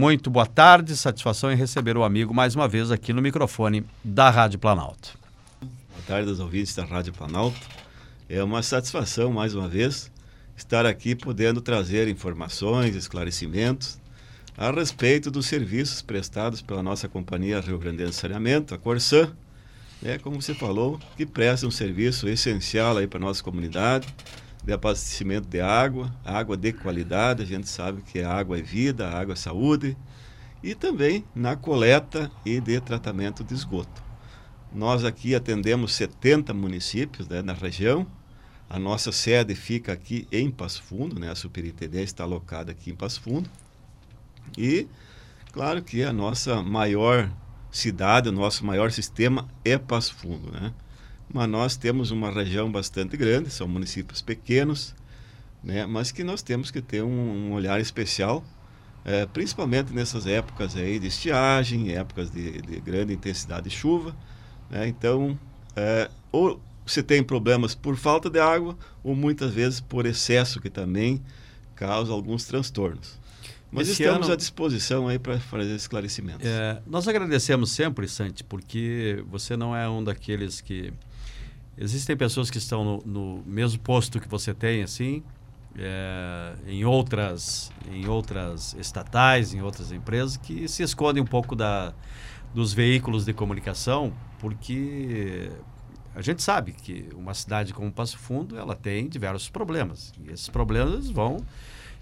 Muito 0.00 0.28
boa 0.28 0.44
tarde, 0.44 0.96
satisfação 0.96 1.52
em 1.52 1.56
receber 1.56 1.96
o 1.96 2.02
amigo 2.02 2.34
mais 2.34 2.56
uma 2.56 2.66
vez 2.66 2.90
aqui 2.90 3.12
no 3.12 3.22
microfone 3.22 3.86
da 4.02 4.28
Rádio 4.28 4.58
Planalto. 4.58 5.16
Boa 5.60 6.02
tarde 6.04 6.28
aos 6.28 6.40
ouvintes 6.40 6.74
da 6.74 6.84
Rádio 6.84 7.12
Planalto. 7.12 7.56
É 8.28 8.42
uma 8.42 8.60
satisfação 8.60 9.32
mais 9.32 9.54
uma 9.54 9.68
vez 9.68 10.10
estar 10.56 10.84
aqui 10.84 11.14
podendo 11.14 11.60
trazer 11.60 12.08
informações, 12.08 12.96
esclarecimentos 12.96 14.00
a 14.58 14.72
respeito 14.72 15.30
dos 15.30 15.46
serviços 15.46 16.02
prestados 16.02 16.60
pela 16.60 16.82
nossa 16.82 17.08
companhia 17.08 17.60
Rio 17.60 17.78
Grande 17.78 18.04
de 18.04 18.12
Saneamento, 18.12 18.74
a 18.74 18.78
Corsan, 18.78 19.32
é 20.04 20.18
como 20.18 20.42
você 20.42 20.54
falou, 20.54 20.98
que 21.16 21.24
presta 21.24 21.68
um 21.68 21.70
serviço 21.70 22.28
essencial 22.28 22.96
aí 22.96 23.06
para 23.06 23.20
a 23.20 23.22
nossa 23.22 23.44
comunidade 23.44 24.08
de 24.64 24.72
abastecimento 24.72 25.46
de 25.46 25.60
água, 25.60 26.14
água 26.24 26.56
de 26.56 26.72
qualidade, 26.72 27.42
a 27.42 27.46
gente 27.46 27.68
sabe 27.68 28.02
que 28.02 28.22
água 28.22 28.58
é 28.58 28.62
vida, 28.62 29.08
água 29.10 29.34
é 29.34 29.36
saúde, 29.36 29.96
e 30.62 30.74
também 30.74 31.24
na 31.34 31.54
coleta 31.54 32.30
e 32.44 32.58
de 32.60 32.80
tratamento 32.80 33.44
de 33.44 33.52
esgoto. 33.52 34.02
Nós 34.72 35.04
aqui 35.04 35.34
atendemos 35.34 35.92
70 35.94 36.54
municípios 36.54 37.28
né, 37.28 37.42
na 37.42 37.52
região, 37.52 38.06
a 38.68 38.78
nossa 38.78 39.12
sede 39.12 39.54
fica 39.54 39.92
aqui 39.92 40.26
em 40.32 40.50
Passo 40.50 40.82
Fundo, 40.82 41.20
né, 41.20 41.30
a 41.30 41.34
superintendência 41.34 42.04
está 42.04 42.24
alocada 42.24 42.72
aqui 42.72 42.90
em 42.90 42.94
Passo 42.94 43.20
Fundo, 43.20 43.50
e 44.56 44.88
claro 45.52 45.82
que 45.82 46.02
a 46.02 46.12
nossa 46.12 46.62
maior 46.62 47.30
cidade, 47.70 48.30
o 48.30 48.32
nosso 48.32 48.64
maior 48.64 48.90
sistema 48.90 49.46
é 49.62 49.76
Passo 49.76 50.14
Fundo, 50.14 50.50
né? 50.50 50.72
Mas 51.32 51.48
nós 51.48 51.76
temos 51.76 52.10
uma 52.10 52.30
região 52.30 52.70
bastante 52.70 53.16
grande, 53.16 53.50
são 53.50 53.66
municípios 53.66 54.20
pequenos, 54.20 54.94
né, 55.62 55.86
mas 55.86 56.12
que 56.12 56.22
nós 56.22 56.42
temos 56.42 56.70
que 56.70 56.80
ter 56.80 57.02
um, 57.02 57.08
um 57.48 57.52
olhar 57.52 57.80
especial, 57.80 58.44
é, 59.04 59.26
principalmente 59.26 59.92
nessas 59.92 60.26
épocas 60.26 60.76
aí 60.76 60.98
de 60.98 61.08
estiagem, 61.08 61.94
épocas 61.94 62.30
de, 62.30 62.60
de 62.62 62.80
grande 62.80 63.12
intensidade 63.12 63.68
de 63.68 63.74
chuva. 63.74 64.14
Né, 64.70 64.88
então, 64.88 65.38
é, 65.76 66.10
ou 66.30 66.60
você 66.86 67.02
tem 67.02 67.22
problemas 67.22 67.74
por 67.74 67.96
falta 67.96 68.28
de 68.28 68.38
água, 68.38 68.76
ou 69.02 69.14
muitas 69.14 69.52
vezes 69.52 69.80
por 69.80 70.06
excesso, 70.06 70.60
que 70.60 70.68
também 70.68 71.22
causa 71.74 72.12
alguns 72.12 72.44
transtornos. 72.44 73.18
Mas 73.72 73.88
Esse 73.88 74.02
estamos 74.02 74.26
ano, 74.26 74.34
à 74.34 74.36
disposição 74.36 75.08
aí 75.08 75.18
para 75.18 75.40
fazer 75.40 75.74
esclarecimentos. 75.74 76.46
É, 76.46 76.80
nós 76.86 77.08
agradecemos 77.08 77.72
sempre, 77.72 78.06
Santi, 78.06 78.44
porque 78.44 79.24
você 79.28 79.56
não 79.56 79.74
é 79.74 79.88
um 79.88 80.04
daqueles 80.04 80.60
que 80.60 80.92
Existem 81.76 82.16
pessoas 82.16 82.50
que 82.50 82.58
estão 82.58 82.84
no, 82.84 83.02
no 83.04 83.42
mesmo 83.44 83.80
posto 83.80 84.20
que 84.20 84.28
você 84.28 84.54
tem, 84.54 84.82
assim, 84.82 85.22
é, 85.76 86.54
em 86.66 86.84
outras 86.84 87.72
em 87.90 88.06
outras 88.08 88.74
estatais, 88.78 89.52
em 89.54 89.60
outras 89.60 89.90
empresas 89.90 90.36
que 90.36 90.68
se 90.68 90.82
escondem 90.82 91.22
um 91.22 91.26
pouco 91.26 91.56
da, 91.56 91.92
dos 92.54 92.72
veículos 92.72 93.24
de 93.24 93.32
comunicação, 93.32 94.12
porque 94.38 95.50
a 96.14 96.22
gente 96.22 96.42
sabe 96.42 96.72
que 96.72 97.08
uma 97.14 97.34
cidade 97.34 97.74
como 97.74 97.90
Passo 97.92 98.16
Fundo 98.16 98.56
ela 98.56 98.76
tem 98.76 99.08
diversos 99.08 99.50
problemas. 99.50 100.12
E 100.24 100.30
esses 100.30 100.48
problemas 100.48 101.10
vão 101.10 101.38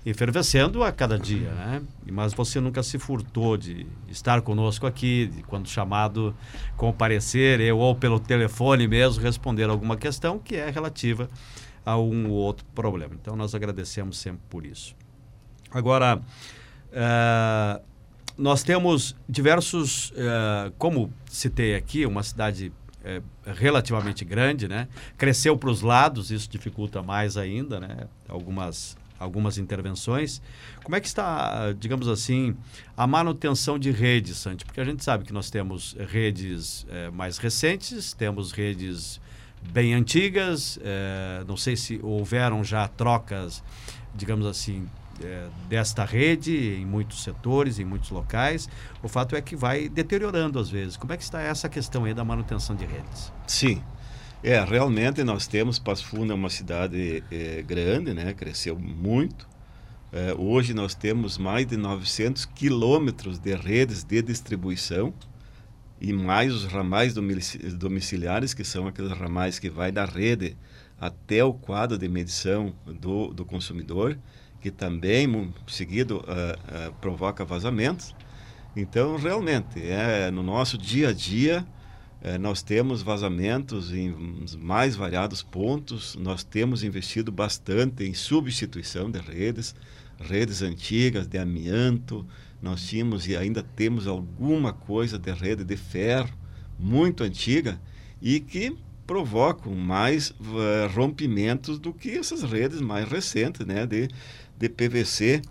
efervescendo 0.05 0.83
a 0.83 0.91
cada 0.91 1.19
dia, 1.19 1.53
né? 1.53 1.83
Mas 2.11 2.35
você 2.35 2.61
nunca 2.61 2.83
se 2.83 2.99
furtou 2.99 3.57
de 3.57 3.87
estar 4.09 4.41
conosco 4.43 4.87
aqui, 4.87 5.27
de, 5.27 5.43
quando 5.45 5.69
chamado 5.69 6.35
comparecer, 6.77 7.61
eu 7.61 7.79
ou 7.79 7.95
pelo 7.95 8.19
telefone 8.19 8.89
mesmo 8.89 9.23
responder 9.23 9.71
alguma 9.71 9.97
questão 9.97 10.39
que 10.39 10.57
é 10.57 10.69
relativa 10.71 11.31
a 11.87 11.97
um 11.97 12.29
ou 12.29 12.37
outro 12.37 12.65
problema. 12.75 13.15
Então 13.15 13.37
nós 13.37 13.55
agradecemos 13.55 14.19
sempre 14.19 14.43
por 14.51 14.67
isso. 14.67 14.95
Agora, 15.71 16.17
uh, 16.19 17.83
nós 18.37 18.63
temos 18.63 19.17
diversos, 19.29 20.11
uh, 20.11 20.73
como 20.79 21.13
citei 21.27 21.77
aqui, 21.77 22.05
uma 22.05 22.23
cidade 22.23 22.73
uh, 23.05 23.23
relativamente 23.55 24.25
grande, 24.25 24.67
né? 24.67 24.89
Cresceu 25.17 25.57
para 25.57 25.71
os 25.71 25.81
lados, 25.81 26.31
isso 26.31 26.51
dificulta 26.51 27.03
mais 27.03 27.37
ainda, 27.37 27.79
né? 27.79 28.09
Algumas 28.29 28.97
algumas 29.23 29.59
intervenções. 29.59 30.43
Como 30.83 30.97
é 30.97 31.01
que 31.01 31.07
está, 31.07 31.73
digamos 31.73 32.09
assim, 32.09 32.57
a 32.97 33.07
manutenção 33.07 33.79
de 33.79 33.91
redes, 33.91 34.37
Santi? 34.37 34.65
Porque 34.65 34.81
a 34.81 34.85
gente 34.85 35.03
sabe 35.05 35.25
que 35.25 35.33
nós 35.33 35.51
temos 35.51 35.97
redes 35.99 36.87
é, 36.91 37.11
mais 37.11 37.39
recentes, 37.39 38.13
temos 38.13 38.53
redes 38.53 39.21
bem 39.71 39.95
antigas, 39.95 40.79
é, 40.83 41.45
não 41.47 41.57
sei 41.57 41.77
se 41.77 42.01
houveram 42.03 42.65
já 42.65 42.89
trocas, 42.89 43.63
digamos 44.15 44.47
assim, 44.47 44.89
é, 45.23 45.49
desta 45.69 46.05
rede 46.05 46.75
em 46.75 46.85
muitos 46.85 47.23
setores, 47.23 47.79
em 47.79 47.85
muitos 47.85 48.11
locais. 48.11 48.69
O 49.03 49.09
fato 49.09 49.37
é 49.37 49.41
que 49.41 49.55
vai 49.55 49.89
deteriorando 49.89 50.59
às 50.59 50.69
vezes. 50.69 50.97
Como 50.97 51.13
é 51.13 51.17
que 51.17 51.23
está 51.23 51.41
essa 51.41 51.69
questão 51.69 52.05
aí 52.05 52.15
da 52.15 52.25
manutenção 52.25 52.75
de 52.75 52.85
redes? 52.85 53.33
Sim. 53.47 53.83
É, 54.45 54.63
realmente 54.65 55.23
nós 55.23 55.47
temos, 55.47 55.79
Passo 55.79 56.05
Fundo 56.05 56.33
é 56.33 56.35
uma 56.35 56.51
cidade 56.51 57.23
é, 57.31 57.63
grande, 57.63 58.13
né? 58.13 58.35
cresceu 58.35 58.77
muito. 58.77 59.49
É, 60.13 60.35
hoje 60.35 60.75
nós 60.75 60.97
temos 60.97 61.39
mais 61.39 61.65
de 61.65 61.77
900 61.77 62.45
quilômetros 62.47 63.39
de 63.39 63.55
redes 63.55 64.03
de 64.03 64.21
distribuição 64.21 65.15
e 66.01 66.13
mais 66.13 66.53
os 66.53 66.65
ramais 66.65 67.15
domiciliares, 67.15 68.53
que 68.53 68.65
são 68.65 68.89
aqueles 68.89 69.13
ramais 69.13 69.61
que 69.61 69.71
vai 69.71 69.93
da 69.93 70.05
rede 70.05 70.57
até 71.01 71.45
o 71.45 71.55
quadro 71.55 71.97
de 71.97 72.09
medição 72.09 72.75
do, 72.85 73.33
do 73.33 73.45
consumidor, 73.45 74.19
que 74.61 74.73
também, 74.73 75.55
seguido, 75.69 76.17
uh, 76.19 76.89
uh, 76.89 76.93
provoca 77.01 77.45
vazamentos. 77.45 78.13
Então, 78.75 79.17
realmente, 79.17 79.81
é 79.81 80.33
no 80.33 80.43
nosso 80.43 80.77
dia 80.77 81.11
a 81.11 81.13
dia, 81.13 81.65
é, 82.23 82.39
nós 82.39 82.63
temos 82.63 83.03
vazamentos 83.03 83.93
em 83.93 84.15
mais 84.59 84.95
variados 84.95 85.43
pontos, 85.43 86.15
nós 86.15 86.45
temos 86.45 86.85
investido 86.85 87.33
bastante 87.33 88.05
em 88.05 88.15
substituição 88.15 89.11
de 89.11 89.19
redes, 89.19 89.75
redes 90.21 90.63
antigas 90.63 91.27
de 91.27 91.37
amianto, 91.37 92.25
nós 92.63 92.87
tínhamos 92.87 93.27
e 93.27 93.37
ainda 93.37 93.61
temos 93.61 94.07
alguma 94.07 94.73
coisa 94.73 95.19
de 95.19 95.33
rede 95.33 95.65
de 95.65 95.77
ferro 95.77 96.33
muito 96.79 97.25
antiga 97.25 97.81
e 98.21 98.39
que 98.39 98.77
provocam 99.05 99.75
mais 99.75 100.31
uh, 100.31 100.89
rompimentos 100.95 101.77
do 101.77 101.93
que 101.93 102.11
essas 102.11 102.45
redes 102.45 102.81
mais 102.81 103.09
recentes, 103.09 103.67
né, 103.67 103.85
de, 103.85 104.09
de 104.57 104.69
PVC 104.69 105.43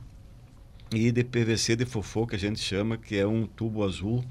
e 0.93 1.11
de 1.11 1.21
PVC 1.25 1.75
de 1.75 1.85
fofo 1.85 2.25
que 2.25 2.37
a 2.37 2.39
gente 2.39 2.61
chama, 2.61 2.95
que 2.97 3.17
é 3.17 3.27
um 3.27 3.45
tubo 3.45 3.83
azul 3.83 4.23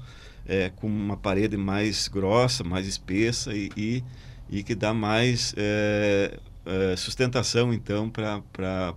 é, 0.51 0.69
com 0.69 0.85
uma 0.85 1.15
parede 1.15 1.55
mais 1.55 2.09
grossa, 2.09 2.61
mais 2.61 2.85
espessa 2.85 3.55
e, 3.55 3.71
e, 3.77 4.03
e 4.49 4.63
que 4.63 4.75
dá 4.75 4.93
mais 4.93 5.55
é, 5.55 6.37
é, 6.65 6.95
sustentação, 6.97 7.73
então, 7.73 8.09
para 8.09 8.93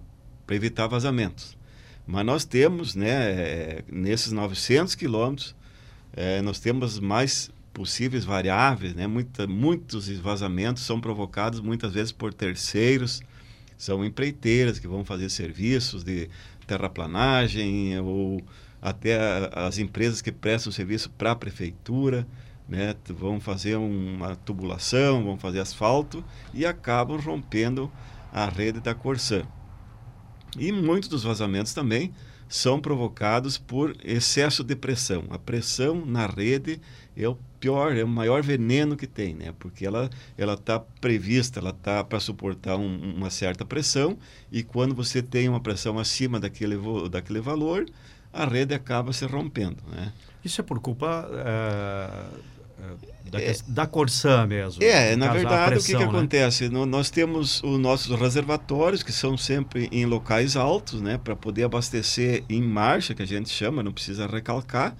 evitar 0.50 0.88
vazamentos. 0.88 1.56
Mas 2.04 2.26
nós 2.26 2.44
temos, 2.44 2.96
né, 2.96 3.30
é, 3.30 3.84
nesses 3.88 4.32
900 4.32 4.96
quilômetros, 4.96 5.54
é, 6.12 6.42
nós 6.42 6.58
temos 6.58 6.98
mais 6.98 7.52
possíveis 7.72 8.24
variáveis, 8.24 8.92
né? 8.94 9.06
Muita, 9.06 9.46
muitos 9.46 10.08
vazamentos 10.18 10.82
são 10.82 11.00
provocados 11.00 11.60
muitas 11.60 11.92
vezes 11.92 12.10
por 12.10 12.34
terceiros, 12.34 13.22
são 13.78 14.04
empreiteiras 14.04 14.80
que 14.80 14.88
vão 14.88 15.04
fazer 15.04 15.28
serviços 15.28 16.02
de 16.02 16.28
terraplanagem 16.66 17.98
ou 18.00 18.42
até 18.84 19.18
as 19.54 19.78
empresas 19.78 20.20
que 20.20 20.30
prestam 20.30 20.70
serviço 20.70 21.08
para 21.08 21.30
a 21.30 21.36
prefeitura, 21.36 22.26
né, 22.68 22.94
vão 23.08 23.40
fazer 23.40 23.76
uma 23.76 24.36
tubulação, 24.36 25.24
vão 25.24 25.38
fazer 25.38 25.60
asfalto 25.60 26.22
e 26.52 26.66
acabam 26.66 27.18
rompendo 27.18 27.90
a 28.30 28.46
rede 28.46 28.80
da 28.80 28.94
Corsan. 28.94 29.46
E 30.58 30.70
muitos 30.70 31.08
dos 31.08 31.22
vazamentos 31.22 31.72
também 31.72 32.12
são 32.46 32.78
provocados 32.78 33.56
por 33.56 33.96
excesso 34.04 34.62
de 34.62 34.76
pressão. 34.76 35.24
A 35.30 35.38
pressão 35.38 36.04
na 36.04 36.26
rede 36.26 36.78
é 37.16 37.26
o 37.26 37.38
pior, 37.58 37.96
é 37.96 38.04
o 38.04 38.08
maior 38.08 38.42
veneno 38.42 38.96
que 38.96 39.06
tem, 39.06 39.34
né? 39.34 39.54
Porque 39.58 39.86
ela 39.86 40.10
ela 40.36 40.52
está 40.52 40.78
prevista, 40.78 41.58
ela 41.58 41.70
está 41.70 42.04
para 42.04 42.20
suportar 42.20 42.76
um, 42.76 43.14
uma 43.16 43.30
certa 43.30 43.64
pressão 43.64 44.18
e 44.52 44.62
quando 44.62 44.94
você 44.94 45.22
tem 45.22 45.48
uma 45.48 45.60
pressão 45.60 45.98
acima 45.98 46.38
daquele 46.38 46.76
daquele 47.08 47.40
valor, 47.40 47.86
a 48.34 48.44
rede 48.44 48.74
acaba 48.74 49.12
se 49.12 49.24
rompendo. 49.24 49.78
Né? 49.90 50.12
Isso 50.44 50.60
é 50.60 50.64
por 50.64 50.80
culpa 50.80 51.28
é, 51.32 52.08
da, 53.30 53.40
é, 53.40 53.54
da 53.66 53.86
Corsã 53.86 54.46
mesmo. 54.46 54.82
É, 54.82 55.16
na 55.16 55.32
verdade, 55.32 55.72
pressão, 55.72 55.80
o 55.80 55.98
que, 55.98 56.06
que 56.06 56.12
né? 56.12 56.18
acontece? 56.18 56.68
No, 56.68 56.84
nós 56.84 57.10
temos 57.10 57.62
os 57.62 57.78
nossos 57.78 58.18
reservatórios, 58.18 59.02
que 59.02 59.12
são 59.12 59.36
sempre 59.36 59.88
em 59.90 60.04
locais 60.04 60.56
altos, 60.56 61.00
né, 61.00 61.18
para 61.22 61.34
poder 61.34 61.64
abastecer 61.64 62.44
em 62.48 62.62
marcha, 62.62 63.14
que 63.14 63.22
a 63.22 63.26
gente 63.26 63.48
chama, 63.48 63.82
não 63.82 63.92
precisa 63.92 64.26
recalcar. 64.26 64.96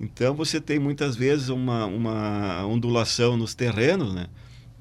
Então, 0.00 0.34
você 0.34 0.60
tem 0.60 0.78
muitas 0.78 1.14
vezes 1.14 1.48
uma, 1.48 1.86
uma 1.86 2.66
ondulação 2.66 3.36
nos 3.36 3.54
terrenos, 3.54 4.12
né? 4.12 4.26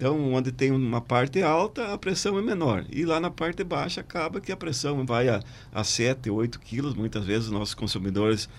Então, 0.02 0.34
onde 0.34 0.52
tem 0.52 0.72
uma 0.72 1.00
parte 1.00 1.44
alta, 1.44 1.94
a 1.94 1.98
pressão 1.98 2.36
é 2.40 2.42
menor. 2.42 2.84
E 2.90 3.06
lá 3.06 3.20
na 3.20 3.30
parte 3.30 3.64
baixa, 3.64 4.02
acaba 4.02 4.42
que 4.42 4.52
a 4.52 4.58
pressão 4.58 5.06
vai 5.06 5.30
a, 5.30 5.44
a 5.72 5.84
7, 5.84 6.28
8 6.28 6.60
quilos. 6.60 6.96
Muitas 6.96 7.24
vezes 7.24 7.46
os 7.46 7.52
nossos 7.52 7.76
consumidores 7.76 8.50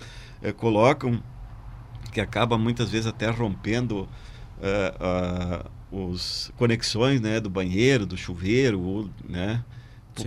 é, 0.41 0.53
colocam, 0.53 1.21
que 2.13 2.21
acaba 2.21 2.57
muitas 2.57 2.93
vezes 2.93 3.09
até 3.09 3.29
rompendo 3.29 4.03
uh, 4.03 5.67
uh, 5.91 6.05
os 6.07 6.53
conexões 6.57 7.21
né, 7.21 7.41
do 7.41 7.51
banheiro, 7.51 8.07
do 8.07 8.17
chuveiro, 8.17 9.11
né? 9.29 9.65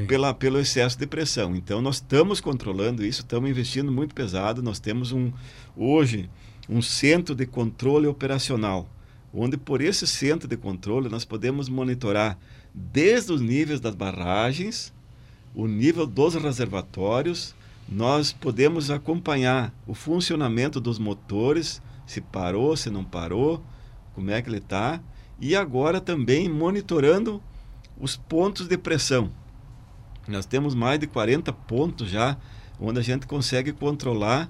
Pela, 0.10 0.34
pelo 0.34 0.60
excesso 0.60 1.00
de 1.00 1.08
pressão. 1.08 1.56
Então, 1.56 1.82
nós 1.82 1.96
estamos 1.96 2.42
controlando 2.42 3.06
isso, 3.06 3.22
estamos 3.22 3.50
investindo 3.50 3.90
muito 3.90 4.14
pesado. 4.14 4.62
Nós 4.62 4.80
temos 4.80 5.14
um, 5.14 5.32
hoje 5.78 6.30
um 6.68 6.82
centro 6.82 7.34
de 7.34 7.46
controle 7.46 8.06
operacional 8.06 8.90
onde 9.36 9.58
por 9.58 9.82
esse 9.82 10.08
centro 10.08 10.48
de 10.48 10.56
controle 10.56 11.10
nós 11.10 11.26
podemos 11.26 11.68
monitorar 11.68 12.38
desde 12.74 13.34
os 13.34 13.42
níveis 13.42 13.80
das 13.82 13.94
barragens, 13.94 14.94
o 15.54 15.68
nível 15.68 16.08
dos 16.08 16.36
reservatórios, 16.36 17.54
nós 17.88 18.32
podemos 18.32 18.90
acompanhar 18.90 19.74
o 19.86 19.94
funcionamento 19.94 20.80
dos 20.80 20.98
motores, 20.98 21.82
se 22.08 22.22
parou, 22.22 22.76
se 22.76 22.90
não 22.90 23.04
parou, 23.04 23.64
como 24.14 24.32
é 24.32 24.42
que 24.42 24.50
ele 24.50 24.58
está, 24.58 25.02
e 25.40 25.56
agora 25.56 26.00
também 26.00 26.50
monitorando 26.50 27.42
os 28.00 28.16
pontos 28.16 28.68
de 28.68 28.78
pressão. 28.78 29.30
Nós 30.28 30.46
temos 30.46 30.74
mais 30.74 31.00
de 31.00 31.08
40 31.08 31.52
pontos 31.54 32.10
já 32.10 32.38
onde 32.80 33.00
a 33.00 33.04
gente 33.04 33.28
consegue 33.28 33.72
controlar 33.72 34.50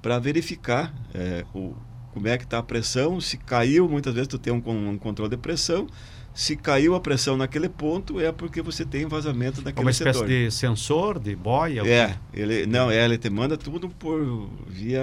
para 0.00 0.18
verificar 0.18 0.94
é, 1.12 1.44
o, 1.54 1.74
como 2.16 2.28
é 2.28 2.38
que 2.38 2.44
está 2.44 2.56
a 2.56 2.62
pressão, 2.62 3.20
se 3.20 3.36
caiu, 3.36 3.86
muitas 3.86 4.14
vezes 4.14 4.26
tu 4.26 4.38
tem 4.38 4.50
um, 4.50 4.62
um, 4.66 4.96
controle 4.96 5.28
de 5.28 5.36
pressão, 5.36 5.86
se 6.32 6.56
caiu 6.56 6.94
a 6.94 7.00
pressão 7.00 7.36
naquele 7.36 7.68
ponto 7.68 8.18
é 8.18 8.32
porque 8.32 8.62
você 8.62 8.86
tem 8.86 9.04
vazamento 9.04 9.60
naquele 9.60 9.84
Uma 9.84 9.90
espécie 9.90 10.20
setor. 10.20 10.26
de 10.26 10.50
sensor, 10.50 11.18
de 11.18 11.36
boia? 11.36 11.86
É, 11.86 12.16
ele, 12.32 12.64
não, 12.64 12.90
é, 12.90 13.04
ele 13.04 13.18
te 13.18 13.28
manda 13.28 13.58
tudo 13.58 13.90
por 13.90 14.48
via... 14.66 15.02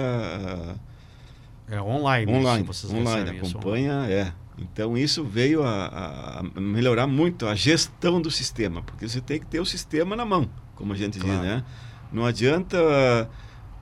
É 1.70 1.80
online. 1.80 2.32
Online, 2.32 2.68
isso, 2.68 2.92
online, 2.92 3.30
acompanha, 3.30 4.06
é. 4.10 4.32
Então 4.58 4.98
isso 4.98 5.22
veio 5.22 5.62
a, 5.62 6.40
a, 6.56 6.60
melhorar 6.60 7.06
muito 7.06 7.46
a 7.46 7.54
gestão 7.54 8.20
do 8.20 8.28
sistema, 8.28 8.82
porque 8.82 9.08
você 9.08 9.20
tem 9.20 9.38
que 9.38 9.46
ter 9.46 9.60
o 9.60 9.64
sistema 9.64 10.16
na 10.16 10.24
mão, 10.24 10.50
como 10.74 10.92
a 10.92 10.96
gente 10.96 11.20
claro. 11.20 11.40
diz, 11.40 11.48
né? 11.48 11.64
Não 12.12 12.26
adianta, 12.26 12.76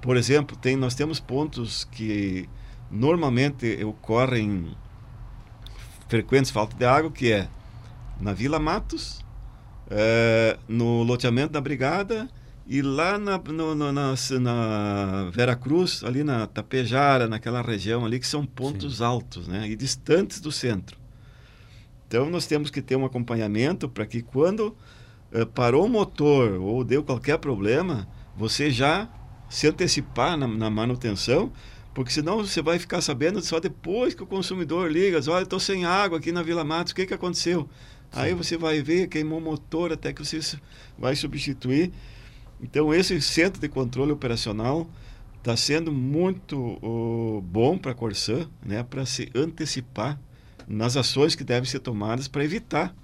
por 0.03 0.19
exemplo, 0.19 0.55
tem, 0.55 0.77
nós 0.77 0.95
temos 0.95 1.19
pontos 1.19 1.85
que 1.85 2.47
normalmente 2.93 3.83
ocorrem 3.83 4.77
frequentes 6.09 6.51
falta 6.51 6.77
de 6.77 6.85
água, 6.85 7.11
que 7.11 7.33
é 7.33 7.49
na 8.21 8.35
Vila 8.35 8.59
Matos, 8.59 9.25
é, 9.91 10.59
no 10.69 11.03
loteamento 11.03 11.53
da 11.53 11.61
Brigada 11.61 12.29
e 12.67 12.83
lá 12.83 13.19
na, 13.19 13.39
no, 13.39 13.75
no, 13.75 13.93
na, 13.93 14.15
na 14.41 15.31
Vera 15.33 15.57
Cruz, 15.57 16.05
ali 16.05 16.23
na 16.23 16.47
Tapejara, 16.47 17.27
naquela 17.27 17.63
região 17.63 18.05
ali, 18.05 18.21
que 18.21 18.27
são 18.27 18.45
pontos 18.45 18.99
Sim. 18.99 19.05
altos 19.05 19.49
né, 19.49 19.67
e 19.69 19.75
distantes 19.75 20.41
do 20.41 20.53
centro. 20.53 20.99
Então 22.07 22.29
nós 22.29 22.47
temos 22.47 22.71
que 22.71 22.83
ter 22.83 22.95
um 22.95 23.07
acompanhamento 23.07 23.89
para 23.89 24.05
que 24.05 24.21
quando 24.21 24.77
é, 25.33 25.47
parou 25.47 25.87
o 25.87 25.89
motor 25.89 26.61
ou 26.61 26.85
deu 26.85 27.03
qualquer 27.03 27.39
problema, 27.39 28.07
você 28.37 28.71
já 28.71 29.09
se 29.49 29.67
antecipar 29.67 30.37
na, 30.37 30.47
na 30.47 30.71
manutenção 30.71 31.51
porque 31.95 32.11
senão 32.11 32.39
você 32.39 32.63
vai 32.63 32.79
ficar 32.79 33.01
sabendo 33.01 33.41
só 33.43 33.61
depois 33.61 34.15
que 34.15 34.23
o 34.23 34.27
consumidor 34.27 34.91
liga, 34.91 35.21
olha, 35.31 35.43
estou 35.43 35.61
sem 35.61 35.85
água 35.85 36.19
aqui 36.19 36.33
na 36.33 36.43
Vila 36.43 36.65
Matos, 36.65 36.93
o 36.93 36.97
que, 36.97 37.07
que 37.07 37.15
aconteceu? 37.15 37.69
Sim. 38.11 38.21
Aí 38.21 38.35
você 38.35 38.57
vai 38.57 38.83
ver, 38.83 39.09
queimou 39.09 39.39
o 39.39 39.43
motor 39.43 39.93
até 39.93 40.13
que 40.13 40.25
você 40.25 40.59
vai 40.99 41.15
substituir. 41.15 41.93
Então 42.63 42.95
esse 42.95 43.21
centro 43.21 43.61
de 43.61 43.69
controle 43.69 44.13
operacional 44.13 44.89
está 45.39 45.57
sendo 45.57 45.93
muito 45.93 46.57
uh, 46.57 47.43
bom 47.43 47.77
para 47.77 47.93
a 47.93 47.95
Corsã, 47.95 48.49
né, 48.65 48.83
para 48.83 49.05
se 49.05 49.29
antecipar 49.35 50.19
nas 50.69 50.97
ações 50.97 51.35
que 51.35 51.45
devem 51.45 51.69
ser 51.69 51.81
tomadas 51.81 52.29
para 52.29 52.45
evitar 52.45 52.95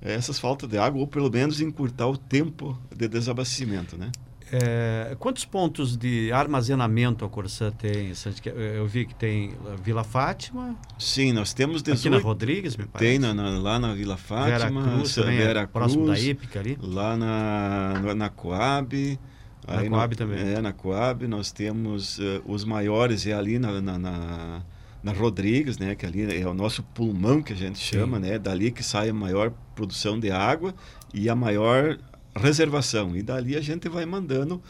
essas 0.00 0.38
faltas 0.38 0.68
de 0.68 0.78
água 0.78 1.00
ou 1.00 1.06
pelo 1.06 1.30
menos 1.30 1.60
encurtar 1.60 2.06
o 2.06 2.16
tempo 2.16 2.78
de 2.94 3.08
desabastecimento, 3.08 3.96
né? 3.96 4.12
É, 4.52 5.16
quantos 5.18 5.44
pontos 5.44 5.96
de 5.96 6.30
armazenamento 6.30 7.24
a 7.24 7.28
Corsã 7.28 7.70
tem? 7.70 8.12
Eu 8.54 8.86
vi 8.86 9.04
que 9.04 9.14
tem 9.14 9.54
Vila 9.82 10.04
Fátima. 10.04 10.76
Sim, 10.98 11.32
nós 11.32 11.52
temos 11.52 11.82
18. 11.82 11.98
Aqui 12.00 12.10
na 12.10 12.28
Rodrigues, 12.28 12.76
me 12.76 12.86
parece. 12.86 13.10
Tem 13.10 13.18
na, 13.18 13.34
na, 13.34 13.58
lá 13.58 13.78
na 13.78 13.92
Vila 13.94 14.16
Fátima. 14.16 14.58
Vera 14.58 14.70
Cruz, 14.70 15.14
também, 15.14 15.36
Vera 15.36 15.60
é, 15.60 15.66
Cruz, 15.66 15.72
próximo 15.72 16.06
da 16.06 16.18
Ípica 16.18 16.60
ali. 16.60 16.78
Lá 16.80 17.16
na, 17.16 18.14
na 18.14 18.28
Coab. 18.28 19.18
Na 19.66 19.78
aí 19.80 19.88
Coab 19.88 20.14
no, 20.14 20.16
também. 20.16 20.54
É, 20.54 20.60
na 20.60 20.72
Coab 20.72 21.26
nós 21.26 21.50
temos 21.50 22.18
uh, 22.18 22.42
os 22.46 22.64
maiores, 22.64 23.26
é 23.26 23.32
ali 23.32 23.58
na, 23.58 23.80
na, 23.80 23.98
na, 23.98 24.62
na, 25.02 25.12
Rodrigues, 25.12 25.76
né? 25.76 25.96
Que 25.96 26.06
ali 26.06 26.40
é 26.40 26.46
o 26.46 26.54
nosso 26.54 26.84
pulmão 26.84 27.42
que 27.42 27.52
a 27.52 27.56
gente 27.56 27.80
chama, 27.80 28.18
Sim. 28.18 28.22
né? 28.22 28.38
Dali 28.38 28.70
que 28.70 28.84
sai 28.84 29.08
a 29.08 29.14
maior 29.14 29.52
produção 29.74 30.20
de 30.20 30.30
água 30.30 30.72
e 31.12 31.28
a 31.28 31.34
maior 31.34 31.98
reservação. 32.36 33.16
E 33.16 33.22
dali 33.22 33.56
a 33.56 33.60
gente 33.60 33.88
vai 33.88 34.06
mandando 34.06 34.62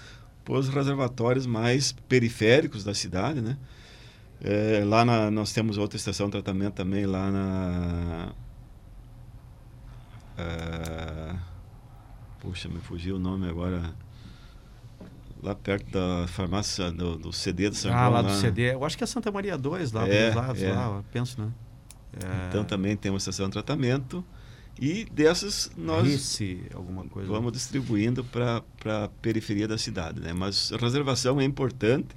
para 0.44 0.54
os 0.54 0.68
reservatórios 0.68 1.46
mais 1.46 1.92
periféricos 1.92 2.84
da 2.84 2.94
cidade, 2.94 3.40
né? 3.40 3.56
É, 4.40 4.82
lá 4.84 5.04
na, 5.04 5.30
nós 5.30 5.52
temos 5.52 5.78
outra 5.78 5.96
estação 5.96 6.26
de 6.26 6.32
tratamento 6.32 6.74
também 6.74 7.06
lá 7.06 7.30
na... 7.30 8.32
É, 10.38 11.34
puxa, 12.40 12.68
me 12.68 12.78
fugiu 12.78 13.16
o 13.16 13.18
nome 13.18 13.48
agora. 13.48 13.94
Lá 15.42 15.54
perto 15.54 15.90
da 15.90 16.26
farmácia 16.28 16.90
do, 16.90 17.16
do 17.16 17.32
CD 17.32 17.68
do 17.70 17.74
São 17.74 17.92
Ah, 17.92 18.08
lá 18.08 18.22
do 18.22 18.32
CD. 18.32 18.74
Eu 18.74 18.84
acho 18.84 18.96
que 18.96 19.04
é 19.04 19.06
Santa 19.06 19.30
Maria 19.30 19.56
2, 19.56 19.92
lá 19.92 20.06
é, 20.06 20.26
dos 20.26 20.36
lados, 20.36 20.62
é. 20.62 20.72
lá, 20.72 21.02
penso, 21.12 21.40
né? 21.40 21.50
É... 22.12 22.48
Então 22.48 22.64
também 22.64 22.96
tem 22.96 23.10
uma 23.10 23.18
estação 23.18 23.46
de 23.46 23.52
tratamento. 23.52 24.24
E 24.80 25.06
dessas 25.06 25.70
nós 25.76 26.06
Rice, 26.06 26.62
alguma 26.74 27.04
coisa. 27.04 27.28
vamos 27.28 27.52
distribuindo 27.52 28.22
para 28.24 28.62
a 28.84 29.08
periferia 29.22 29.66
da 29.66 29.78
cidade. 29.78 30.20
Né? 30.20 30.32
Mas 30.34 30.70
reservação 30.70 31.40
é 31.40 31.44
importante, 31.44 32.08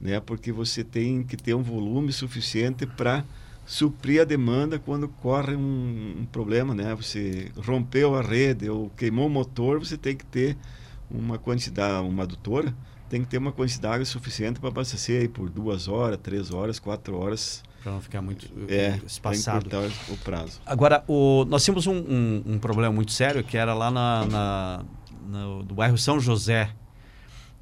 né? 0.00 0.20
porque 0.20 0.52
você 0.52 0.84
tem 0.84 1.22
que 1.22 1.36
ter 1.36 1.54
um 1.54 1.62
volume 1.62 2.12
suficiente 2.12 2.86
para 2.86 3.24
suprir 3.64 4.20
a 4.20 4.24
demanda 4.24 4.78
quando 4.78 5.08
corre 5.08 5.56
um, 5.56 6.16
um, 6.20 6.26
problema. 6.26 6.74
Né? 6.74 6.94
Você 6.94 7.50
rompeu 7.56 8.14
a 8.14 8.22
rede 8.22 8.68
ou 8.68 8.90
queimou 8.90 9.26
o 9.26 9.30
motor, 9.30 9.78
você 9.78 9.96
tem 9.96 10.14
que 10.14 10.26
ter 10.26 10.58
uma 11.10 11.38
quantidade, 11.38 12.06
uma 12.06 12.24
adutora, 12.24 12.74
tem 13.08 13.22
que 13.22 13.28
ter 13.28 13.38
uma 13.38 13.52
quantidade 13.52 14.04
suficiente 14.04 14.60
para 14.60 14.68
abastecer 14.68 15.22
aí 15.22 15.28
por 15.28 15.48
duas 15.48 15.88
horas, 15.88 16.18
três 16.22 16.50
horas, 16.50 16.78
quatro 16.78 17.16
horas 17.16 17.62
para 17.82 17.92
não 17.92 18.00
ficar 18.00 18.20
muito 18.20 18.46
é, 18.68 19.00
espaçado. 19.06 19.68
o 20.08 20.16
prazo. 20.18 20.60
Agora, 20.66 21.04
o, 21.06 21.44
nós 21.44 21.64
tínhamos 21.64 21.86
um, 21.86 21.96
um, 21.96 22.42
um, 22.46 22.58
problema 22.58 22.92
muito 22.92 23.12
sério 23.12 23.42
que 23.44 23.56
era 23.56 23.72
lá 23.72 23.90
na, 23.90 24.26
na, 24.26 24.84
no, 25.26 25.62
do 25.62 25.74
bairro 25.74 25.96
São 25.96 26.18
José. 26.18 26.74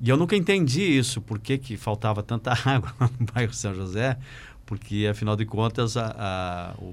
E 0.01 0.09
eu 0.09 0.17
nunca 0.17 0.37
entendi 0.37 0.83
isso, 0.83 1.21
por 1.21 1.39
que, 1.39 1.57
que 1.59 1.77
faltava 1.77 2.23
tanta 2.23 2.53
água 2.69 2.93
no 3.19 3.27
bairro 3.33 3.53
São 3.53 3.75
José, 3.75 4.19
porque 4.65 5.07
afinal 5.11 5.37
de 5.37 5.45
contas 5.45 5.97
a, 5.97 6.15
a, 6.19 6.75
o, 6.79 6.87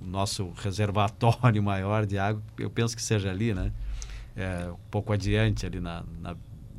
o, 0.00 0.06
nosso 0.06 0.52
reservatório 0.56 1.62
maior 1.62 2.06
de 2.06 2.18
água, 2.18 2.42
eu 2.58 2.70
penso 2.70 2.96
que 2.96 3.02
seja 3.02 3.30
ali, 3.30 3.54
né? 3.54 3.72
É, 4.36 4.70
um 4.70 4.90
pouco 4.90 5.12
adiante 5.12 5.66
ali 5.66 5.80
na... 5.80 6.02
Na, 6.20 6.30
na... 6.30 6.36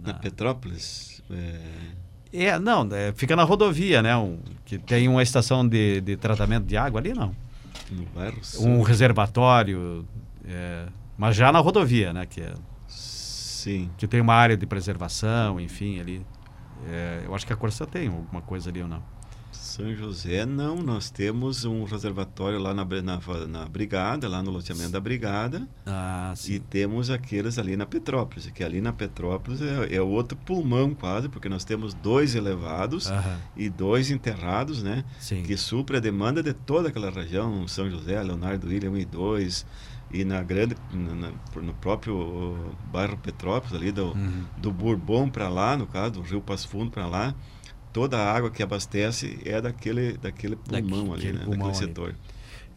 na 0.07 0.13
Petrópolis? 0.15 1.21
É... 1.29 2.10
É, 2.33 2.57
não, 2.57 2.87
é, 2.91 3.11
fica 3.13 3.35
na 3.35 3.43
rodovia, 3.43 4.01
né? 4.01 4.15
Um, 4.15 4.39
que 4.65 4.77
tem 4.77 5.07
uma 5.07 5.21
estação 5.21 5.67
de, 5.67 5.99
de 6.01 6.15
tratamento 6.15 6.65
de 6.65 6.77
água 6.77 6.99
ali, 6.99 7.13
não. 7.13 7.35
No 7.91 8.05
bairro 8.15 8.37
Um 8.59 8.81
reservatório, 8.81 10.07
é, 10.45 10.85
mas 11.17 11.35
já 11.35 11.51
na 11.51 11.59
rodovia, 11.59 12.13
né? 12.13 12.25
Que 12.25 12.41
é, 12.41 12.53
Sim. 13.61 13.91
Que 13.95 14.07
tem 14.07 14.19
uma 14.19 14.33
área 14.33 14.57
de 14.57 14.65
preservação, 14.65 15.59
enfim, 15.59 15.99
ali. 15.99 16.25
É, 16.87 17.21
eu 17.25 17.35
acho 17.35 17.45
que 17.45 17.53
a 17.53 17.55
Corsa 17.55 17.85
tem 17.85 18.07
alguma 18.07 18.41
coisa 18.41 18.71
ali 18.71 18.81
ou 18.81 18.87
não. 18.87 19.03
São 19.71 19.95
José, 19.95 20.45
não. 20.45 20.75
Nós 20.75 21.09
temos 21.09 21.63
um 21.63 21.85
reservatório 21.85 22.59
lá 22.59 22.73
na, 22.73 22.83
na, 22.83 23.19
na 23.47 23.65
Brigada, 23.65 24.27
lá 24.27 24.43
no 24.43 24.51
loteamento 24.51 24.89
da 24.91 24.99
Brigada. 24.99 25.65
Ah, 25.85 26.33
sim. 26.35 26.55
E 26.55 26.59
temos 26.59 27.09
aqueles 27.09 27.57
ali 27.57 27.77
na 27.77 27.85
Petrópolis, 27.85 28.47
que 28.47 28.65
ali 28.65 28.81
na 28.81 28.91
Petrópolis 28.91 29.61
é, 29.61 29.95
é 29.95 30.01
outro 30.01 30.37
pulmão 30.37 30.93
quase, 30.93 31.29
porque 31.29 31.47
nós 31.47 31.63
temos 31.63 31.93
dois 31.93 32.35
elevados 32.35 33.09
e 33.55 33.69
dois 33.69 34.11
enterrados, 34.11 34.83
né? 34.83 35.05
Sim. 35.21 35.41
Que 35.43 35.55
supre 35.55 35.95
a 35.95 35.99
demanda 36.01 36.43
de 36.43 36.51
toda 36.51 36.89
aquela 36.89 37.09
região, 37.09 37.65
São 37.65 37.89
José, 37.89 38.21
Leonardo 38.21 38.67
William 38.67 38.99
e 38.99 39.05
2 39.05 39.65
e 40.13 40.25
na 40.25 40.43
grande 40.43 40.75
na, 40.91 41.31
no 41.61 41.73
próprio 41.75 42.73
bairro 42.91 43.15
Petrópolis 43.15 43.73
ali 43.73 43.93
do, 43.93 44.07
uhum. 44.07 44.43
do 44.57 44.69
Bourbon 44.69 45.29
para 45.29 45.47
lá 45.47 45.77
no 45.77 45.87
caso 45.87 46.11
do 46.11 46.21
Rio 46.21 46.41
Passo 46.41 46.67
Fundo 46.67 46.91
para 46.91 47.07
lá 47.07 47.33
toda 47.91 48.17
a 48.17 48.33
água 48.33 48.49
que 48.49 48.61
abastece 48.63 49.39
é 49.45 49.61
daquele, 49.61 50.17
daquele 50.17 50.55
pulmão 50.55 51.13
ali, 51.13 51.31
né? 51.31 51.43
Pulmão 51.43 51.67
daquele 51.67 51.85
ali. 51.85 51.87
setor. 51.87 52.15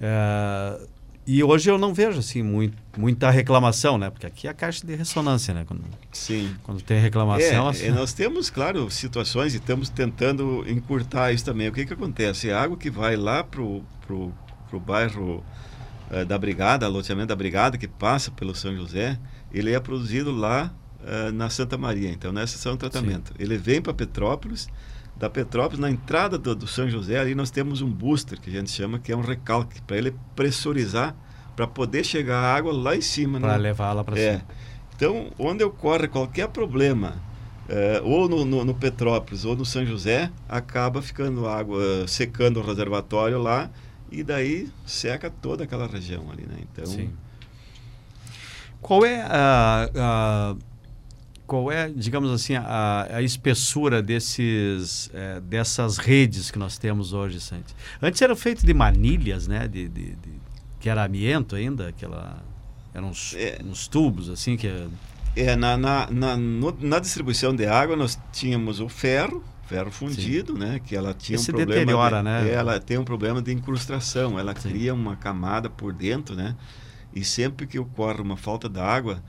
É, 0.01 0.81
e 1.27 1.43
hoje 1.43 1.71
eu 1.71 1.79
não 1.79 1.95
vejo 1.95 2.19
assim 2.19 2.43
muito, 2.43 2.77
muita 2.99 3.31
reclamação, 3.31 3.97
né? 3.97 4.11
Porque 4.11 4.27
aqui 4.27 4.47
é 4.47 4.51
a 4.51 4.55
caixa 4.55 4.87
de 4.87 4.95
ressonância, 4.95 5.55
né? 5.55 5.65
Quando, 5.67 5.83
Sim. 6.13 6.55
Quando 6.63 6.83
tem 6.83 7.01
reclamação. 7.01 7.67
É, 7.67 7.71
assim... 7.71 7.91
nós 7.91 8.13
temos, 8.13 8.51
claro, 8.51 8.91
situações 8.91 9.55
e 9.55 9.57
estamos 9.57 9.89
tentando 9.89 10.65
encurtar 10.69 11.33
isso 11.33 11.45
também. 11.45 11.69
O 11.69 11.73
que, 11.73 11.87
que 11.87 11.95
acontece? 11.95 12.51
A 12.51 12.61
água 12.61 12.77
que 12.77 12.91
vai 12.91 13.17
lá 13.17 13.43
para 13.43 13.63
o 13.63 13.83
pro, 14.07 14.35
pro 14.69 14.79
bairro 14.79 15.43
uh, 16.11 16.27
da 16.27 16.37
Brigada, 16.37 16.87
loteamento 16.89 17.29
da 17.29 17.37
Brigada, 17.37 17.79
que 17.79 17.89
passa 17.89 18.31
pelo 18.31 18.55
São 18.55 18.77
José, 18.77 19.19
ele 19.51 19.73
é 19.73 19.81
produzido 19.81 20.31
lá 20.31 20.75
uh, 21.01 21.33
na 21.33 21.49
Santa 21.49 21.79
Maria, 21.79 22.11
então 22.11 22.33
nessa 22.33 22.57
estação 22.57 22.73
de 22.73 22.81
tratamento. 22.81 23.29
Sim. 23.29 23.35
Ele 23.39 23.57
vem 23.57 23.81
para 23.81 23.95
Petrópolis 23.95 24.69
da 25.17 25.31
Petrópolis, 25.31 25.79
na 25.79 25.91
entrada 25.91 26.37
do, 26.37 26.55
do, 26.55 26.67
São 26.67 26.89
José, 26.89 27.19
ali 27.19 27.35
nós 27.35 27.51
temos 27.51 27.81
um 27.81 27.91
booster, 27.91 28.41
que 28.41 28.51
a 28.51 28.53
gente 28.53 28.71
chama, 28.71 28.99
que 28.99 29.13
é 29.13 29.17
um 29.17 29.21
recalque, 29.21 29.81
para 29.83 29.97
ele 29.97 30.15
pressurizar, 30.35 31.15
para 31.55 31.67
poder 31.67 32.05
chegar 32.05 32.39
a 32.39 32.55
água 32.55 32.73
lá 32.73 32.97
em 32.97 33.01
cima. 33.01 33.39
Para 33.39 33.53
né? 33.53 33.59
levá-la 33.59 34.03
para 34.03 34.19
é. 34.19 34.33
cima. 34.33 34.45
Então, 34.97 35.31
onde 35.39 35.63
ocorre 35.63 36.09
qualquer 36.09 36.49
problema, 36.49 37.15
é, 37.69 38.01
ou 38.05 38.29
no, 38.29 38.45
no, 38.45 38.65
no, 38.65 38.75
Petrópolis 38.75 39.45
ou 39.45 39.57
no 39.57 39.65
São 39.65 39.87
José, 39.87 40.31
acaba 40.49 41.01
ficando 41.01 41.47
água, 41.47 42.07
secando 42.09 42.61
o 42.61 42.63
reservatório 42.67 43.39
lá, 43.39 43.71
e 44.11 44.23
daí 44.23 44.69
seca 44.85 45.31
toda 45.31 45.65
aquela 45.65 45.87
região 45.87 46.31
ali, 46.31 46.45
né? 46.47 46.59
Então... 46.61 46.87
Sim. 46.87 47.11
Qual 48.81 49.05
é 49.05 49.23
a... 49.23 49.89
a 49.97 50.57
qual 51.47 51.71
é, 51.71 51.91
digamos 51.91 52.31
assim, 52.31 52.55
a, 52.55 53.07
a 53.11 53.23
espessura 53.23 54.03
desses, 54.03 55.11
é, 55.13 55.41
dessas 55.41 55.99
redes 55.99 56.51
que 56.51 56.59
nós 56.59 56.79
temos 56.79 57.13
hoje, 57.13 57.41
Santi? 57.41 57.75
Antes 58.01 58.21
era 58.23 58.35
feito 58.35 58.65
de 58.65 58.73
manilhas, 58.73 59.47
né? 59.47 59.69
De, 59.69 59.89
de, 59.89 60.17
de, 60.17 60.33
que 60.81 60.89
era 60.89 61.05
amianto 61.05 61.55
ainda, 61.55 61.89
aquela, 61.89 62.43
eram 62.95 63.09
uns, 63.09 63.35
é, 63.35 63.61
uns 63.65 63.87
tubos 63.87 64.31
assim 64.31 64.57
que... 64.57 64.89
É, 65.37 65.57
na, 65.57 65.77
na, 65.77 66.09
na, 66.11 66.37
no, 66.37 66.77
na, 66.81 67.01
distribuição 67.01 67.55
de 67.55 67.67
água 67.67 67.97
nós 67.97 68.17
tínhamos 68.33 68.79
o 68.79 68.89
ferro, 68.89 69.43
ferro 69.67 69.91
fundido, 69.91 70.53
Sim. 70.53 70.59
né? 70.61 70.81
Que 70.85 70.95
ela 70.95 71.13
tinha 71.13 71.35
Esse 71.37 71.51
um 71.51 71.55
problema... 71.55 71.81
deteriora, 71.81 72.19
de, 72.19 72.23
né? 72.23 72.53
Ela 72.53 72.79
tem 72.79 72.99
um 72.99 73.05
problema 73.05 73.43
de 73.43 73.53
incrustação, 73.53 74.39
ela 74.39 74.55
Sim. 74.55 74.71
cria 74.71 74.95
uma 74.95 75.17
camada 75.17 75.69
por 75.69 75.93
dentro, 75.93 76.37
né? 76.37 76.55
E 77.13 77.25
sempre 77.25 77.67
que 77.67 77.79
ocorre 77.79 78.21
uma 78.21 78.37
falta 78.37 78.69
de 78.69 78.81
água 78.81 79.23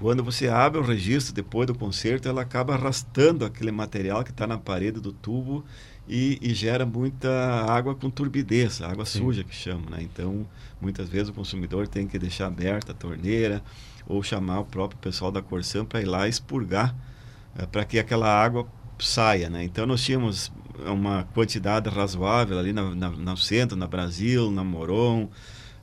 quando 0.00 0.24
você 0.24 0.48
abre 0.48 0.80
o 0.80 0.82
registro 0.82 1.34
depois 1.34 1.66
do 1.66 1.74
concerto, 1.74 2.26
ela 2.26 2.40
acaba 2.40 2.74
arrastando 2.74 3.44
aquele 3.44 3.70
material 3.70 4.24
que 4.24 4.30
está 4.30 4.46
na 4.46 4.56
parede 4.56 4.98
do 4.98 5.12
tubo 5.12 5.62
e, 6.08 6.38
e, 6.40 6.54
gera 6.54 6.86
muita 6.86 7.28
água 7.70 7.94
com 7.94 8.08
turbidez, 8.08 8.80
água 8.80 9.04
Sim. 9.04 9.18
suja 9.18 9.44
que 9.44 9.54
chama. 9.54 9.90
Né? 9.90 9.98
Então, 10.00 10.46
muitas 10.80 11.08
vezes 11.10 11.28
o 11.28 11.34
consumidor 11.34 11.86
tem 11.86 12.06
que 12.06 12.18
deixar 12.18 12.46
aberta 12.46 12.92
a 12.92 12.94
torneira 12.94 13.62
ou 14.08 14.22
chamar 14.22 14.60
o 14.60 14.64
próprio 14.64 14.98
pessoal 14.98 15.30
da 15.30 15.42
Corsan 15.42 15.84
para 15.84 16.00
ir 16.00 16.06
lá 16.06 16.26
expurgar 16.26 16.96
é, 17.58 17.66
para 17.66 17.84
que 17.84 17.98
aquela 17.98 18.26
água 18.26 18.66
saia. 18.98 19.50
Né? 19.50 19.64
Então, 19.64 19.86
nós 19.86 20.02
tínhamos 20.02 20.50
uma 20.86 21.24
quantidade 21.34 21.90
razoável 21.90 22.58
ali 22.58 22.72
na, 22.72 22.94
na, 22.94 23.10
no 23.10 23.36
centro, 23.36 23.76
na 23.76 23.86
Brasil, 23.86 24.50
na 24.50 24.64
Moron, 24.64 25.28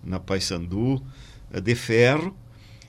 na 0.03 0.19
Paysandu, 0.19 1.03
é, 1.53 1.61
de 1.61 1.75
ferro 1.75 2.35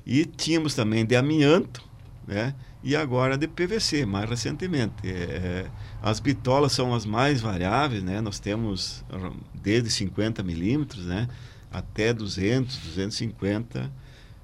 e 0.09 0.25
tínhamos 0.25 0.75
também 0.75 1.05
de 1.05 1.15
amianto, 1.15 1.85
né? 2.27 2.55
E 2.83 2.97
agora 2.97 3.37
de 3.37 3.47
PVC, 3.47 4.07
mais 4.07 4.29
recentemente. 4.31 4.95
É, 5.05 5.11
é, 5.11 5.67
as 6.03 6.19
bitolas 6.19 6.73
são 6.73 6.95
as 6.95 7.05
mais 7.05 7.43
variáveis, 7.43 8.03
né? 8.03 8.19
Nós 8.23 8.39
temos 8.39 9.05
desde 9.53 9.91
50 9.91 10.43
milímetros, 10.43 11.05
né? 11.05 11.29
Até 11.71 12.15
200, 12.15 12.75
250. 12.79 13.93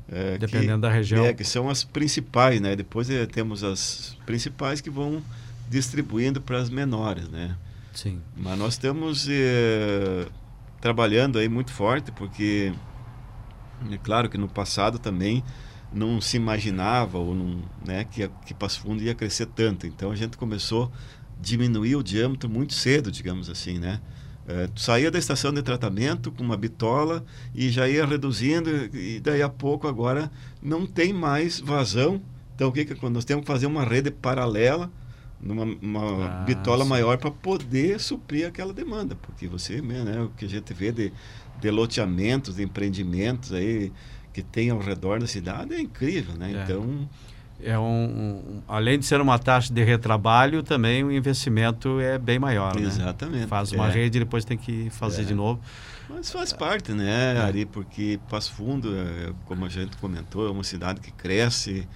É, 0.06 0.36
Dependendo 0.36 0.74
que, 0.74 0.80
da 0.82 0.90
região. 0.90 1.24
É, 1.24 1.32
que 1.32 1.44
são 1.44 1.70
as 1.70 1.82
principais, 1.82 2.60
né? 2.60 2.76
Depois 2.76 3.08
é, 3.08 3.24
temos 3.24 3.64
as 3.64 4.18
principais 4.26 4.82
que 4.82 4.90
vão 4.90 5.22
distribuindo 5.70 6.42
para 6.42 6.58
as 6.58 6.68
menores, 6.68 7.26
né? 7.30 7.56
Sim. 7.94 8.20
Mas 8.36 8.58
nós 8.58 8.74
estamos 8.74 9.26
é, 9.30 10.26
trabalhando 10.78 11.38
aí 11.38 11.48
muito 11.48 11.72
forte, 11.72 12.12
porque 12.12 12.74
é 13.90 13.98
claro 13.98 14.28
que 14.28 14.38
no 14.38 14.48
passado 14.48 14.98
também 14.98 15.42
não 15.92 16.20
se 16.20 16.36
imaginava 16.36 17.18
ou 17.18 17.34
não, 17.34 17.62
né, 17.86 18.04
que, 18.04 18.28
que 18.44 18.52
Passo 18.52 18.80
Fundo 18.80 19.02
ia 19.02 19.14
crescer 19.14 19.46
tanto. 19.46 19.86
Então 19.86 20.10
a 20.10 20.16
gente 20.16 20.36
começou 20.36 20.86
a 20.86 21.40
diminuir 21.40 21.96
o 21.96 22.02
diâmetro 22.02 22.48
muito 22.48 22.74
cedo, 22.74 23.10
digamos 23.10 23.48
assim, 23.48 23.78
né? 23.78 24.00
É, 24.46 24.68
saía 24.76 25.10
da 25.10 25.18
estação 25.18 25.52
de 25.52 25.62
tratamento 25.62 26.30
com 26.30 26.42
uma 26.42 26.56
bitola 26.56 27.24
e 27.54 27.70
já 27.70 27.88
ia 27.88 28.04
reduzindo 28.04 28.68
e 28.94 29.18
daí 29.18 29.40
a 29.40 29.48
pouco 29.48 29.88
agora 29.88 30.30
não 30.62 30.86
tem 30.86 31.14
mais 31.14 31.60
vazão. 31.60 32.20
Então 32.54 32.68
o 32.68 32.72
que, 32.72 32.84
que 32.84 33.08
nós 33.08 33.24
temos 33.24 33.42
que 33.42 33.50
fazer 33.50 33.64
uma 33.64 33.84
rede 33.84 34.10
paralela 34.10 34.90
numa 35.40 35.64
uma 35.64 36.26
ah, 36.26 36.44
bitola 36.44 36.84
sim. 36.84 36.90
maior 36.90 37.18
para 37.18 37.30
poder 37.30 38.00
suprir 38.00 38.46
aquela 38.46 38.72
demanda, 38.72 39.14
porque 39.14 39.46
você, 39.46 39.80
né, 39.80 40.22
o 40.22 40.30
que 40.30 40.44
a 40.44 40.48
gente 40.48 40.72
vê 40.72 40.90
de 40.90 41.12
de 41.64 41.70
loteamentos, 41.70 42.56
de 42.56 42.62
empreendimentos 42.62 43.52
aí 43.52 43.90
que 44.34 44.42
tem 44.42 44.68
ao 44.68 44.78
redor 44.78 45.18
da 45.18 45.26
cidade 45.26 45.72
é 45.72 45.80
incrível, 45.80 46.34
né? 46.34 46.52
É. 46.52 46.62
Então 46.62 47.08
é 47.62 47.78
um, 47.78 47.84
um, 47.84 48.62
além 48.68 48.98
de 48.98 49.06
ser 49.06 49.18
uma 49.20 49.38
taxa 49.38 49.72
de 49.72 49.82
retrabalho, 49.82 50.62
também 50.62 51.02
o 51.02 51.10
investimento 51.10 51.98
é 52.00 52.18
bem 52.18 52.38
maior, 52.38 52.76
né? 52.76 52.86
Exatamente. 52.86 53.42
Né? 53.42 53.46
Faz 53.46 53.72
uma 53.72 53.88
é. 53.88 53.92
rede 53.92 54.18
e 54.18 54.20
depois 54.20 54.44
tem 54.44 54.58
que 54.58 54.90
fazer 54.90 55.22
é. 55.22 55.24
de 55.24 55.34
novo. 55.34 55.58
Mas 56.10 56.30
faz 56.30 56.52
parte, 56.52 56.92
né, 56.92 57.36
é. 57.36 57.40
Ari? 57.40 57.64
Porque 57.64 58.20
Passo 58.28 58.52
Fundo, 58.52 58.94
é, 58.94 59.32
como 59.46 59.64
a 59.64 59.70
gente 59.70 59.96
comentou, 59.96 60.46
é 60.46 60.50
uma 60.50 60.64
cidade 60.64 61.00
que 61.00 61.10
cresce 61.10 61.88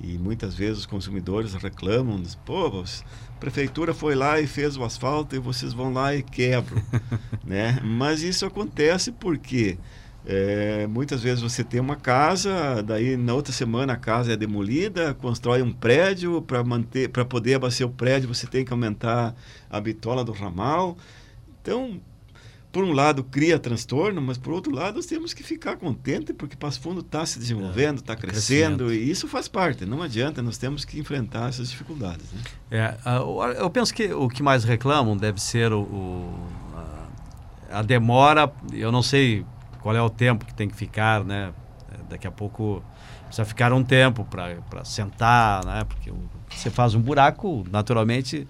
e 0.00 0.18
muitas 0.18 0.54
vezes 0.54 0.78
os 0.78 0.86
consumidores 0.86 1.54
reclamam, 1.54 2.22
pô, 2.44 2.82
a 2.82 3.38
prefeitura 3.38 3.94
foi 3.94 4.14
lá 4.14 4.40
e 4.40 4.46
fez 4.46 4.76
o 4.76 4.84
asfalto 4.84 5.36
e 5.36 5.38
vocês 5.38 5.72
vão 5.72 5.92
lá 5.92 6.14
e 6.14 6.22
quebram, 6.22 6.82
né? 7.44 7.80
Mas 7.82 8.22
isso 8.22 8.44
acontece 8.44 9.12
porque 9.12 9.78
é, 10.26 10.86
muitas 10.86 11.22
vezes 11.22 11.42
você 11.42 11.62
tem 11.62 11.80
uma 11.80 11.96
casa, 11.96 12.82
daí 12.82 13.16
na 13.16 13.34
outra 13.34 13.52
semana 13.52 13.92
a 13.92 13.96
casa 13.96 14.32
é 14.32 14.36
demolida, 14.36 15.14
constrói 15.14 15.62
um 15.62 15.72
prédio 15.72 16.40
para 16.42 16.64
manter, 16.64 17.10
para 17.10 17.24
poder 17.24 17.54
abastecer 17.54 17.86
o 17.86 17.90
prédio, 17.90 18.28
você 18.28 18.46
tem 18.46 18.64
que 18.64 18.72
aumentar 18.72 19.34
a 19.68 19.80
bitola 19.80 20.24
do 20.24 20.32
ramal. 20.32 20.96
Então 21.60 22.00
por 22.74 22.82
um 22.82 22.90
lado 22.90 23.22
cria 23.22 23.56
transtorno, 23.56 24.20
mas 24.20 24.36
por 24.36 24.52
outro 24.52 24.74
lado 24.74 24.96
nós 24.96 25.06
temos 25.06 25.32
que 25.32 25.44
ficar 25.44 25.76
contente 25.76 26.34
porque 26.34 26.56
Passo 26.56 26.80
Fundo 26.80 27.02
está 27.02 27.24
se 27.24 27.38
desenvolvendo, 27.38 27.98
está 27.98 28.14
é, 28.14 28.16
crescendo 28.16 28.92
e 28.92 29.08
isso 29.08 29.28
faz 29.28 29.46
parte. 29.46 29.86
Não 29.86 30.02
adianta, 30.02 30.42
nós 30.42 30.58
temos 30.58 30.84
que 30.84 30.98
enfrentar 30.98 31.48
essas 31.48 31.70
dificuldades. 31.70 32.26
Né? 32.32 32.40
É, 32.72 32.96
eu 33.60 33.70
penso 33.70 33.94
que 33.94 34.12
o 34.12 34.28
que 34.28 34.42
mais 34.42 34.64
reclamam 34.64 35.16
deve 35.16 35.40
ser 35.40 35.72
o, 35.72 35.82
o 35.82 36.48
a, 37.70 37.78
a, 37.78 37.82
demora. 37.82 38.52
Eu 38.72 38.90
não 38.90 39.04
sei 39.04 39.46
qual 39.80 39.94
é 39.94 40.02
o 40.02 40.10
tempo 40.10 40.44
que 40.44 40.52
tem 40.52 40.68
que 40.68 40.74
ficar, 40.74 41.22
né? 41.22 41.52
Daqui 42.10 42.26
a 42.26 42.32
pouco 42.32 42.82
precisa 43.26 43.44
ficar 43.44 43.72
um 43.72 43.84
tempo 43.84 44.24
para 44.24 44.84
sentar, 44.84 45.64
né? 45.64 45.84
Porque 45.84 46.12
você 46.50 46.70
faz 46.70 46.96
um 46.96 47.00
buraco, 47.00 47.64
naturalmente, 47.70 48.48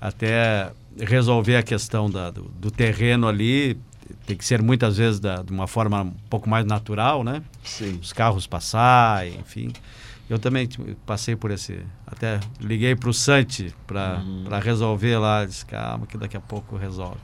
até 0.00 0.70
resolver 0.98 1.56
a 1.56 1.62
questão 1.62 2.10
da, 2.10 2.30
do, 2.30 2.42
do, 2.42 2.70
terreno 2.70 3.28
ali 3.28 3.78
tem 4.24 4.36
que 4.36 4.44
ser 4.44 4.62
muitas 4.62 4.96
vezes 4.96 5.20
da, 5.20 5.42
de 5.42 5.52
uma 5.52 5.66
forma 5.66 6.02
um 6.02 6.14
pouco 6.30 6.48
mais 6.48 6.64
natural, 6.64 7.22
né? 7.22 7.42
Sim. 7.64 7.98
Os 8.00 8.12
carros 8.12 8.46
passar, 8.46 9.26
enfim. 9.26 9.72
Eu 10.28 10.38
também 10.38 10.68
passei 11.04 11.36
por 11.36 11.52
esse. 11.52 11.80
Até 12.04 12.40
liguei 12.60 12.96
para 12.96 13.08
o 13.08 13.14
Santi 13.14 13.72
para 13.86 14.22
uhum. 14.24 14.58
resolver 14.60 15.18
lá. 15.18 15.44
Disse, 15.44 15.64
calma, 15.64 16.06
que 16.06 16.18
daqui 16.18 16.36
a 16.36 16.40
pouco 16.40 16.76
resolve. 16.76 17.20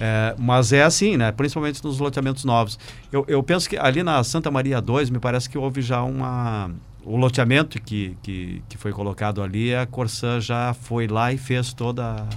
É, 0.00 0.34
mas 0.38 0.72
é 0.72 0.82
assim, 0.82 1.16
né? 1.16 1.30
Principalmente 1.32 1.84
nos 1.84 1.98
loteamentos 1.98 2.44
novos. 2.44 2.78
Eu, 3.12 3.24
eu 3.28 3.42
penso 3.42 3.68
que 3.68 3.76
ali 3.76 4.02
na 4.02 4.22
Santa 4.24 4.50
Maria 4.50 4.80
2, 4.80 5.10
me 5.10 5.18
parece 5.18 5.50
que 5.50 5.58
houve 5.58 5.82
já 5.82 6.02
uma. 6.02 6.70
O 7.08 7.16
loteamento 7.16 7.80
que, 7.80 8.18
que, 8.22 8.62
que 8.68 8.76
foi 8.76 8.92
colocado 8.92 9.42
ali, 9.42 9.74
a 9.74 9.86
Corsã 9.86 10.38
já 10.38 10.74
foi 10.74 11.08
lá 11.08 11.32
e 11.32 11.38
fez 11.38 11.72
toda 11.72 12.28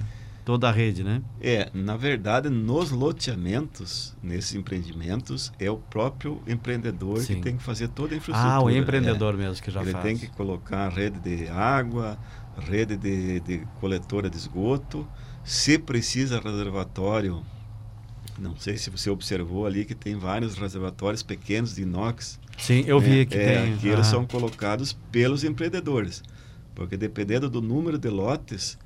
toda 0.45 0.69
a 0.69 0.71
rede, 0.71 1.03
né? 1.03 1.21
É, 1.41 1.69
na 1.73 1.97
verdade, 1.97 2.49
nos 2.49 2.89
loteamentos, 2.89 4.15
nesses 4.23 4.55
empreendimentos, 4.55 5.51
é 5.59 5.69
o 5.69 5.75
próprio 5.77 6.41
empreendedor 6.47 7.19
Sim. 7.19 7.35
que 7.35 7.41
tem 7.41 7.57
que 7.57 7.63
fazer 7.63 7.89
toda 7.89 8.15
a 8.15 8.17
infraestrutura. 8.17 8.55
Ah, 8.55 8.63
o 8.63 8.69
empreendedor 8.69 9.33
é. 9.33 9.37
mesmo 9.37 9.61
que 9.61 9.69
já 9.69 9.81
Ele 9.81 9.91
faz. 9.91 10.05
Ele 10.05 10.17
tem 10.17 10.27
que 10.27 10.33
colocar 10.35 10.87
rede 10.87 11.19
de 11.19 11.49
água, 11.49 12.17
rede 12.57 12.95
de, 12.95 13.41
de 13.41 13.67
coletora 13.79 14.29
de 14.29 14.37
esgoto, 14.37 15.05
se 15.43 15.77
precisa 15.77 16.39
reservatório, 16.39 17.43
não 18.39 18.55
sei 18.55 18.77
se 18.77 18.89
você 18.89 19.09
observou 19.09 19.65
ali 19.65 19.83
que 19.83 19.93
tem 19.93 20.15
vários 20.15 20.55
reservatórios 20.55 21.21
pequenos 21.21 21.75
de 21.75 21.83
inox. 21.83 22.39
Sim, 22.61 22.83
eu 22.85 22.99
vi 22.99 23.25
que 23.25 23.37
é, 23.37 23.63
tem. 23.63 23.77
Que 23.77 23.89
ah. 23.89 23.93
eles 23.93 24.05
são 24.05 24.25
colocados 24.25 24.93
pelos 25.11 25.43
empreendedores. 25.43 26.23
Porque 26.75 26.95
dependendo 26.95 27.49
do 27.49 27.61
número 27.61 27.97
de 27.97 28.07
lotes, 28.07 28.77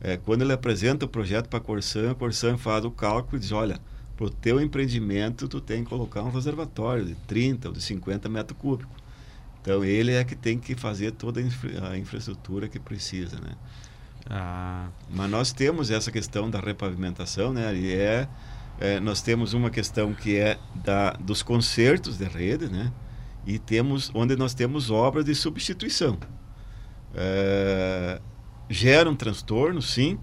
é, 0.00 0.16
quando 0.16 0.42
ele 0.42 0.52
apresenta 0.52 1.04
o 1.04 1.08
projeto 1.08 1.48
para 1.48 1.58
a 1.58 1.62
Corsan, 1.62 2.12
a 2.12 2.14
Corsan 2.14 2.56
faz 2.56 2.84
o 2.84 2.90
cálculo 2.92 3.36
e 3.36 3.40
diz, 3.40 3.50
olha, 3.50 3.80
para 4.16 4.26
o 4.26 4.30
teu 4.30 4.60
empreendimento 4.60 5.48
tu 5.48 5.60
tem 5.60 5.82
que 5.82 5.90
colocar 5.90 6.22
um 6.22 6.30
reservatório 6.30 7.04
de 7.04 7.14
30 7.26 7.68
ou 7.68 7.74
de 7.74 7.82
50 7.82 8.28
metros 8.28 8.56
cúbicos. 8.56 8.96
Então 9.60 9.84
ele 9.84 10.12
é 10.12 10.22
que 10.22 10.36
tem 10.36 10.58
que 10.58 10.76
fazer 10.76 11.10
toda 11.12 11.40
a, 11.40 11.42
infra 11.42 11.88
a 11.90 11.98
infraestrutura 11.98 12.68
que 12.68 12.78
precisa, 12.78 13.36
né? 13.40 13.54
Ah. 14.30 14.88
Mas 15.10 15.28
nós 15.28 15.52
temos 15.52 15.90
essa 15.90 16.12
questão 16.12 16.48
da 16.48 16.60
repavimentação, 16.60 17.52
né? 17.52 17.74
E 17.74 17.92
é, 17.92 18.28
é, 18.80 19.00
nós 19.00 19.20
temos 19.22 19.54
uma 19.54 19.70
questão 19.70 20.14
que 20.14 20.36
é 20.36 20.58
da, 20.84 21.12
dos 21.12 21.42
concertos 21.42 22.16
de 22.16 22.26
rede, 22.26 22.68
né? 22.68 22.92
E 23.46 23.58
temos 23.58 24.10
onde 24.14 24.36
nós 24.36 24.54
temos 24.54 24.90
obras 24.90 25.24
de 25.24 25.34
substituição. 25.34 26.18
É, 27.14 28.20
gera 28.68 29.08
um 29.08 29.14
transtorno, 29.14 29.80
sim, 29.82 30.18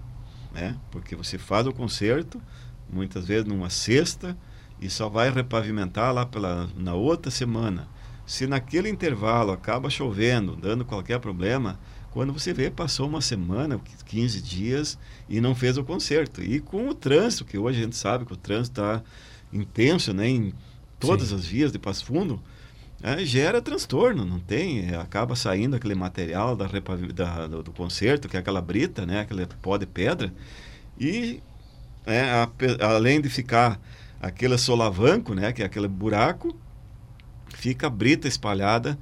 né? 0.52 0.76
Porque 0.90 1.16
você 1.16 1.38
faz 1.38 1.66
o 1.66 1.72
concerto, 1.72 2.40
muitas 2.90 3.26
vezes 3.26 3.46
numa 3.46 3.70
sexta 3.70 4.36
e 4.80 4.90
só 4.90 5.08
vai 5.08 5.30
repavimentar 5.30 6.12
lá 6.12 6.26
pela, 6.26 6.68
na 6.76 6.94
outra 6.94 7.30
semana. 7.30 7.88
Se 8.26 8.46
naquele 8.46 8.88
intervalo 8.88 9.52
acaba 9.52 9.88
chovendo, 9.88 10.56
dando 10.56 10.84
qualquer 10.84 11.18
problema, 11.20 11.78
quando 12.10 12.32
você 12.32 12.52
vê, 12.52 12.70
passou 12.70 13.08
uma 13.08 13.20
semana, 13.20 13.80
15 14.06 14.42
dias 14.42 14.98
e 15.28 15.40
não 15.40 15.54
fez 15.54 15.78
o 15.78 15.84
conserto. 15.84 16.42
E 16.42 16.60
com 16.60 16.88
o 16.88 16.94
trânsito, 16.94 17.44
que 17.44 17.56
hoje 17.56 17.80
a 17.80 17.84
gente 17.84 17.96
sabe 17.96 18.26
que 18.26 18.32
o 18.32 18.36
trânsito 18.36 18.80
está 18.80 19.02
intenso 19.52 20.12
né, 20.12 20.28
em 20.28 20.54
todas 21.00 21.28
Sim. 21.28 21.34
as 21.36 21.44
vias 21.46 21.72
de 21.72 21.78
Passo 21.78 22.04
Fundo, 22.04 22.42
é, 23.02 23.24
gera 23.24 23.60
transtorno, 23.60 24.24
não 24.24 24.38
tem? 24.38 24.90
É, 24.90 24.96
acaba 24.96 25.34
saindo 25.34 25.76
aquele 25.76 25.94
material 25.94 26.54
da, 26.54 26.66
da, 26.66 27.46
do, 27.46 27.62
do 27.62 27.72
que 28.28 28.36
é 28.36 28.40
aquela 28.40 28.62
brita, 28.62 29.04
né, 29.04 29.20
aquele 29.20 29.46
pó 29.60 29.76
de 29.76 29.86
pedra, 29.86 30.32
e 30.98 31.42
é, 32.06 32.20
a, 32.20 32.48
além 32.80 33.20
de 33.20 33.28
ficar 33.28 33.80
aquele 34.20 34.56
solavanco, 34.56 35.34
né, 35.34 35.52
que 35.52 35.62
é 35.62 35.66
aquele 35.66 35.88
buraco, 35.88 36.56
fica 37.54 37.88
a 37.88 37.90
brita 37.90 38.28
espalhada 38.28 38.98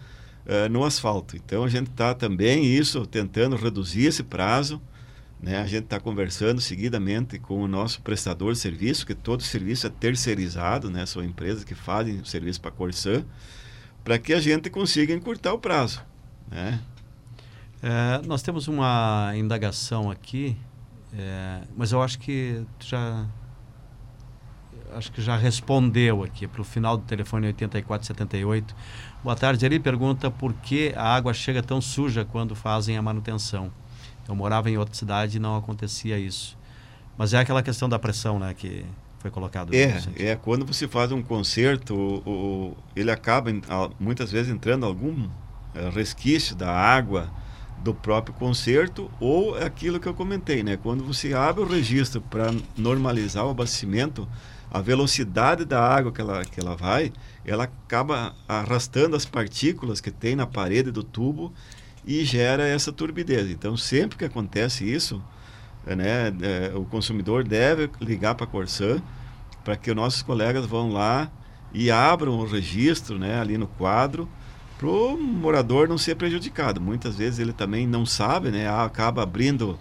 uh, 0.47 0.69
no 0.71 0.85
asfalto. 0.85 1.37
Então 1.37 1.64
a 1.64 1.69
gente 1.69 1.90
está 1.90 2.14
também 2.14 2.64
isso 2.64 3.07
tentando 3.07 3.57
reduzir 3.57 4.07
esse 4.07 4.23
prazo. 4.23 4.80
Né? 5.40 5.59
A 5.59 5.66
gente 5.66 5.85
está 5.85 5.99
conversando 5.99 6.61
seguidamente 6.61 7.38
com 7.38 7.62
o 7.62 7.69
nosso 7.69 8.02
prestador 8.02 8.52
de 8.52 8.59
serviço, 8.59 9.07
que 9.07 9.14
todo 9.14 9.42
serviço 9.42 9.87
é 9.87 9.90
terceirizado, 9.90 10.90
né? 10.90 11.07
são 11.07 11.23
empresas 11.23 11.64
que 11.64 11.75
fazem 11.75 12.23
serviço 12.25 12.61
para 12.61 12.71
a 12.71 12.75
Corsã, 12.75 13.25
para 14.04 14.19
que 14.19 14.33
a 14.33 14.40
gente 14.40 14.71
consiga 14.71 15.12
encurtar 15.12 15.52
o 15.52 15.59
prazo. 15.59 16.02
Né? 16.50 16.80
É, 17.83 18.26
nós 18.26 18.42
temos 18.42 18.69
uma 18.69 19.33
indagação 19.37 20.11
aqui 20.11 20.57
é, 21.12 21.62
mas 21.76 21.92
eu 21.92 22.02
acho 22.02 22.19
que 22.19 22.64
já 22.78 23.26
acho 24.92 25.12
que 25.12 25.23
já 25.23 25.37
respondeu 25.37 26.25
aqui 26.25 26.49
para 26.49 26.61
o 26.61 26.64
final 26.64 26.97
do 26.97 27.04
telefone 27.04 27.47
8478. 27.49 28.75
Boa 29.23 29.37
tarde. 29.37 29.64
Ele 29.64 29.78
pergunta 29.78 30.30
por 30.30 30.52
que 30.54 30.92
a 30.97 31.14
água 31.14 31.33
chega 31.33 31.62
tão 31.62 31.80
suja 31.80 32.25
quando 32.25 32.57
fazem 32.57 32.97
a 32.97 33.02
manutenção. 33.02 33.73
Eu 34.28 34.35
morava 34.35 34.69
em 34.69 34.76
outra 34.76 34.95
cidade 34.95 35.37
e 35.37 35.40
não 35.40 35.57
acontecia 35.57 36.19
isso. 36.19 36.59
Mas 37.16 37.33
é 37.35 37.38
aquela 37.38 37.62
questão 37.62 37.88
da 37.88 37.99
pressão, 37.99 38.38
né, 38.38 38.54
que 38.54 38.85
foi 39.21 39.31
colocado. 39.31 39.73
É, 39.75 40.00
é 40.17 40.35
quando 40.35 40.67
você 40.67 40.89
faz 40.89 41.12
um 41.12 41.23
concerto, 41.23 41.95
o, 41.95 42.31
o, 42.31 42.77
ele 42.97 43.11
acaba 43.11 43.53
muitas 44.00 44.33
vezes 44.33 44.50
entrando 44.50 44.85
algum 44.85 45.29
eh, 45.75 45.91
resquício 45.91 46.57
da 46.57 46.71
água 46.71 47.31
do 47.79 47.95
próprio 47.95 48.35
concerto 48.35 49.11
ou 49.21 49.55
aquilo 49.57 50.00
que 50.00 50.07
eu 50.07 50.15
comentei, 50.15 50.62
né? 50.62 50.77
Quando 50.77 51.05
você 51.05 51.35
abre 51.35 51.62
o 51.62 51.67
registro 51.67 52.21
para 52.21 52.53
normalizar 52.77 53.47
o 53.47 53.50
abastecimento, 53.50 54.27
a 54.71 54.81
velocidade 54.81 55.65
da 55.65 55.83
água 55.83 56.12
que 56.12 56.21
ela, 56.21 56.45
que 56.45 56.59
ela 56.59 56.75
vai, 56.75 57.12
ela 57.45 57.65
acaba 57.65 58.35
arrastando 58.49 59.17
as 59.17 59.27
partículas 59.27 60.00
que 60.00 60.11
tem 60.11 60.35
na 60.35 60.47
parede 60.47 60.91
do 60.91 61.03
tubo 61.03 61.53
e 62.07 62.25
gera 62.25 62.67
essa 62.67 62.93
turbidez. 62.93 63.50
Então, 63.50 63.77
sempre 63.77 64.17
que 64.17 64.25
acontece 64.25 64.91
isso, 64.91 65.23
né, 65.97 66.32
é, 66.42 66.73
o 66.75 66.85
consumidor 66.85 67.44
deve 67.44 67.90
ligar 68.00 68.35
para 68.35 68.44
a 68.44 68.49
Corsan 68.49 69.02
para 69.64 69.76
que 69.76 69.90
os 69.90 69.97
nossos 69.97 70.23
colegas 70.23 70.66
vão 70.66 70.92
lá 70.92 71.30
e 71.73 71.91
abram 71.91 72.38
o 72.38 72.47
registro 72.47 73.19
né, 73.19 73.41
ali 73.41 73.56
no 73.56 73.67
quadro 73.67 74.28
para 74.80 74.88
o 74.88 75.19
morador 75.19 75.86
não 75.86 75.99
ser 75.99 76.15
prejudicado. 76.15 76.80
Muitas 76.80 77.17
vezes 77.17 77.38
ele 77.38 77.52
também 77.52 77.86
não 77.86 78.06
sabe, 78.06 78.50
né? 78.50 78.67
Acaba 78.67 79.23
abrindo 79.23 79.78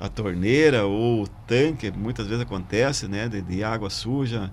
a 0.00 0.08
torneira 0.08 0.86
ou 0.86 1.24
o 1.24 1.28
tanque, 1.46 1.90
muitas 1.90 2.26
vezes 2.26 2.42
acontece, 2.42 3.06
né? 3.06 3.28
De, 3.28 3.42
de 3.42 3.62
água 3.62 3.90
suja 3.90 4.50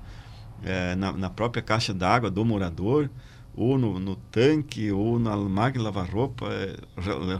é, 0.63 0.95
na, 0.95 1.13
na, 1.13 1.29
própria 1.29 1.63
caixa 1.63 1.93
d'água 1.93 2.29
do 2.29 2.43
morador, 2.43 3.09
ou 3.55 3.77
no, 3.77 3.97
no, 3.97 4.17
tanque, 4.17 4.91
ou 4.91 5.17
na 5.17 5.37
máquina 5.37 5.79
de 5.79 5.85
lavar 5.85 6.09
roupa. 6.09 6.47
É, 6.51 6.75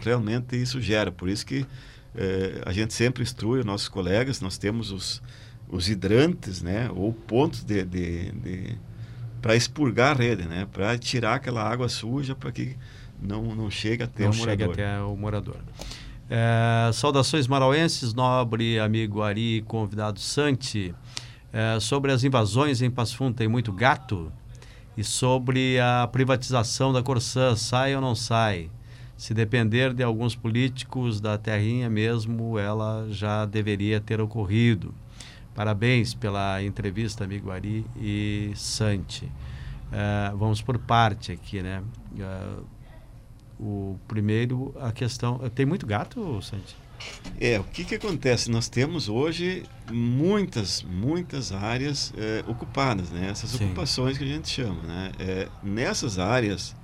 realmente 0.01 0.55
isso 0.55 0.79
gera. 0.79 1.11
Por 1.11 1.27
isso 1.27 1.45
que 1.45 1.65
é, 2.15 2.61
a 2.65 2.71
gente 2.71 2.93
sempre 2.93 3.23
instrui 3.23 3.59
os 3.59 3.65
nossos 3.65 3.87
colegas, 3.87 4.39
nós 4.41 4.57
temos 4.57 4.91
os, 4.91 5.21
os 5.67 5.89
hidrantes, 5.89 6.61
né? 6.61 6.89
Ou 6.95 7.13
pontos 7.13 7.63
de, 7.63 7.83
de, 7.83 8.31
de 8.31 8.77
para 9.41 9.55
expurgar 9.55 10.15
a 10.15 10.19
rede, 10.19 10.47
né? 10.47 10.67
Para 10.71 10.97
tirar 10.97 11.35
aquela 11.35 11.61
água 11.61 11.89
suja 11.89 12.33
para 12.33 12.51
que 12.51 12.75
não, 13.21 13.55
não 13.55 13.69
chegue 13.69 14.03
até 14.03 14.23
não 14.23 14.31
o 14.31 14.35
morador. 14.35 14.67
Chegue 14.67 14.81
até 14.81 15.01
o 15.01 15.15
morador. 15.15 15.57
É, 16.29 16.89
saudações 16.93 17.47
marauenses, 17.47 18.13
nobre 18.13 18.79
amigo 18.79 19.21
Ari, 19.21 19.63
convidado 19.67 20.19
Santi. 20.19 20.95
É, 21.53 21.79
sobre 21.79 22.11
as 22.11 22.23
invasões 22.23 22.81
em 22.81 22.89
Passo 22.89 23.15
Fundo, 23.15 23.35
tem 23.35 23.47
muito 23.47 23.71
gato? 23.71 24.31
E 24.97 25.03
sobre 25.03 25.79
a 25.79 26.07
privatização 26.11 26.91
da 26.91 27.03
Corsã, 27.03 27.55
sai 27.55 27.95
ou 27.95 28.01
não 28.01 28.15
sai? 28.15 28.69
Se 29.17 29.33
depender 29.33 29.93
de 29.93 30.03
alguns 30.03 30.35
políticos 30.35 31.21
da 31.21 31.37
terrinha 31.37 31.89
mesmo, 31.89 32.59
ela 32.59 33.07
já 33.09 33.45
deveria 33.45 34.01
ter 34.01 34.19
ocorrido. 34.19 34.93
Parabéns 35.53 36.13
pela 36.13 36.61
entrevista, 36.61 37.23
amigo 37.23 37.49
Ari 37.49 37.85
e 37.95 38.51
Santi. 38.55 39.25
Uh, 39.25 40.35
vamos 40.37 40.61
por 40.61 40.77
parte 40.77 41.31
aqui, 41.31 41.61
né? 41.61 41.81
Uh, 42.11 42.65
o 43.57 43.99
primeiro, 44.07 44.75
a 44.81 44.91
questão. 44.91 45.37
Tem 45.55 45.65
muito 45.65 45.85
gato, 45.85 46.41
Santi? 46.41 46.75
É, 47.39 47.59
o 47.59 47.63
que, 47.63 47.83
que 47.83 47.95
acontece? 47.95 48.49
Nós 48.49 48.67
temos 48.67 49.09
hoje 49.09 49.63
muitas, 49.91 50.83
muitas 50.83 51.51
áreas 51.51 52.13
é, 52.17 52.43
ocupadas, 52.47 53.09
né? 53.11 53.29
Essas 53.29 53.51
Sim. 53.51 53.65
ocupações 53.65 54.17
que 54.17 54.23
a 54.23 54.27
gente 54.27 54.49
chama, 54.49 54.81
né? 54.83 55.11
É, 55.19 55.47
nessas 55.61 56.17
áreas, 56.17 56.75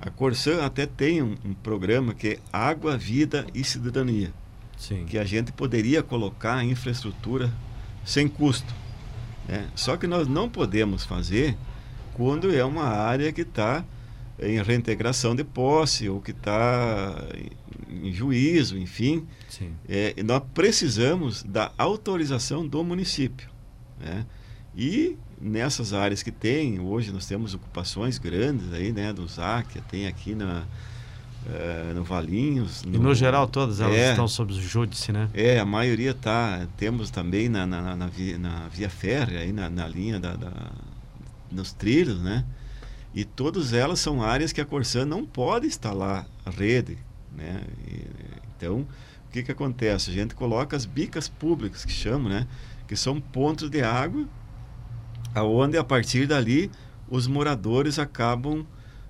a 0.00 0.10
Corsã 0.10 0.64
até 0.64 0.86
tem 0.86 1.22
um, 1.22 1.36
um, 1.44 1.54
programa 1.54 2.14
que 2.14 2.28
é 2.28 2.38
Água, 2.52 2.96
Vida 2.96 3.46
e 3.52 3.64
Cidadania. 3.64 4.32
Sim. 4.76 5.04
Que 5.06 5.18
a 5.18 5.24
gente 5.24 5.50
poderia 5.52 6.02
colocar 6.02 6.64
infraestrutura 6.64 7.52
sem 8.04 8.28
custo. 8.28 8.72
Né? 9.48 9.68
Só 9.74 9.96
que 9.96 10.06
nós 10.06 10.28
não 10.28 10.48
podemos 10.48 11.04
fazer 11.04 11.56
quando 12.14 12.54
é 12.54 12.64
uma 12.64 12.84
área 12.84 13.32
que 13.32 13.40
está 13.40 13.84
em 14.40 14.62
reintegração 14.62 15.34
de 15.34 15.42
posse 15.42 16.08
ou 16.08 16.20
que 16.20 16.30
está 16.30 17.24
em 17.90 18.12
juízo, 18.12 18.78
enfim. 18.78 19.26
É, 19.88 20.14
nós 20.22 20.42
precisamos 20.54 21.42
da 21.42 21.72
autorização 21.76 22.66
do 22.66 22.84
município. 22.84 23.48
Né? 23.98 24.24
E 24.76 25.16
nessas 25.40 25.92
áreas 25.92 26.22
que 26.22 26.32
tem, 26.32 26.80
hoje 26.80 27.12
nós 27.12 27.26
temos 27.26 27.54
ocupações 27.54 28.18
grandes 28.18 28.72
aí, 28.72 28.92
né, 28.92 29.12
do 29.12 29.26
ZAC, 29.26 29.80
tem 29.82 30.06
aqui 30.06 30.34
na, 30.34 30.64
é, 31.46 31.92
no 31.94 32.04
Valinhos. 32.04 32.82
No, 32.84 32.96
e 32.96 32.98
no 32.98 33.14
geral 33.14 33.46
todas 33.46 33.80
elas 33.80 33.96
é, 33.96 34.10
estão 34.10 34.28
sob 34.28 34.52
júdice, 34.52 35.12
né? 35.12 35.28
É, 35.32 35.58
a 35.58 35.64
maioria 35.64 36.10
está. 36.10 36.66
Temos 36.76 37.10
também 37.10 37.48
na, 37.48 37.66
na, 37.66 37.96
na, 37.96 38.06
via, 38.06 38.38
na 38.38 38.68
via 38.68 38.90
férrea, 38.90 39.40
aí 39.40 39.52
na, 39.52 39.70
na 39.70 39.86
linha 39.86 40.18
da, 40.18 40.34
da, 40.34 40.52
nos 41.50 41.72
trilhos, 41.72 42.20
né? 42.20 42.44
E 43.14 43.24
todas 43.24 43.72
elas 43.72 44.00
são 44.00 44.22
áreas 44.22 44.52
que 44.52 44.60
a 44.60 44.64
Corsã 44.64 45.04
não 45.04 45.24
pode 45.24 45.66
instalar 45.66 46.26
a 46.44 46.50
rede, 46.50 46.98
né? 47.34 47.62
E, 47.86 48.04
então, 48.56 48.80
o 49.28 49.32
que, 49.32 49.42
que 49.42 49.52
acontece? 49.52 50.10
A 50.10 50.14
gente 50.14 50.34
coloca 50.34 50.76
as 50.76 50.84
bicas 50.84 51.28
públicas, 51.28 51.84
que 51.84 51.92
chamam, 51.92 52.28
né? 52.28 52.46
Que 52.86 52.96
são 52.96 53.20
pontos 53.20 53.70
de 53.70 53.82
água, 53.82 54.26
aonde 55.38 55.76
a 55.76 55.84
partir 55.84 56.26
dali 56.26 56.70
os 57.08 57.26
moradores 57.26 57.98
acabam 57.98 58.60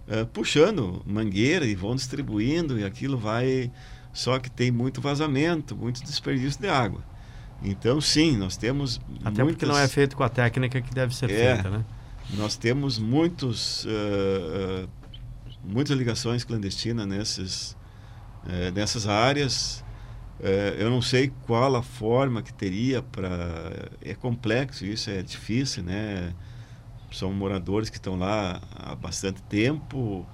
uh, 0.07 0.27
puxando 0.33 1.03
mangueira 1.07 1.67
e 1.67 1.75
vão 1.75 1.95
distribuindo 1.95 2.79
e 2.79 2.85
aquilo 2.85 3.19
vai. 3.19 3.71
Só 4.13 4.39
que 4.39 4.51
tem 4.51 4.71
muito 4.71 5.01
vazamento, 5.01 5.77
muito 5.77 6.03
desperdício 6.03 6.61
de 6.61 6.69
água. 6.69 7.05
Então, 7.63 8.01
sim, 8.01 8.37
nós 8.37 8.57
temos. 8.57 9.01
Até 9.25 9.43
muitas... 9.43 9.47
porque 9.47 9.67
não 9.67 9.79
é 9.79 9.87
feito 9.87 10.17
com 10.17 10.23
a 10.23 10.29
técnica 10.29 10.81
que 10.81 10.95
deve 10.95 11.15
ser 11.15 11.31
é, 11.31 11.55
feita, 11.55 11.71
né? 11.71 11.85
Nós 12.35 12.57
temos 12.57 12.99
muitos, 12.99 13.85
uh, 13.85 14.85
uh, 14.85 14.89
muitas 15.65 15.97
ligações 15.97 16.45
clandestinas 16.45 17.07
nesses, 17.07 17.77
nessas 18.75 19.07
áreas 19.07 19.85
É, 20.41 20.77
eu 20.79 20.89
não 20.89 21.03
sei 21.03 21.33
qual 21.47 21.75
a 21.75 21.83
forma 21.83 22.43
que 22.43 22.53
teria 22.53 23.03
para. 23.03 23.91
É 24.01 24.15
complexo 24.15 24.85
isso, 24.85 25.11
é 25.11 25.23
difícil, 25.23 25.83
né? 25.83 26.33
São 27.11 27.33
moradores 27.33 27.91
que 27.91 27.97
estão 27.97 28.17
lá 28.17 28.61
há 28.77 28.95
bastante 28.95 29.43
tempo 29.43 30.27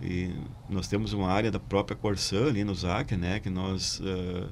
e 0.00 0.34
nós 0.68 0.88
temos 0.88 1.12
uma 1.12 1.28
área 1.28 1.50
da 1.50 1.60
própria 1.60 1.96
Corsã 1.96 2.46
ali 2.48 2.64
no 2.64 2.74
ZAC, 2.74 3.16
né? 3.16 3.40
Que 3.40 3.50
nós 3.50 4.00
uh, 4.00 4.48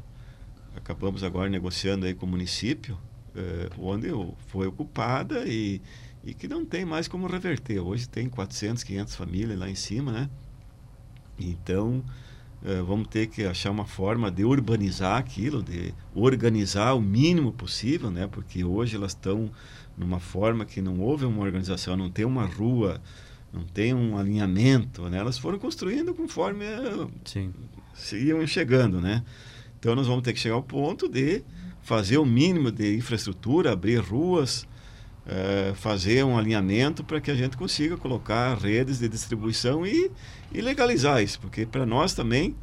acabamos 0.77 1.23
agora 1.23 1.49
negociando 1.49 2.05
aí 2.05 2.15
com 2.15 2.27
o 2.27 2.29
município, 2.29 2.99
uh, 3.35 3.83
onde 3.87 4.09
foi 4.49 4.67
ocupada 4.67 5.47
e, 5.47 5.81
e 6.25 6.35
que 6.35 6.47
não 6.49 6.67
tem 6.67 6.85
mais 6.85 7.09
como 7.09 7.27
reverter. 7.27 7.81
Hoje 7.81 8.09
tem 8.09 8.29
400, 8.29 8.83
500 8.83 9.15
famílias 9.15 9.59
lá 9.59 9.71
em 9.71 9.75
cima, 9.75 10.13
né? 10.13 10.31
Então 11.39 12.05
eh, 12.65 12.81
vamos 12.83 13.09
ter 13.09 13.27
que 13.27 13.45
achar 13.45 13.71
uma 13.71 13.85
forma 13.85 14.31
de 14.31 14.45
urbanizar 14.45 15.19
aquilo, 15.19 15.63
de 15.63 15.93
organizar 16.15 16.95
o 16.95 17.01
mínimo 17.01 17.53
possível, 17.53 18.11
né? 18.11 18.27
Porque 18.27 18.65
hoje 18.65 18.97
elas 18.97 19.13
estão 19.13 19.51
numa 19.97 20.21
forma 20.21 20.65
que 20.65 20.81
não 20.81 21.01
houve 21.01 21.25
uma 21.25 21.43
organização, 21.43 21.97
não 21.97 22.11
tem 22.11 22.25
uma 22.25 22.47
rua, 22.47 23.01
não 23.53 23.65
tem 23.65 23.93
um 23.93 24.17
alinhamento, 24.17 25.09
né? 25.09 25.19
Elas 25.19 25.39
foram 25.39 25.59
construindo 25.59 26.15
conforme 26.15 26.65
eh, 26.65 27.07
Sim. 27.25 27.53
iam 28.13 28.47
chegando, 28.47 29.01
né? 29.01 29.25
Então 29.79 29.97
nós 29.97 30.07
vamos 30.07 30.23
ter 30.23 30.33
que 30.33 30.39
chegar 30.39 30.55
ao 30.55 30.63
ponto 30.63 31.09
de 31.09 31.43
fazer 31.83 32.19
o 32.19 32.25
mínimo 32.25 32.71
de 32.71 32.97
infraestrutura, 32.97 33.73
abrir 33.73 33.99
ruas, 33.99 34.67
é, 35.27 35.73
fazer 35.75 36.25
um 36.25 36.37
alinhamento 36.37 37.05
para 37.05 37.21
que 37.21 37.31
a 37.31 37.35
gente 37.35 37.57
consiga 37.57 37.97
colocar 37.97 38.55
redes 38.57 38.99
de 38.99 39.09
distribuição 39.09 39.87
e, 39.87 40.11
e 40.53 40.61
legalizar 40.61 41.23
isso, 41.23 41.39
porque 41.41 41.65
para 41.65 41.87
nós 41.87 42.13
também 42.13 42.57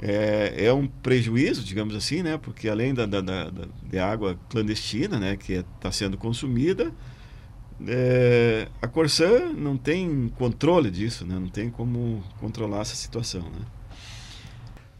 é, 0.00 0.66
é, 0.66 0.72
um 0.72 0.86
prejuízo, 0.86 1.64
digamos 1.64 1.94
assim, 1.94 2.22
né? 2.22 2.36
Porque 2.36 2.68
além 2.68 2.92
da, 2.92 3.06
da, 3.06 3.20
da 3.20 3.50
de 3.82 3.98
água 3.98 4.38
clandestina, 4.48 5.18
né, 5.18 5.36
que 5.36 5.54
está 5.54 5.88
é, 5.88 5.92
sendo 5.92 6.18
consumida, 6.18 6.92
é, 7.86 8.68
a 8.80 8.86
Corsã 8.86 9.52
não 9.52 9.76
tem 9.76 10.30
controle 10.36 10.90
disso, 10.90 11.24
né? 11.24 11.38
Não 11.38 11.48
tem 11.48 11.70
como 11.70 12.22
controlar 12.38 12.80
essa 12.80 12.94
situação, 12.94 13.42
né? 13.42 13.64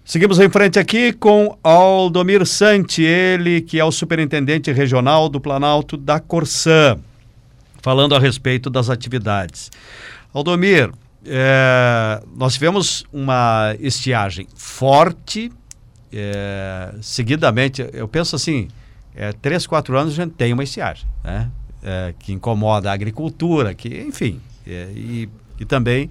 Seguimos 0.08 0.38
em 0.38 0.48
frente 0.48 0.78
aqui 0.78 1.12
com 1.12 1.58
Aldomir 1.64 2.46
Santi, 2.46 3.02
ele 3.02 3.60
que 3.60 3.80
é 3.80 3.84
o 3.84 3.90
superintendente 3.90 4.70
regional 4.70 5.28
do 5.28 5.40
Planalto 5.40 5.96
da 5.96 6.20
Corsã, 6.20 6.96
falando 7.82 8.14
a 8.14 8.20
respeito 8.20 8.70
das 8.70 8.88
atividades. 8.88 9.68
Aldomir, 10.32 10.92
é, 11.24 12.22
nós 12.36 12.54
tivemos 12.54 13.04
uma 13.12 13.74
estiagem 13.80 14.46
forte, 14.54 15.50
é, 16.12 16.94
seguidamente, 17.02 17.84
eu 17.92 18.06
penso 18.06 18.36
assim, 18.36 18.68
é, 19.12 19.32
três, 19.32 19.66
quatro 19.66 19.98
anos 19.98 20.12
a 20.12 20.22
gente 20.22 20.34
tem 20.34 20.52
uma 20.52 20.62
estiagem, 20.62 21.04
né? 21.24 21.50
É, 21.82 22.14
que 22.16 22.32
incomoda 22.32 22.90
a 22.90 22.92
agricultura, 22.92 23.74
que, 23.74 23.88
enfim, 24.02 24.40
e, 24.64 25.28
e 25.58 25.64
também 25.64 26.08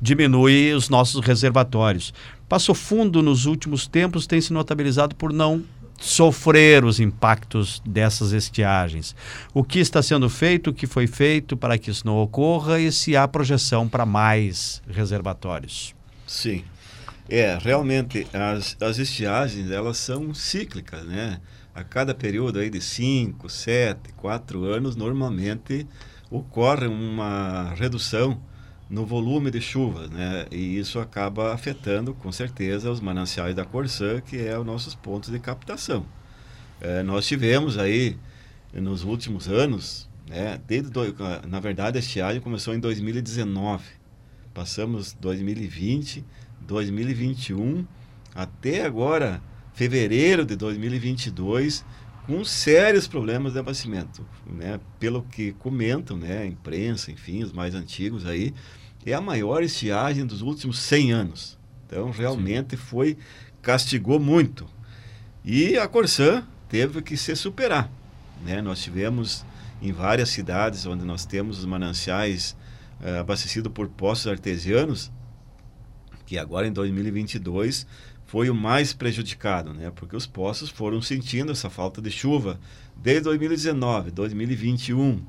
diminui 0.00 0.72
os 0.72 0.88
nossos 0.88 1.24
reservatórios. 1.24 2.12
Passo 2.48 2.74
Fundo, 2.74 3.22
nos 3.22 3.44
últimos 3.44 3.88
tempos, 3.88 4.26
tem 4.26 4.40
se 4.40 4.52
notabilizado 4.52 5.16
por 5.16 5.32
não 5.32 5.64
sofrer 5.98 6.84
os 6.84 7.00
impactos 7.00 7.82
dessas 7.84 8.32
estiagens. 8.32 9.16
O 9.52 9.64
que 9.64 9.78
está 9.80 10.02
sendo 10.02 10.28
feito, 10.28 10.70
o 10.70 10.74
que 10.74 10.86
foi 10.86 11.06
feito 11.06 11.56
para 11.56 11.76
que 11.76 11.90
isso 11.90 12.06
não 12.06 12.18
ocorra 12.18 12.78
e 12.78 12.92
se 12.92 13.16
há 13.16 13.26
projeção 13.26 13.88
para 13.88 14.06
mais 14.06 14.82
reservatórios? 14.88 15.94
Sim. 16.26 16.64
É, 17.28 17.58
realmente, 17.60 18.26
as, 18.32 18.76
as 18.80 18.98
estiagens, 18.98 19.70
elas 19.70 19.96
são 19.96 20.32
cíclicas, 20.32 21.04
né? 21.04 21.40
A 21.74 21.82
cada 21.82 22.14
período 22.14 22.60
aí 22.60 22.70
de 22.70 22.80
5, 22.80 23.48
7, 23.48 24.12
4 24.16 24.64
anos, 24.64 24.94
normalmente 24.94 25.86
ocorre 26.30 26.86
uma 26.86 27.74
redução 27.74 28.40
no 28.88 29.04
volume 29.04 29.50
de 29.50 29.60
chuva, 29.60 30.06
né? 30.08 30.46
E 30.50 30.78
isso 30.78 30.98
acaba 30.98 31.52
afetando, 31.52 32.14
com 32.14 32.30
certeza, 32.30 32.90
os 32.90 33.00
mananciais 33.00 33.54
da 33.54 33.64
Corsã, 33.64 34.20
que 34.20 34.38
é 34.38 34.58
os 34.58 34.64
nossos 34.64 34.94
pontos 34.94 35.30
de 35.30 35.38
captação. 35.38 36.06
É, 36.80 37.02
nós 37.02 37.26
tivemos 37.26 37.78
aí, 37.78 38.16
nos 38.72 39.02
últimos 39.02 39.48
anos, 39.48 40.08
né? 40.28 40.60
Desde 40.66 40.90
do, 40.90 41.02
na 41.48 41.60
verdade, 41.60 41.96
a 41.96 42.00
estiagem 42.00 42.40
começou 42.40 42.74
em 42.74 42.80
2019. 42.80 43.84
Passamos 44.54 45.12
2020, 45.12 46.24
2021, 46.60 47.86
até 48.34 48.84
agora, 48.84 49.42
fevereiro 49.74 50.44
de 50.44 50.56
2022, 50.56 51.84
com 52.26 52.44
sérios 52.44 53.06
problemas 53.06 53.52
de 53.52 53.60
abastecimento, 53.60 54.26
né? 54.44 54.80
Pelo 54.98 55.22
que 55.22 55.52
comentam, 55.52 56.16
né, 56.16 56.38
a 56.38 56.46
imprensa, 56.46 57.12
enfim, 57.12 57.42
os 57.42 57.52
mais 57.52 57.74
antigos 57.74 58.26
aí, 58.26 58.52
é 59.04 59.14
a 59.14 59.20
maior 59.20 59.62
estiagem 59.62 60.26
dos 60.26 60.42
últimos 60.42 60.80
100 60.80 61.12
anos. 61.12 61.58
Então, 61.86 62.10
realmente 62.10 62.76
Sim. 62.76 62.82
foi 62.82 63.16
castigou 63.62 64.18
muito. 64.18 64.66
E 65.44 65.78
a 65.78 65.86
Corsã 65.86 66.44
teve 66.68 67.00
que 67.00 67.16
se 67.16 67.36
superar, 67.36 67.88
né? 68.44 68.60
Nós 68.60 68.82
tivemos 68.82 69.44
em 69.80 69.92
várias 69.92 70.30
cidades 70.30 70.84
onde 70.84 71.04
nós 71.04 71.24
temos 71.24 71.60
os 71.60 71.64
mananciais 71.64 72.56
uh, 73.00 73.20
abastecidos 73.20 73.70
por 73.72 73.88
poços 73.88 74.26
artesianos, 74.26 75.12
que 76.26 76.36
agora 76.36 76.66
em 76.66 76.72
2022 76.72 77.86
foi 78.26 78.50
o 78.50 78.54
mais 78.54 78.92
prejudicado, 78.92 79.72
né? 79.72 79.90
Porque 79.94 80.16
os 80.16 80.26
poços 80.26 80.68
foram 80.68 81.00
sentindo 81.00 81.52
essa 81.52 81.70
falta 81.70 82.02
de 82.02 82.10
chuva 82.10 82.58
desde 82.96 83.22
2019, 83.22 84.10
2021. 84.10 85.24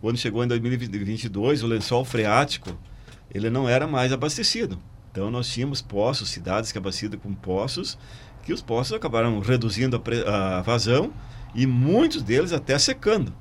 Quando 0.00 0.16
chegou 0.16 0.42
em 0.42 0.48
2022, 0.48 1.62
o 1.62 1.66
lençol 1.66 2.04
freático 2.04 2.76
ele 3.32 3.50
não 3.50 3.68
era 3.68 3.86
mais 3.86 4.12
abastecido. 4.12 4.80
Então 5.10 5.30
nós 5.30 5.48
tínhamos 5.48 5.82
poços, 5.82 6.30
cidades 6.30 6.72
que 6.72 6.78
abasteciam 6.78 7.18
com 7.18 7.34
poços, 7.34 7.98
que 8.42 8.52
os 8.52 8.62
poços 8.62 8.94
acabaram 8.94 9.40
reduzindo 9.40 10.02
a, 10.26 10.58
a 10.58 10.62
vazão 10.62 11.12
e 11.54 11.66
muitos 11.66 12.22
deles 12.22 12.52
até 12.52 12.78
secando. 12.78 13.34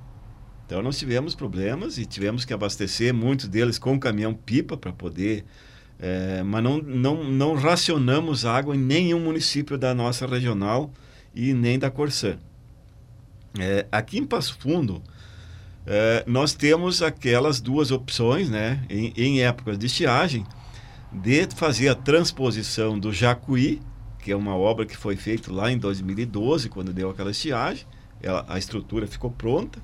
Então 0.66 0.82
nós 0.82 0.98
tivemos 0.98 1.34
problemas 1.34 1.98
e 1.98 2.06
tivemos 2.06 2.44
que 2.44 2.54
abastecer 2.54 3.14
muitos 3.14 3.48
deles 3.48 3.80
com 3.80 3.98
caminhão-pipa 3.98 4.76
para 4.76 4.92
poder 4.92 5.46
é, 6.00 6.44
mas 6.44 6.64
não, 6.64 6.78
não, 6.78 7.24
não 7.24 7.54
racionamos 7.56 8.46
água 8.46 8.76
em 8.76 8.80
nenhum 8.80 9.20
município 9.20 9.78
da 9.78 9.94
nossa 9.94 10.28
regional 10.28 10.92
e 11.34 11.54
nem 11.54 11.80
da 11.80 11.90
Corsã. 11.90 12.38
É, 13.60 13.88
aqui 13.92 14.20
em 14.20 14.26
Passo 14.26 14.58
Fundo, 14.60 15.02
é, 15.86 16.24
nós 16.28 16.54
temos 16.54 17.02
aquelas 17.02 17.60
duas 17.60 17.92
opções, 17.92 18.50
né, 18.50 18.84
em, 18.90 19.12
em, 19.16 19.42
épocas 19.42 19.78
de 19.80 19.88
estiagem, 19.88 20.46
de 21.12 21.48
fazer 21.56 21.90
a 21.90 21.96
transposição 21.96 23.00
do 23.00 23.12
Jacuí, 23.12 23.82
que 24.20 24.32
é 24.32 24.36
uma 24.36 24.56
obra 24.56 24.86
que 24.86 24.98
foi 24.98 25.16
feita 25.16 25.52
lá 25.52 25.72
em 25.72 25.78
2012, 25.78 26.70
quando 26.70 26.94
deu 26.94 27.10
aquela 27.10 27.32
estiagem, 27.32 27.88
ela, 28.22 28.46
a 28.48 28.60
estrutura 28.60 29.08
ficou 29.08 29.32
pronta, 29.32 29.82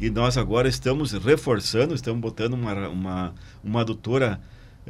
e 0.00 0.08
nós 0.08 0.38
agora 0.38 0.68
estamos 0.68 1.12
reforçando, 1.12 1.94
estamos 1.94 2.20
botando 2.20 2.54
uma, 2.54 2.88
uma, 2.88 3.34
uma 3.62 3.80
adutora 3.82 4.40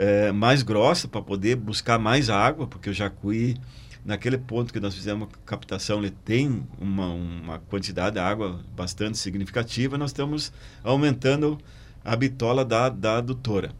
é, 0.00 0.32
mais 0.32 0.62
grossa 0.62 1.06
para 1.06 1.20
poder 1.20 1.56
buscar 1.56 1.98
mais 1.98 2.30
água, 2.30 2.66
porque 2.66 2.88
o 2.88 2.92
Jacuí, 2.92 3.54
naquele 4.02 4.38
ponto 4.38 4.72
que 4.72 4.80
nós 4.80 4.94
fizemos 4.94 5.28
a 5.28 5.36
captação, 5.44 5.98
ele 5.98 6.10
tem 6.10 6.66
uma, 6.80 7.08
uma 7.08 7.58
quantidade 7.58 8.14
de 8.14 8.18
água 8.18 8.60
bastante 8.74 9.18
significativa, 9.18 9.98
nós 9.98 10.08
estamos 10.08 10.54
aumentando 10.82 11.58
a 12.02 12.16
bitola 12.16 12.64
da, 12.64 12.88
da 12.88 13.18
adutora. 13.18 13.72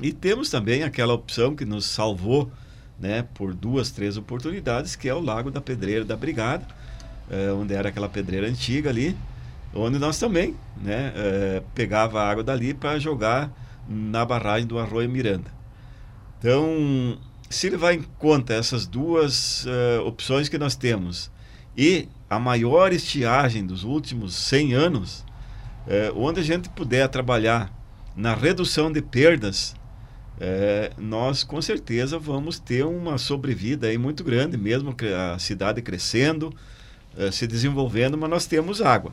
E 0.00 0.12
temos 0.12 0.48
também 0.48 0.84
aquela 0.84 1.14
opção 1.14 1.56
que 1.56 1.64
nos 1.64 1.86
salvou 1.86 2.52
né, 2.96 3.26
por 3.34 3.52
duas, 3.52 3.90
três 3.90 4.16
oportunidades, 4.16 4.94
que 4.94 5.08
é 5.08 5.14
o 5.14 5.20
Lago 5.20 5.50
da 5.50 5.60
Pedreira 5.60 6.04
da 6.04 6.16
Brigada, 6.16 6.64
é, 7.28 7.50
onde 7.50 7.74
era 7.74 7.88
aquela 7.88 8.08
pedreira 8.08 8.46
antiga 8.46 8.90
ali, 8.90 9.16
onde 9.74 9.98
nós 9.98 10.20
também 10.20 10.54
né, 10.80 11.12
é, 11.16 11.62
pegava 11.74 12.22
a 12.22 12.30
água 12.30 12.44
dali 12.44 12.72
para 12.72 12.96
jogar 13.00 13.50
na 13.88 14.24
barragem 14.24 14.66
do 14.66 14.78
Arroio 14.78 15.08
Miranda. 15.08 15.50
Então, 16.38 17.18
se 17.48 17.70
levar 17.70 17.94
em 17.94 18.02
conta 18.18 18.54
essas 18.54 18.86
duas 18.86 19.64
uh, 19.64 20.06
opções 20.06 20.48
que 20.48 20.58
nós 20.58 20.74
temos 20.74 21.30
e 21.76 22.08
a 22.28 22.38
maior 22.38 22.92
estiagem 22.92 23.64
dos 23.64 23.84
últimos 23.84 24.34
100 24.34 24.74
anos, 24.74 25.20
uh, 25.86 26.18
onde 26.18 26.40
a 26.40 26.42
gente 26.42 26.68
puder 26.68 27.08
trabalhar 27.08 27.72
na 28.16 28.34
redução 28.34 28.90
de 28.90 29.00
perdas, 29.00 29.74
uh, 30.36 31.00
nós 31.00 31.44
com 31.44 31.60
certeza 31.62 32.18
vamos 32.18 32.58
ter 32.58 32.84
uma 32.84 33.18
sobrevida 33.18 33.86
aí 33.86 33.98
muito 33.98 34.24
grande, 34.24 34.56
mesmo 34.56 34.94
a 35.34 35.38
cidade 35.38 35.80
crescendo, 35.82 36.52
se 37.32 37.46
desenvolvendo, 37.46 38.18
mas 38.18 38.28
nós 38.28 38.46
temos 38.46 38.82
água. 38.82 39.10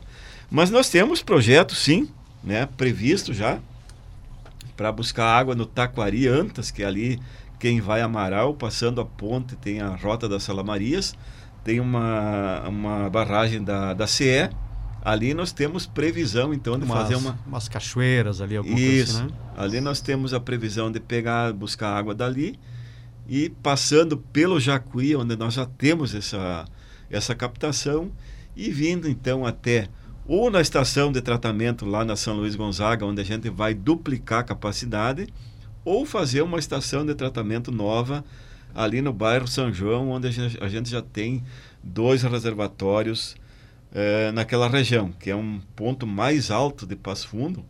Mas 0.50 0.70
nós 0.70 0.90
temos 0.90 1.22
projetos, 1.22 1.78
sim, 1.78 2.06
né, 2.42 2.68
previsto 2.76 3.32
já, 3.32 3.58
para 4.76 4.90
buscar 4.92 5.26
água 5.26 5.54
no 5.54 5.66
Taquari 5.66 6.26
Antas, 6.26 6.70
que 6.70 6.82
é 6.82 6.86
ali 6.86 7.20
quem 7.58 7.80
vai 7.80 8.02
Amaral, 8.02 8.54
passando 8.54 9.00
a 9.00 9.04
ponte, 9.04 9.56
tem 9.56 9.80
a 9.80 9.88
Rota 9.94 10.28
das 10.28 10.42
Salamarias. 10.42 11.16
tem 11.62 11.80
uma, 11.80 12.60
uma 12.68 13.10
barragem 13.10 13.62
da, 13.62 13.94
da 13.94 14.06
CE. 14.06 14.50
Ali 15.02 15.34
nós 15.34 15.52
temos 15.52 15.86
previsão, 15.86 16.52
então, 16.54 16.78
de 16.78 16.84
umas, 16.84 16.98
fazer 16.98 17.14
uma... 17.16 17.38
Umas 17.46 17.68
cachoeiras 17.68 18.40
ali, 18.40 18.56
alguma 18.56 18.78
Isso. 18.78 19.18
assim, 19.18 19.26
né? 19.26 19.32
Ali 19.56 19.80
nós 19.80 20.00
temos 20.00 20.32
a 20.32 20.40
previsão 20.40 20.90
de 20.90 20.98
pegar, 20.98 21.52
buscar 21.52 21.96
água 21.96 22.14
dali 22.14 22.58
e 23.28 23.48
passando 23.48 24.16
pelo 24.16 24.58
Jacuí, 24.60 25.14
onde 25.14 25.36
nós 25.36 25.54
já 25.54 25.66
temos 25.66 26.14
essa, 26.14 26.66
essa 27.10 27.34
captação, 27.34 28.10
e 28.56 28.70
vindo 28.70 29.08
então 29.08 29.44
até 29.44 29.88
ou 30.26 30.50
na 30.50 30.60
estação 30.60 31.12
de 31.12 31.20
tratamento 31.20 31.84
lá 31.84 32.04
na 32.04 32.16
São 32.16 32.36
Luís 32.36 32.56
Gonzaga, 32.56 33.04
onde 33.04 33.20
a 33.20 33.24
gente 33.24 33.50
vai 33.50 33.74
duplicar 33.74 34.40
a 34.40 34.44
capacidade, 34.44 35.28
ou 35.84 36.06
fazer 36.06 36.42
uma 36.42 36.58
estação 36.58 37.04
de 37.04 37.14
tratamento 37.14 37.70
nova 37.70 38.24
ali 38.74 39.02
no 39.02 39.12
bairro 39.12 39.46
São 39.46 39.72
João, 39.72 40.10
onde 40.10 40.26
a 40.26 40.30
gente, 40.68 40.90
já 40.90 41.02
tem 41.02 41.44
dois 41.82 42.22
reservatórios 42.22 43.36
eh, 43.92 44.32
naquela 44.32 44.66
região, 44.66 45.12
que 45.12 45.30
é 45.30 45.36
um 45.36 45.60
ponto 45.76 46.06
mais 46.06 46.50
alto 46.50 46.86
de 46.86 46.96
Passo 46.96 47.28
Fundo, 47.28 47.64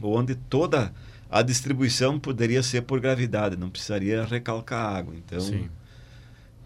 onde 0.00 0.34
toda 0.34 0.92
a 1.30 1.42
distribuição 1.42 2.20
poderia 2.20 2.62
ser 2.62 2.82
por 2.82 3.00
gravidade, 3.00 3.56
não 3.56 3.70
precisaria 3.70 4.24
recalcar 4.24 4.94
água. 4.94 5.14
Então, 5.16 5.40
Sim. 5.40 5.68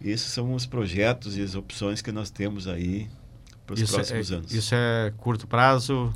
esses 0.02 0.26
são 0.26 0.52
os 0.52 0.66
projetos 0.66 1.38
e 1.38 1.42
as 1.42 1.54
opções 1.54 2.02
que 2.02 2.10
nós 2.10 2.28
temos 2.28 2.66
aí 2.66 3.08
para 3.74 3.84
os 3.84 3.90
próximos 3.90 4.32
é, 4.32 4.34
anos. 4.34 4.52
Isso 4.52 4.74
é 4.74 5.12
curto 5.18 5.46
prazo, 5.46 6.12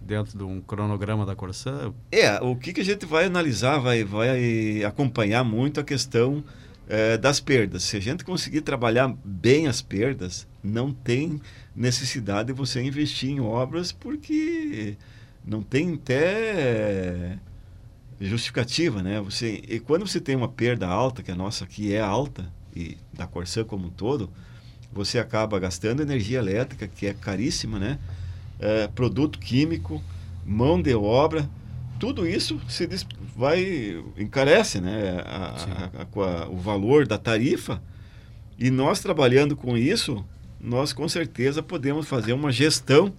dentro 0.00 0.36
de 0.36 0.44
um 0.44 0.60
cronograma 0.60 1.24
da 1.24 1.34
Corsã? 1.34 1.92
É, 2.10 2.40
o 2.40 2.56
que, 2.56 2.72
que 2.72 2.80
a 2.80 2.84
gente 2.84 3.06
vai 3.06 3.26
analisar, 3.26 3.78
vai, 3.78 4.04
vai 4.04 4.84
acompanhar 4.84 5.44
muito 5.44 5.80
a 5.80 5.84
questão 5.84 6.42
é, 6.88 7.16
das 7.16 7.40
perdas. 7.40 7.84
Se 7.84 7.96
a 7.96 8.00
gente 8.00 8.24
conseguir 8.24 8.60
trabalhar 8.62 9.14
bem 9.24 9.66
as 9.68 9.80
perdas, 9.80 10.46
não 10.62 10.92
tem 10.92 11.40
necessidade 11.74 12.48
de 12.48 12.52
você 12.52 12.82
investir 12.82 13.30
em 13.30 13.40
obras, 13.40 13.92
porque 13.92 14.96
não 15.44 15.62
tem 15.62 15.94
até 15.94 17.38
justificativa, 18.20 19.02
né? 19.02 19.20
Você, 19.20 19.62
e 19.68 19.78
quando 19.78 20.06
você 20.06 20.20
tem 20.20 20.36
uma 20.36 20.48
perda 20.48 20.86
alta, 20.86 21.22
que 21.22 21.30
a 21.30 21.36
nossa 21.36 21.64
aqui 21.64 21.94
é 21.94 22.00
alta, 22.00 22.50
e 22.74 22.96
da 23.12 23.26
Corsã 23.26 23.64
como 23.64 23.86
um 23.86 23.90
todo, 23.90 24.30
você 24.94 25.18
acaba 25.18 25.58
gastando 25.58 26.00
energia 26.00 26.38
elétrica, 26.38 26.86
que 26.86 27.06
é 27.06 27.12
caríssima, 27.12 27.78
né? 27.78 27.98
É, 28.60 28.86
produto 28.88 29.38
químico, 29.38 30.02
mão 30.46 30.80
de 30.80 30.94
obra, 30.94 31.48
tudo 31.98 32.26
isso 32.26 32.60
se 32.68 32.88
vai 33.36 34.02
encarece, 34.16 34.80
né? 34.80 35.22
A, 35.26 35.90
a, 35.98 36.44
a, 36.44 36.48
o 36.48 36.56
valor 36.56 37.06
da 37.06 37.18
tarifa 37.18 37.82
e 38.58 38.70
nós 38.70 39.00
trabalhando 39.00 39.56
com 39.56 39.76
isso, 39.76 40.24
nós 40.60 40.92
com 40.92 41.08
certeza 41.08 41.62
podemos 41.62 42.06
fazer 42.06 42.32
uma 42.32 42.52
gestão. 42.52 43.12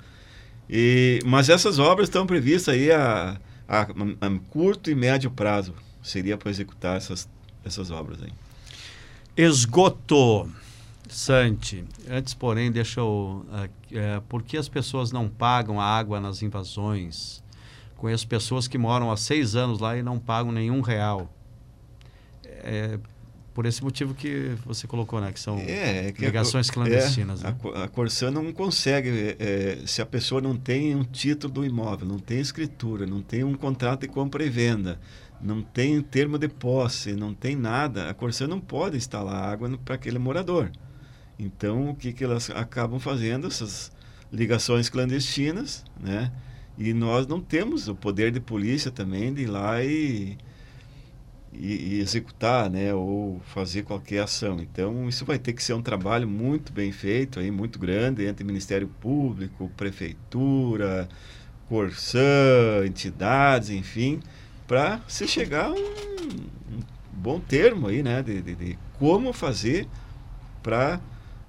E, 0.69 1.19
mas 1.25 1.49
essas 1.49 1.77
obras 1.77 2.07
estão 2.07 2.25
previstas 2.25 2.73
aí 2.73 2.91
a, 2.91 3.37
a, 3.67 3.81
a 3.81 4.39
curto 4.49 4.89
e 4.89 4.95
médio 4.95 5.29
prazo. 5.29 5.73
Seria 6.01 6.37
para 6.37 6.49
executar 6.49 6.97
essas, 6.97 7.27
essas 7.63 7.91
obras 7.91 8.19
aí. 8.23 8.31
Esgoto. 9.35 10.49
Santi, 11.07 11.85
antes, 12.09 12.33
porém, 12.33 12.71
deixa 12.71 12.99
eu. 12.99 13.45
É, 13.91 14.19
por 14.27 14.43
que 14.43 14.57
as 14.57 14.67
pessoas 14.67 15.11
não 15.11 15.29
pagam 15.29 15.79
a 15.79 15.85
água 15.85 16.19
nas 16.19 16.41
invasões? 16.41 17.43
Conheço 17.95 18.27
pessoas 18.27 18.67
que 18.67 18.77
moram 18.77 19.11
há 19.11 19.17
seis 19.17 19.55
anos 19.55 19.79
lá 19.79 19.97
e 19.97 20.03
não 20.03 20.19
pagam 20.19 20.51
nenhum 20.51 20.81
real. 20.81 21.29
É, 22.43 22.99
por 23.55 23.65
esse 23.65 23.81
motivo 23.81 24.13
que 24.13 24.53
você 24.65 24.85
colocou, 24.85 25.21
né? 25.21 25.31
Que 25.31 25.39
são 25.39 25.57
é, 25.59 26.11
que 26.11 26.25
ligações 26.25 26.69
a, 26.69 26.73
clandestinas. 26.73 27.41
É, 27.41 27.47
né? 27.47 27.57
a, 27.73 27.83
a 27.85 27.87
Corsã 27.87 28.29
não 28.29 28.51
consegue, 28.51 29.37
é, 29.39 29.79
se 29.85 30.01
a 30.01 30.05
pessoa 30.05 30.41
não 30.41 30.57
tem 30.57 30.93
um 30.93 31.03
título 31.05 31.53
do 31.53 31.65
imóvel, 31.65 32.05
não 32.05 32.19
tem 32.19 32.39
escritura, 32.39 33.05
não 33.05 33.21
tem 33.21 33.45
um 33.45 33.55
contrato 33.55 34.01
de 34.01 34.09
compra 34.09 34.43
e 34.43 34.49
venda, 34.49 34.99
não 35.41 35.61
tem 35.61 36.01
termo 36.01 36.37
de 36.37 36.49
posse, 36.49 37.13
não 37.13 37.33
tem 37.33 37.55
nada, 37.55 38.09
a 38.09 38.13
Corsã 38.13 38.45
não 38.45 38.59
pode 38.59 38.97
instalar 38.97 39.51
água 39.51 39.79
para 39.85 39.95
aquele 39.95 40.19
morador. 40.19 40.69
Então, 41.37 41.89
o 41.89 41.95
que, 41.95 42.13
que 42.13 42.23
elas 42.23 42.49
acabam 42.49 42.99
fazendo? 42.99 43.47
Essas 43.47 43.91
ligações 44.31 44.89
clandestinas, 44.89 45.83
né? 45.99 46.31
E 46.77 46.93
nós 46.93 47.25
não 47.27 47.39
temos 47.39 47.87
o 47.87 47.95
poder 47.95 48.31
de 48.31 48.39
polícia 48.39 48.91
também 48.91 49.33
de 49.33 49.43
ir 49.43 49.47
lá 49.47 49.81
e, 49.83 50.37
e, 51.53 51.95
e, 51.95 51.99
executar, 51.99 52.69
né? 52.69 52.93
Ou 52.93 53.39
fazer 53.53 53.83
qualquer 53.83 54.23
ação. 54.23 54.59
Então, 54.59 55.07
isso 55.07 55.25
vai 55.25 55.39
ter 55.39 55.53
que 55.53 55.63
ser 55.63 55.73
um 55.73 55.81
trabalho 55.81 56.27
muito 56.27 56.73
bem 56.73 56.91
feito, 56.91 57.39
aí, 57.39 57.51
muito 57.51 57.79
grande, 57.79 58.25
entre 58.25 58.43
Ministério 58.43 58.87
Público, 58.87 59.71
Prefeitura, 59.77 61.07
Corsã, 61.67 62.85
entidades, 62.85 63.69
enfim, 63.69 64.19
para 64.67 65.01
se 65.07 65.27
chegar 65.27 65.67
a 65.67 65.71
um, 65.71 65.75
um, 65.77 66.79
bom 67.11 67.39
termo 67.39 67.87
aí, 67.87 68.03
né? 68.03 68.21
de, 68.21 68.41
de, 68.41 68.55
de 68.55 68.79
como 68.99 69.33
fazer 69.33 69.87
para 70.61 70.99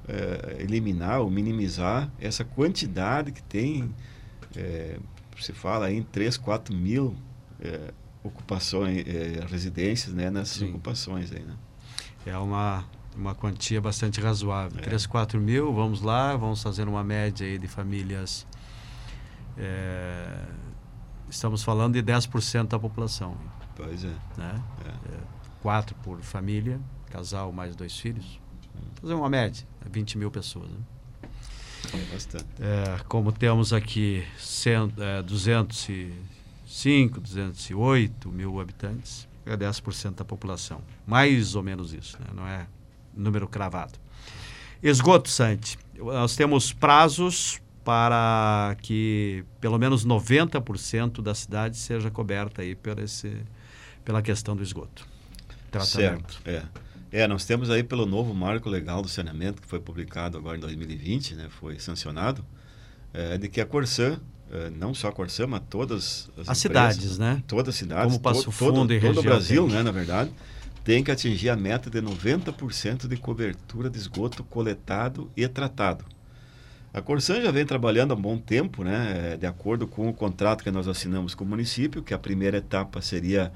é, 0.08 0.62
eliminar 0.62 1.20
ou 1.20 1.30
minimizar 1.30 2.10
essa 2.20 2.44
quantidade 2.44 3.32
que 3.32 3.42
tem, 3.42 3.92
é, 4.54 4.98
se 5.40 5.52
fala 5.52 5.90
em 5.90 6.02
3, 6.02 6.36
4 6.36 6.74
mil 6.74 7.16
é, 7.60 7.92
ocupações, 8.22 9.04
residências 9.48 10.14
né, 10.14 10.30
nessas 10.30 10.58
Sim. 10.58 10.70
ocupações. 10.70 11.32
Aí, 11.32 11.42
né? 11.42 11.54
É 12.24 12.36
uma, 12.38 12.84
uma 13.16 13.34
quantia 13.34 13.80
bastante 13.80 14.20
razoável. 14.20 14.78
É. 14.78 14.82
3, 14.82 15.06
4 15.06 15.40
mil, 15.40 15.72
vamos 15.72 16.00
lá, 16.00 16.36
vamos 16.36 16.62
fazer 16.62 16.88
uma 16.88 17.04
média 17.04 17.46
aí 17.46 17.58
de 17.58 17.68
famílias. 17.68 18.46
estamos 21.28 21.62
falando 21.62 21.94
de 21.94 22.02
10% 22.02 22.68
da 22.68 22.78
população. 22.78 23.36
Pois 23.74 24.04
é. 24.04 24.14
Né? 24.36 24.62
É. 24.86 25.18
quatro 25.62 25.94
por 25.96 26.20
família, 26.20 26.80
casal 27.10 27.52
mais 27.52 27.76
dois 27.76 27.98
filhos 27.98 28.40
fazer 29.00 29.14
uma 29.14 29.28
média, 29.28 29.66
20 29.90 30.18
mil 30.18 30.30
pessoas. 30.30 30.70
Né? 30.70 30.78
É 31.94 32.12
bastante. 32.12 32.46
É, 32.60 32.98
como 33.08 33.32
temos 33.32 33.72
aqui 33.72 34.24
cento, 34.38 35.02
é, 35.02 35.22
205, 35.22 37.20
208 37.20 38.28
mil 38.30 38.60
habitantes, 38.60 39.28
é 39.44 39.56
10% 39.56 40.14
da 40.16 40.24
população. 40.24 40.80
Mais 41.06 41.54
ou 41.54 41.62
menos 41.62 41.92
isso, 41.92 42.18
né? 42.20 42.26
não 42.34 42.46
é 42.46 42.66
número 43.14 43.46
cravado. 43.48 43.98
Esgoto, 44.82 45.28
Sante. 45.30 45.78
Nós 45.96 46.36
temos 46.36 46.72
prazos 46.72 47.60
para 47.84 48.76
que 48.82 49.44
pelo 49.60 49.78
menos 49.78 50.04
90% 50.04 51.22
da 51.22 51.34
cidade 51.34 51.76
seja 51.76 52.10
coberta 52.10 52.62
aí 52.62 52.74
por 52.74 52.98
esse, 52.98 53.36
pela 54.04 54.20
questão 54.20 54.56
do 54.56 54.62
esgoto. 54.62 55.06
Tratamento. 55.70 56.34
Certo, 56.34 56.40
é. 56.44 56.64
É, 57.16 57.26
nós 57.26 57.46
temos 57.46 57.70
aí 57.70 57.82
pelo 57.82 58.04
novo 58.04 58.34
marco 58.34 58.68
legal 58.68 59.00
do 59.00 59.08
saneamento 59.08 59.62
que 59.62 59.66
foi 59.66 59.80
publicado 59.80 60.36
agora 60.36 60.58
em 60.58 60.60
2020, 60.60 61.34
né, 61.34 61.46
foi 61.48 61.78
sancionado, 61.78 62.44
é, 63.14 63.38
de 63.38 63.48
que 63.48 63.58
a 63.58 63.64
Corsã, 63.64 64.20
é, 64.52 64.68
não 64.68 64.92
só 64.92 65.08
a 65.08 65.12
Corsã, 65.12 65.46
mas 65.46 65.62
todas 65.70 66.28
as, 66.36 66.46
as 66.50 66.58
cidades, 66.58 67.16
né? 67.16 67.42
Todas 67.46 67.70
as 67.70 67.74
cidades, 67.76 68.12
Como 68.12 68.20
Passo 68.20 68.52
Fundo 68.52 68.80
todo, 68.80 68.92
e 68.92 69.00
todo 69.00 69.20
o 69.20 69.22
Brasil, 69.22 69.66
né, 69.66 69.82
na 69.82 69.90
verdade, 69.90 70.30
tem 70.84 71.02
que 71.02 71.10
atingir 71.10 71.48
a 71.48 71.56
meta 71.56 71.88
de 71.88 72.02
90% 72.02 73.08
de 73.08 73.16
cobertura 73.16 73.88
de 73.88 73.96
esgoto 73.96 74.44
coletado 74.44 75.30
e 75.34 75.48
tratado. 75.48 76.04
A 76.92 77.00
Corsan 77.00 77.40
já 77.40 77.50
vem 77.50 77.64
trabalhando 77.64 78.12
há 78.12 78.14
um 78.14 78.20
bom 78.20 78.36
tempo, 78.36 78.84
né, 78.84 79.38
de 79.40 79.46
acordo 79.46 79.86
com 79.86 80.06
o 80.06 80.12
contrato 80.12 80.62
que 80.62 80.70
nós 80.70 80.86
assinamos 80.86 81.34
com 81.34 81.44
o 81.44 81.48
município, 81.48 82.02
que 82.02 82.12
a 82.12 82.18
primeira 82.18 82.58
etapa 82.58 83.00
seria 83.00 83.50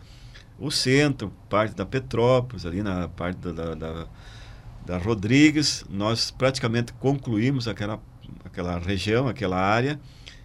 o 0.61 0.71
centro, 0.71 1.33
parte 1.49 1.75
da 1.75 1.87
Petrópolis, 1.87 2.67
ali 2.67 2.83
na 2.83 3.09
parte 3.09 3.39
da, 3.39 3.75
da, 3.75 4.07
da 4.85 4.99
Rodrigues. 4.99 5.85
Nós 5.89 6.31
praticamente 6.31 6.93
concluímos 6.93 7.67
aquela, 7.67 7.99
aquela 8.45 8.79
região, 8.79 9.27
aquela 9.27 9.59
área. 9.59 9.99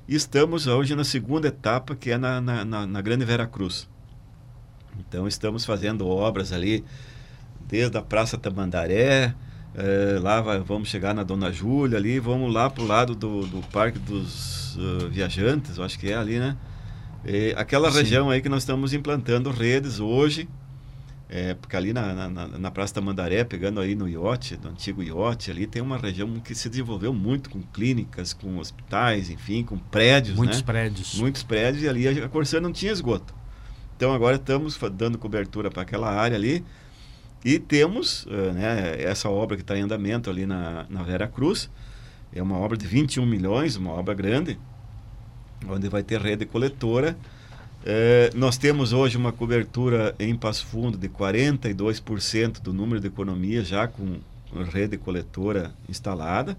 E 0.08 0.16
estamos 0.16 0.68
hoje 0.68 0.96
na 0.96 1.04
segunda 1.04 1.50
etapa, 1.50 1.96
que 1.96 2.12
é 2.12 2.18
na, 2.18 2.40
na, 2.40 2.64
na, 2.64 2.88
na 2.88 3.02
Grande 3.02 3.26
Vera 3.26 3.46
Cruz. 3.46 3.90
Então, 5.00 5.28
estamos 5.28 5.66
fazendo 5.66 6.08
obras 6.08 6.54
ali, 6.54 6.86
desde 7.68 7.98
a 7.98 8.02
Praça 8.02 8.38
Tamandaré, 8.38 9.36
é, 9.78 10.20
lá 10.22 10.40
vai, 10.40 10.60
vamos 10.60 10.88
chegar 10.88 11.14
na 11.14 11.24
Dona 11.24 11.52
Júlia 11.52 11.98
ali, 11.98 12.18
vamos 12.18 12.54
lá 12.54 12.70
para 12.70 12.84
o 12.84 12.88
lado 12.88 13.14
do, 13.14 13.46
do 13.46 13.62
Parque 13.74 14.00
dos 14.00 14.78
uh, 14.78 15.10
Viajantes, 15.10 15.78
eu 15.78 15.84
acho 15.84 16.00
que 16.00 16.10
é 16.10 16.16
ali, 16.16 16.40
né? 16.40 16.56
É, 17.26 17.54
aquela 17.58 17.92
Sim. 17.92 17.98
região 17.98 18.30
aí 18.30 18.42
que 18.42 18.50
nós 18.50 18.62
estamos 18.62 18.94
implantando 18.94 19.50
redes 19.50 20.00
hoje, 20.00 20.48
é, 21.28 21.56
porque 21.56 21.76
ali 21.76 21.92
na, 21.92 22.30
na, 22.30 22.48
na 22.48 22.72
Praça 22.72 22.94
da 22.94 23.02
Mandaré, 23.02 23.44
pegando 23.44 23.80
aí 23.80 23.96
no 23.96 24.08
iote, 24.08 24.60
no 24.62 24.70
antigo 24.70 25.02
iote, 25.02 25.50
ali 25.50 25.66
tem 25.66 25.82
uma 25.82 25.98
região 25.98 26.32
que 26.40 26.54
se 26.54 26.70
desenvolveu 26.70 27.12
muito 27.12 27.50
com 27.50 27.62
clínicas, 27.62 28.32
com 28.32 28.60
hospitais, 28.60 29.32
enfim, 29.32 29.64
com 29.64 29.78
prédios, 29.78 30.38
Muitos 30.38 30.60
né? 30.60 30.64
prédios. 30.64 31.16
Muitos 31.16 31.42
prédios 31.42 31.84
e 31.84 31.90
ali 31.90 32.08
a 32.08 32.30
Corsã 32.30 32.62
não 32.62 32.72
tinha 32.72 32.92
esgoto. 32.92 33.34
Então 33.98 34.14
agora 34.14 34.36
estamos 34.36 34.78
dando 34.94 35.18
cobertura 35.18 35.72
para 35.72 35.82
aquela 35.82 36.12
área 36.12 36.36
ali 36.36 36.64
E 37.46 37.58
temos 37.58 38.26
uh, 38.26 38.52
né, 38.54 39.02
essa 39.02 39.30
obra 39.30 39.56
que 39.56 39.64
está 39.64 39.78
em 39.78 39.82
andamento 39.82 40.30
ali 40.30 40.46
na, 40.46 40.86
na 40.90 41.02
Vera 41.02 41.28
Cruz, 41.28 41.72
é 42.34 42.44
uma 42.44 42.58
obra 42.58 42.78
de 42.78 42.86
21 42.86 43.26
milhões, 43.26 43.78
uma 43.78 43.92
obra 43.92 44.14
grande, 44.14 44.60
onde 45.70 45.90
vai 45.90 46.04
ter 46.04 46.20
rede 46.20 46.46
coletora. 46.46 47.18
É, 47.86 48.32
nós 48.34 48.58
temos 48.58 48.94
hoje 48.94 49.16
uma 49.16 49.32
cobertura 49.32 50.16
em 50.20 50.36
Passo 50.36 50.66
Fundo 50.66 50.98
de 50.98 51.08
42% 51.08 52.62
do 52.62 52.74
número 52.74 53.00
de 53.00 53.08
economias 53.08 53.68
já 53.68 53.88
com 53.88 54.18
rede 54.72 54.98
coletora 54.98 55.72
instalada. 55.88 56.58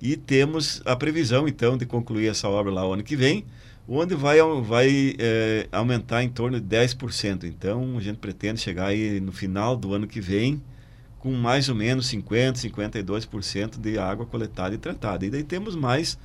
E 0.00 0.16
temos 0.16 0.82
a 0.84 0.96
previsão, 0.96 1.46
então, 1.46 1.76
de 1.76 1.86
concluir 1.86 2.28
essa 2.28 2.48
obra 2.48 2.72
lá 2.72 2.86
o 2.86 2.92
ano 2.92 3.04
que 3.04 3.14
vem, 3.14 3.44
onde 3.88 4.16
vai, 4.16 4.38
vai 4.62 5.14
é, 5.18 5.68
aumentar 5.70 6.24
em 6.24 6.28
torno 6.28 6.60
de 6.60 6.66
10%. 6.66 7.44
Então, 7.44 7.96
a 7.96 8.00
gente 8.00 8.16
pretende 8.16 8.60
chegar 8.60 8.86
aí 8.86 9.20
no 9.20 9.30
final 9.30 9.76
do 9.76 9.94
ano 9.94 10.08
que 10.08 10.20
vem 10.20 10.60
com 11.20 11.32
mais 11.34 11.68
ou 11.68 11.76
menos 11.76 12.10
50%, 12.10 12.54
52% 12.54 13.80
de 13.80 13.96
água 13.96 14.26
coletada 14.26 14.74
e 14.74 14.78
tratada. 14.78 15.24
E 15.24 15.30
daí 15.30 15.44
temos 15.44 15.76
mais 15.76 16.18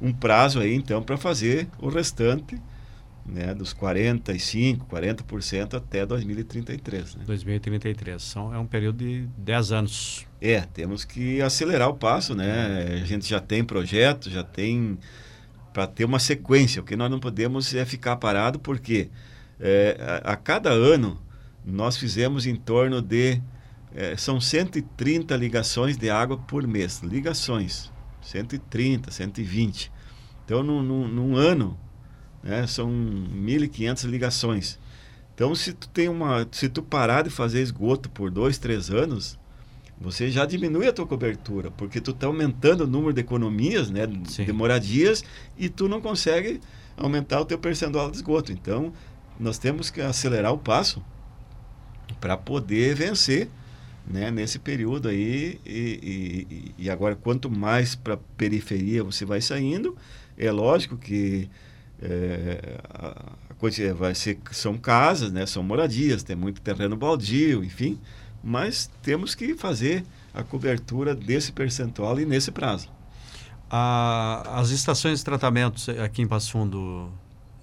um 0.00 0.12
prazo 0.12 0.60
aí, 0.60 0.74
então, 0.74 1.02
para 1.02 1.16
fazer 1.16 1.68
o 1.78 1.88
restante 1.88 2.60
né, 3.26 3.54
dos 3.54 3.74
45%, 3.74 4.80
40% 4.90 5.74
até 5.74 6.04
2033. 6.04 7.16
Né? 7.16 7.24
2033. 7.26 8.22
São, 8.22 8.54
é 8.54 8.58
um 8.58 8.66
período 8.66 8.98
de 8.98 9.28
10 9.38 9.72
anos. 9.72 10.26
É, 10.40 10.60
temos 10.60 11.04
que 11.04 11.40
acelerar 11.40 11.88
o 11.88 11.94
passo, 11.94 12.34
né? 12.34 13.00
A 13.02 13.04
gente 13.04 13.28
já 13.28 13.40
tem 13.40 13.62
projeto, 13.62 14.30
já 14.30 14.42
tem 14.42 14.98
para 15.72 15.86
ter 15.86 16.04
uma 16.04 16.18
sequência. 16.18 16.82
O 16.82 16.84
que 16.84 16.96
nós 16.96 17.10
não 17.10 17.20
podemos 17.20 17.74
é 17.74 17.84
ficar 17.84 18.16
parado, 18.16 18.58
porque 18.58 19.08
é, 19.60 19.96
a, 20.24 20.32
a, 20.32 20.36
cada 20.36 20.70
ano 20.70 21.20
nós 21.64 21.96
fizemos 21.96 22.46
em 22.46 22.56
torno 22.56 23.00
de. 23.00 23.40
É, 23.94 24.16
são 24.16 24.40
130 24.40 25.36
ligações 25.36 25.96
de 25.96 26.08
água 26.08 26.36
por 26.36 26.66
mês. 26.66 27.00
Ligações. 27.02 27.90
130, 28.30 29.10
120. 29.10 29.90
Então, 30.44 30.62
num, 30.62 30.82
num, 30.82 31.08
num 31.08 31.36
ano, 31.36 31.78
né? 32.42 32.66
São 32.66 32.88
1.500 32.88 34.08
ligações. 34.08 34.78
Então, 35.34 35.54
se 35.54 35.72
tu 35.72 35.88
tem 35.88 36.08
uma, 36.08 36.46
se 36.52 36.68
tu 36.68 36.82
parar 36.82 37.22
de 37.22 37.30
fazer 37.30 37.60
esgoto 37.60 38.08
por 38.10 38.30
dois, 38.30 38.58
três 38.58 38.90
anos, 38.90 39.38
você 40.00 40.30
já 40.30 40.46
diminui 40.46 40.86
a 40.86 40.92
tua 40.92 41.06
cobertura, 41.06 41.70
porque 41.70 42.00
tu 42.00 42.10
está 42.12 42.26
aumentando 42.26 42.84
o 42.84 42.86
número 42.86 43.12
de 43.12 43.20
economias, 43.20 43.90
né, 43.90 44.02
Sim. 44.26 44.44
de 44.44 44.52
moradias, 44.52 45.24
e 45.58 45.68
tu 45.68 45.88
não 45.88 46.00
consegue 46.00 46.60
aumentar 46.96 47.40
o 47.40 47.44
teu 47.44 47.58
percentual 47.58 48.10
de 48.10 48.16
esgoto. 48.16 48.52
Então, 48.52 48.92
nós 49.38 49.58
temos 49.58 49.90
que 49.90 50.00
acelerar 50.00 50.52
o 50.52 50.58
passo 50.58 51.02
para 52.20 52.36
poder 52.36 52.94
vencer 52.94 53.48
né, 54.06 54.30
nesse 54.30 54.58
período 54.58 55.08
aí. 55.08 55.60
E, 55.64 56.46
e, 56.78 56.84
e 56.84 56.90
agora, 56.90 57.16
quanto 57.16 57.50
mais 57.50 57.94
para 57.94 58.16
periferia 58.36 59.02
você 59.02 59.24
vai 59.24 59.40
saindo, 59.40 59.96
é 60.36 60.50
lógico 60.50 60.96
que 60.96 61.48
é, 62.02 62.80
a 63.50 63.54
coisa 63.54 63.92
vai 63.94 64.14
ser 64.14 64.38
são 64.52 64.78
casas, 64.78 65.30
né? 65.30 65.44
São 65.46 65.62
moradias, 65.62 66.22
tem 66.22 66.34
muito 66.34 66.60
terreno 66.60 66.96
baldio, 66.96 67.62
enfim. 67.62 67.98
Mas 68.42 68.90
temos 69.02 69.34
que 69.34 69.54
fazer 69.54 70.04
a 70.32 70.42
cobertura 70.42 71.14
desse 71.14 71.52
percentual 71.52 72.18
e 72.18 72.24
nesse 72.24 72.50
prazo. 72.50 72.88
as 73.70 74.70
estações 74.70 75.18
de 75.18 75.24
tratamento 75.24 75.90
aqui 76.02 76.22
em 76.22 76.26
Passo 76.26 76.52
Fundo, 76.52 77.12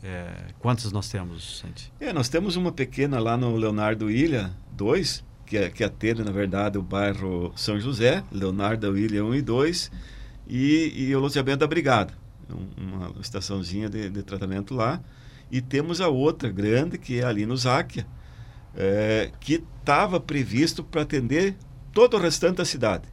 é, 0.04 0.30
quantas 0.60 0.92
nós 0.92 1.10
temos, 1.10 1.60
Santi? 1.60 1.92
É, 2.00 2.14
nós 2.14 2.30
temos 2.30 2.56
uma 2.56 2.72
pequena 2.72 3.20
lá 3.20 3.36
no 3.36 3.56
Leonardo 3.56 4.12
Ilha 4.12 4.52
2, 4.74 5.24
que, 5.48 5.58
é, 5.58 5.70
que 5.70 5.84
atende, 5.84 6.24
na 6.24 6.32
verdade, 6.32 6.78
o 6.78 6.84
bairro 6.84 7.52
São 7.56 7.80
José, 7.80 8.24
Leonardo 8.32 8.98
Ilha 8.98 9.26
1 9.26 9.36
e 9.36 9.42
2, 9.42 9.92
e, 10.48 10.94
e 11.08 11.16
o 11.16 11.20
loteamento 11.20 11.60
da 11.60 11.68
Brigada 11.68 12.14
uma 12.78 13.14
estaçãozinha 13.20 13.90
de, 13.90 14.10
de, 14.10 14.24
tratamento 14.24 14.74
lá. 14.74 15.02
E 15.52 15.62
temos 15.62 16.02
a 16.02 16.08
outra 16.08 16.50
grande, 16.50 16.98
que 16.98 17.20
é 17.20 17.24
ali 17.24 17.46
no 17.46 17.56
Záquia, 17.56 18.06
é, 18.76 19.32
que 19.40 19.64
estava 19.80 20.20
previsto 20.20 20.84
para 20.84 21.02
atender 21.02 21.56
todo 21.94 22.16
o 22.16 22.20
restante 22.20 22.58
da 22.58 22.66
cidade. 22.66 23.08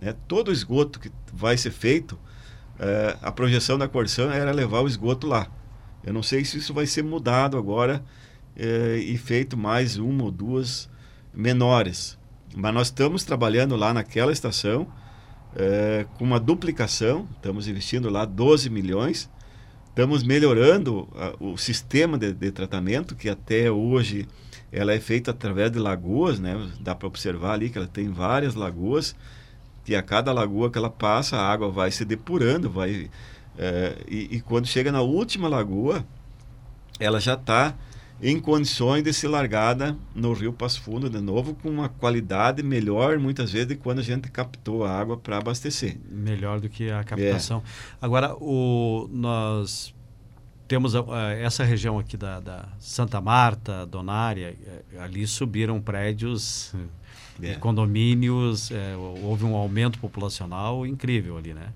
Né? 0.00 0.14
Todo 0.28 0.48
o 0.48 0.52
esgoto 0.52 1.00
que 1.00 1.10
vai 1.32 1.56
ser 1.56 1.70
feito, 1.70 2.18
é, 2.78 3.16
a 3.20 3.32
projeção 3.32 3.76
da 3.76 3.88
Corsan 3.88 4.32
era 4.32 4.52
levar 4.52 4.80
o 4.80 4.86
esgoto 4.86 5.26
lá. 5.26 5.48
Eu 6.04 6.12
não 6.12 6.22
sei 6.22 6.44
se 6.44 6.58
isso 6.58 6.72
vai 6.72 6.86
ser 6.86 7.02
mudado 7.02 7.58
agora 7.58 8.02
é, 8.56 8.96
e 8.96 9.18
feito 9.18 9.56
mais 9.56 9.98
uma 9.98 10.24
ou 10.24 10.30
duas 10.30 10.88
menores. 11.32 12.18
Mas 12.54 12.74
nós 12.74 12.86
estamos 12.88 13.24
trabalhando 13.24 13.76
lá 13.76 13.94
naquela 13.94 14.32
estação 14.32 14.86
é, 15.54 16.06
com 16.16 16.24
uma 16.24 16.38
duplicação, 16.38 17.28
estamos 17.34 17.68
investindo 17.68 18.08
lá 18.08 18.24
12 18.24 18.70
milhões, 18.70 19.30
estamos 19.88 20.22
melhorando 20.22 21.08
a, 21.14 21.34
o 21.42 21.56
sistema 21.56 22.16
de, 22.16 22.32
de, 22.32 22.50
tratamento, 22.50 23.14
que 23.14 23.28
até 23.28 23.70
hoje 23.70 24.28
ela 24.72 24.92
é 24.92 25.00
feita 25.00 25.32
através 25.32 25.70
de 25.70 25.78
lagoas, 25.78 26.38
né? 26.38 26.70
dá 26.80 26.94
para 26.94 27.08
observar 27.08 27.54
ali 27.54 27.70
que 27.70 27.78
ela 27.78 27.88
tem 27.88 28.08
várias 28.10 28.54
lagoas, 28.54 29.16
que 29.84 29.94
a 29.94 30.02
cada 30.02 30.32
lagoa 30.32 30.70
que 30.70 30.78
ela 30.78 30.90
passa, 30.90 31.36
a 31.36 31.52
água 31.52 31.70
vai 31.70 31.90
se 31.90 32.04
depurando, 32.04 32.70
vai, 32.70 33.10
é, 33.58 33.96
e, 34.08 34.36
e 34.36 34.40
quando 34.40 34.66
chega 34.66 34.92
na 34.92 35.00
última 35.00 35.48
lagoa, 35.48 36.04
ela 37.00 37.18
já 37.18 37.34
está 37.34 37.74
em 38.22 38.38
condições 38.38 39.02
de 39.02 39.12
ser 39.12 39.28
largada 39.28 39.96
no 40.14 40.32
Rio 40.32 40.52
Passo 40.52 40.80
Fundo 40.82 41.08
de 41.08 41.20
novo 41.20 41.54
com 41.54 41.70
uma 41.70 41.88
qualidade 41.88 42.62
melhor 42.62 43.18
muitas 43.18 43.52
vezes 43.52 43.68
de 43.68 43.76
quando 43.76 44.00
a 44.00 44.02
gente 44.02 44.30
captou 44.30 44.84
a 44.84 44.90
água 44.90 45.16
para 45.16 45.38
abastecer. 45.38 45.98
Melhor 46.10 46.60
do 46.60 46.68
que 46.68 46.90
a 46.90 47.02
captação. 47.02 47.62
É. 47.64 47.96
Agora 48.00 48.34
o 48.34 49.08
nós 49.10 49.94
temos 50.68 50.94
uh, 50.94 51.04
essa 51.40 51.64
região 51.64 51.98
aqui 51.98 52.16
da, 52.16 52.38
da, 52.38 52.68
Santa 52.78 53.20
Marta, 53.20 53.84
Donária, 53.86 54.56
uh, 54.94 55.00
ali 55.00 55.26
subiram 55.26 55.80
prédios, 55.80 56.72
é. 57.42 57.54
condomínios, 57.54 58.70
uh, 58.70 58.74
houve 59.24 59.44
um 59.44 59.56
aumento 59.56 59.98
populacional 59.98 60.86
incrível 60.86 61.36
ali, 61.36 61.54
né? 61.54 61.72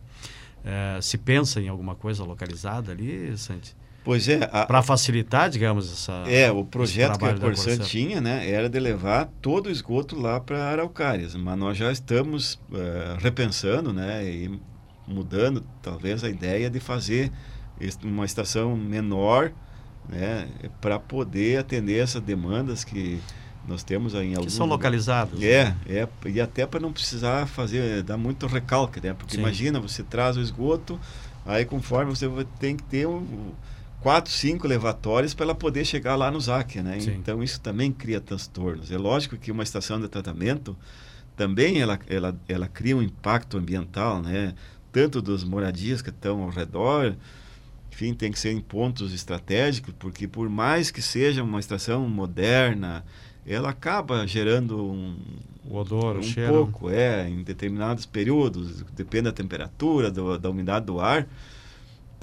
se 1.03 1.19
pensa 1.19 1.61
em 1.61 1.69
alguma 1.69 1.95
coisa 1.95 2.25
localizada 2.25 2.91
ali, 2.91 3.37
Santi? 3.37 3.77
Pois 4.05 4.29
é. 4.29 4.47
Para 4.67 4.83
facilitar, 4.83 5.49
digamos, 5.49 5.91
essa. 5.91 6.13
É, 6.31 6.53
o 6.53 6.63
projeto 6.63 7.19
que 7.19 7.25
a 7.25 7.35
Corsan 7.39 7.79
tinha, 7.79 8.21
né, 8.21 8.49
era 8.49 8.69
de 8.69 8.79
levar 8.79 9.31
todo 9.41 9.67
o 9.67 9.71
esgoto 9.71 10.21
lá 10.21 10.39
para 10.39 10.63
Araucárias, 10.63 11.35
mas 11.35 11.59
nós 11.59 11.77
já 11.77 11.91
estamos 11.91 12.55
uh, 12.71 13.19
repensando, 13.19 13.95
né, 13.95 14.23
e 14.23 14.61
mudando 15.09 15.65
talvez 15.83 16.23
a 16.23 16.29
ideia 16.29 16.69
de 16.69 16.79
fazer 16.81 17.33
uma 18.03 18.27
estação 18.27 18.77
menor, 18.77 19.53
né, 20.07 20.49
para 20.83 20.99
poder 20.99 21.59
atender 21.59 21.99
essas 21.99 22.21
demandas 22.21 22.85
que 22.85 23.19
nós 23.67 23.83
temos 23.83 24.15
aí 24.15 24.33
em 24.33 24.35
alguns. 24.35 24.53
Que 24.53 24.59
são 24.59 24.67
localizados. 24.67 25.43
É, 25.43 25.65
né? 25.65 25.77
é 25.89 26.09
e 26.29 26.43
até 26.43 26.67
para 26.67 26.79
não 26.79 26.93
precisar 26.93 27.47
fazer, 27.47 28.03
dar 28.03 28.19
muito 28.19 28.47
recalque, 28.47 29.01
né, 29.01 29.15
porque 29.15 29.37
Sim. 29.37 29.41
imagina, 29.41 29.81
você 29.81 30.03
traz 30.03 30.37
o 30.37 30.43
esgoto, 30.43 31.01
aí 31.47 31.65
conforme 31.65 32.15
você 32.15 32.29
tem 32.61 32.77
que 32.77 32.83
ter 32.83 33.09
um 33.09 33.55
quatro, 34.05 34.31
cinco 34.31 34.69
levatórios 34.69 35.33
para 35.33 35.47
ela 35.47 35.55
poder 35.55 35.83
chegar 35.87 36.15
lá 36.15 36.31
no 36.31 36.39
ZAC, 36.39 36.83
né? 36.83 37.01
Sim. 37.01 37.13
Então 37.13 37.43
isso 37.43 37.59
também 37.59 37.91
cria 37.91 38.21
transtornos. 38.21 38.93
É 38.93 38.99
lógico 38.99 39.39
que 39.39 39.51
uma 39.51 39.63
estação 39.63 39.99
de 39.99 40.07
tratamento 40.09 40.77
também 41.35 41.81
ela, 41.81 41.99
ela, 42.07 42.39
ela 42.47 42.69
cria 42.69 42.95
um 42.95 43.03
impacto 43.03 43.57
ambiental, 43.57 44.21
né? 44.21 44.55
Tanto 44.93 45.23
dos 45.23 45.43
moradias 45.43 46.03
que 46.03 46.11
estão 46.11 46.43
ao 46.43 46.51
redor, 46.51 47.17
enfim, 47.91 48.13
tem 48.13 48.31
que 48.31 48.39
ser 48.39 48.53
em 48.53 48.61
pontos 48.61 49.15
estratégicos, 49.15 49.95
porque 49.99 50.29
por 50.29 50.51
mais 50.51 50.91
que 50.91 51.01
seja 51.01 51.43
uma 51.43 51.59
estação 51.59 52.07
moderna, 52.07 53.03
ela 53.47 53.71
acaba 53.71 54.27
gerando 54.27 54.85
um 54.85 55.17
o 55.65 55.77
odor, 55.77 56.17
um 56.17 56.19
o 56.19 56.23
cheiro. 56.23 56.53
pouco, 56.53 56.91
é, 56.91 57.27
em 57.27 57.43
determinados 57.43 58.05
períodos, 58.05 58.83
depende 58.95 59.25
da 59.25 59.33
temperatura, 59.33 60.11
do, 60.11 60.39
da 60.39 60.51
umidade 60.51 60.85
do 60.85 61.01
ar. 61.01 61.27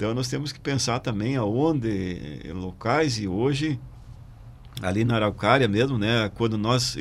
Então 0.02 0.14
nós 0.14 0.26
temos 0.26 0.50
que 0.50 0.58
pensar 0.58 0.98
também 0.98 1.36
aonde 1.36 2.40
eh, 2.44 2.52
locais 2.52 3.20
e 3.20 3.28
hoje 3.28 3.78
ali 4.82 5.04
na 5.04 5.14
Araucária 5.14 5.68
mesmo, 5.68 5.96
né, 5.96 6.28
quando 6.34 6.58
nós 6.58 6.96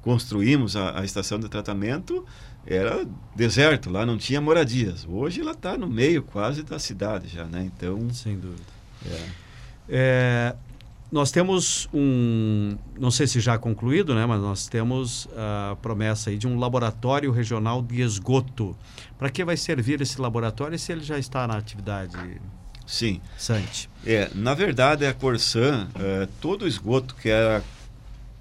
construímos 0.00 0.74
a, 0.74 1.00
a, 1.00 1.04
estação 1.04 1.38
de 1.38 1.50
tratamento, 1.50 2.24
era 2.66 3.06
deserto, 3.36 3.90
lá 3.90 4.06
não 4.06 4.16
tinha 4.16 4.40
moradias. 4.40 5.06
Hoje 5.06 5.42
ela 5.42 5.50
está 5.50 5.76
no 5.76 5.86
meio 5.86 6.22
quase 6.22 6.62
da 6.62 6.78
cidade 6.78 7.28
já, 7.28 7.44
né? 7.44 7.70
Então, 7.76 8.08
sem 8.08 8.38
dúvida. 8.38 8.72
É. 9.04 9.26
É, 9.90 10.56
nós 11.10 11.30
temos 11.30 11.88
um, 11.92 12.76
não 12.98 13.10
sei 13.10 13.26
se 13.26 13.40
já 13.40 13.58
concluído, 13.58 14.14
né, 14.14 14.24
mas 14.26 14.40
nós 14.40 14.68
temos 14.68 15.28
a 15.36 15.76
promessa 15.82 16.30
aí 16.30 16.38
de 16.38 16.46
um 16.46 16.58
laboratório 16.58 17.32
regional 17.32 17.82
de 17.82 18.00
esgoto. 18.00 18.76
Para 19.18 19.28
que 19.28 19.44
vai 19.44 19.56
servir 19.56 20.00
esse 20.00 20.20
laboratório 20.20 20.78
se 20.78 20.92
ele 20.92 21.02
já 21.02 21.18
está 21.18 21.46
na 21.46 21.56
atividade? 21.56 22.16
Sim. 22.86 23.20
Sante. 23.36 23.88
É, 24.04 24.30
na 24.34 24.54
verdade, 24.54 25.06
a 25.06 25.12
Corsan, 25.14 25.88
é, 25.96 26.28
todo 26.40 26.62
o 26.62 26.68
esgoto 26.68 27.14
que 27.14 27.28
era 27.28 27.62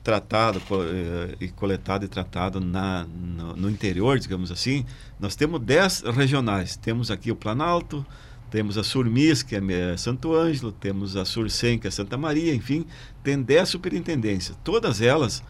tratado 0.03 0.61
eh, 0.71 1.35
e 1.39 1.47
coletado 1.49 2.05
e 2.05 2.07
tratado 2.07 2.59
na, 2.59 3.05
no, 3.05 3.55
no, 3.55 3.69
interior, 3.69 4.17
digamos 4.17 4.51
assim, 4.51 4.85
nós 5.19 5.35
temos 5.35 5.61
10 5.61 6.01
regionais. 6.15 6.75
Temos 6.75 7.11
aqui 7.11 7.31
o 7.31 7.35
Planalto, 7.35 8.03
temos 8.49 8.77
a 8.77 8.83
Surmis, 8.83 9.43
que 9.43 9.55
é 9.55 9.97
Santo 9.97 10.35
Ângelo, 10.35 10.71
temos 10.71 11.15
a 11.15 11.25
Surcem, 11.25 11.77
que 11.77 11.87
é 11.87 11.91
Santa 11.91 12.17
Maria, 12.17 12.53
enfim, 12.53 12.85
tem 13.23 13.41
10 13.41 13.69
superintendências. 13.69 14.57
Todas 14.63 15.01
elas 15.01 15.43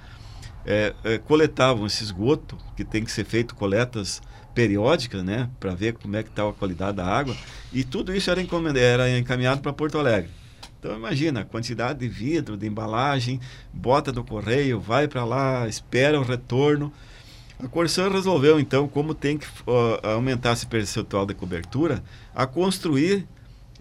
é, 0.66 0.94
é, 1.04 1.18
coletavam 1.18 1.86
esse 1.86 2.04
esgoto, 2.04 2.58
que 2.76 2.84
tem 2.84 3.04
que 3.04 3.12
ser 3.12 3.26
feito 3.26 3.56
coletas 3.56 4.22
periódicas, 4.54 5.24
né, 5.24 5.50
para 5.60 5.74
ver 5.74 5.94
como 5.94 6.16
é 6.16 6.24
que 6.24 6.30
está 6.30 6.48
a 6.48 6.54
qualidade 6.54 6.98
da 6.98 7.06
água, 7.06 7.36
e 7.72 7.84
tudo 7.84 8.14
isso 8.16 8.30
era, 8.30 8.42
era 8.78 9.18
encaminhado 9.18 9.62
para 9.62 9.72
Porto 9.72 9.98
Alegre. 9.98 10.30
Então 10.80 10.96
imagina 10.96 11.42
a 11.42 11.46
quantidade 11.46 12.00
de 12.00 12.08
vidro, 12.08 12.56
de 12.56 12.66
embalagem, 12.66 13.40
bota 13.74 14.12
do 14.12 14.24
correio, 14.24 14.80
vai 14.80 15.08
para 15.08 15.26
lá, 15.26 15.68
espera 15.68 16.20
o 16.20 16.24
retorno. 16.24 16.92
A 17.62 17.68
Corsan 17.68 18.10
resolveu 18.10 18.58
então, 18.58 18.88
como 18.88 19.14
tem 19.14 19.38
que 19.38 19.46
uh, 19.46 20.08
aumentar 20.08 20.54
esse 20.54 20.66
percentual 20.66 21.26
de 21.26 21.34
cobertura, 21.34 22.02
a 22.34 22.48
construir 22.48 23.28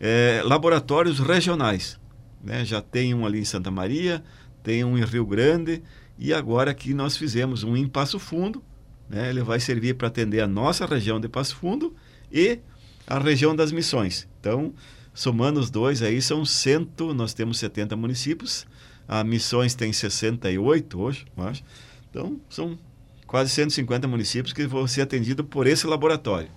é, 0.01 0.43
laboratórios 0.45 1.20
regionais. 1.20 1.97
Né? 2.43 2.64
Já 2.64 2.83
tem 2.83 3.14
um 3.14 3.24
ali 3.24 3.39
em 3.39 3.45
Santa 3.45 3.70
Maria, 3.70 4.22
tem 4.64 4.83
um 4.83 4.99
em 4.99 5.05
Rio 5.05 5.24
Grande 5.24 5.81
e 6.18 6.35
agora 6.35 6.72
aqui 6.72 6.93
nós 6.93 7.16
fizemos 7.16 7.62
um 7.62 7.76
em 7.76 7.87
Passo 7.87 8.18
Fundo. 8.18 8.64
Né? 9.09 9.31
Ele 9.31 9.43
vai 9.43 9.61
servir 9.61 9.95
para 9.95 10.09
atender 10.09 10.41
a 10.41 10.49
nossa 10.49 10.85
região 10.85 11.20
de 11.20 11.29
Passo 11.29 11.55
Fundo 11.55 11.95
e 12.33 12.59
a 13.07 13.18
região 13.20 13.55
das 13.55 13.70
Missões. 13.70 14.26
Então, 14.41 14.74
somando 15.14 15.61
os 15.61 15.70
dois 15.70 16.03
aí, 16.03 16.20
são 16.20 16.45
cento, 16.45 17.14
nós 17.14 17.33
temos 17.33 17.59
70 17.59 17.95
municípios, 17.95 18.66
a 19.07 19.22
Missões 19.22 19.76
tem 19.76 19.93
68 19.93 21.01
hoje, 21.01 21.26
eu 21.37 21.45
acho. 21.45 21.62
Então, 22.11 22.41
são 22.51 22.76
quase 23.29 23.51
150 23.51 24.09
municípios 24.09 24.53
que 24.53 24.66
vão 24.66 24.89
ser 24.89 25.03
atendidos 25.03 25.47
por 25.49 25.66
esse 25.68 25.87
laboratório. 25.87 26.49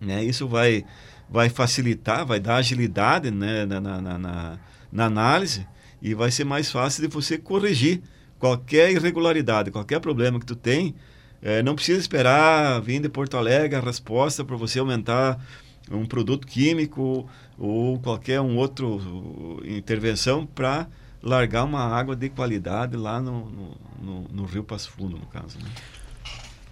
Né? 0.00 0.24
Isso 0.24 0.48
vai, 0.48 0.84
vai 1.28 1.50
facilitar, 1.50 2.24
vai 2.24 2.40
dar 2.40 2.56
agilidade 2.56 3.30
né, 3.30 3.66
na, 3.66 3.80
na, 3.80 4.00
na, 4.00 4.58
na 4.90 5.04
análise 5.04 5.66
e 6.00 6.14
vai 6.14 6.30
ser 6.30 6.44
mais 6.44 6.70
fácil 6.70 7.02
de 7.02 7.12
você 7.12 7.36
corrigir 7.36 8.00
qualquer 8.38 8.92
irregularidade, 8.92 9.70
qualquer 9.70 10.00
problema 10.00 10.38
que 10.38 10.46
tu 10.46 10.54
tem, 10.54 10.94
é, 11.42 11.62
não 11.62 11.74
precisa 11.74 11.98
esperar 11.98 12.80
vir 12.80 13.00
de 13.00 13.08
Porto 13.08 13.36
Alegre 13.36 13.76
a 13.76 13.80
resposta 13.80 14.44
para 14.44 14.56
você 14.56 14.78
aumentar 14.78 15.44
um 15.90 16.06
produto 16.06 16.46
químico 16.46 17.28
ou 17.58 17.98
qualquer 17.98 18.40
um 18.40 18.56
outro 18.56 18.96
uh, 18.96 19.62
intervenção 19.66 20.46
para 20.46 20.86
largar 21.24 21.64
uma 21.64 21.80
água 21.80 22.14
de 22.14 22.28
qualidade 22.28 22.96
lá 22.96 23.20
no, 23.20 23.50
no, 23.50 23.76
no, 24.00 24.28
no 24.30 24.44
Rio 24.44 24.62
Passo 24.62 24.90
Fundo, 24.90 25.16
no 25.16 25.26
caso. 25.26 25.58
Né? 25.58 25.70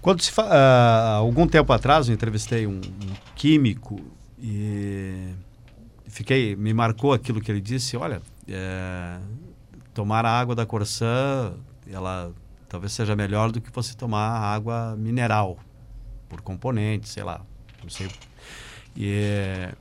Quando 0.01 0.21
se 0.21 0.31
fa... 0.31 0.45
uh, 0.45 1.17
algum 1.17 1.47
tempo 1.47 1.73
atrás 1.73 2.09
eu 2.09 2.15
entrevistei 2.15 2.67
um, 2.67 2.81
um, 2.81 3.15
químico 3.35 3.99
e 4.39 5.33
fiquei 6.07 6.55
me 6.55 6.75
marcou 6.75 7.13
aquilo 7.13 7.41
que 7.41 7.51
ele 7.51 7.61
disse. 7.61 7.97
Olha, 7.97 8.21
é, 8.47 9.19
tomar 9.95 10.27
a 10.27 10.39
água 10.39 10.55
da 10.55 10.67
Corsã, 10.67 11.55
ela 11.91 12.33
talvez 12.69 12.93
seja 12.93 13.17
melhor 13.17 13.51
do 13.51 13.61
que 13.61 13.73
você 13.73 13.95
tomar 13.95 14.39
água 14.39 14.95
mineral 14.97 15.59
por 16.29 16.41
componentes, 16.41 17.11
sei 17.11 17.23
lá, 17.23 17.41
não 17.83 17.89
sei 17.91 18.09
e 18.95 19.11
é... 19.11 19.75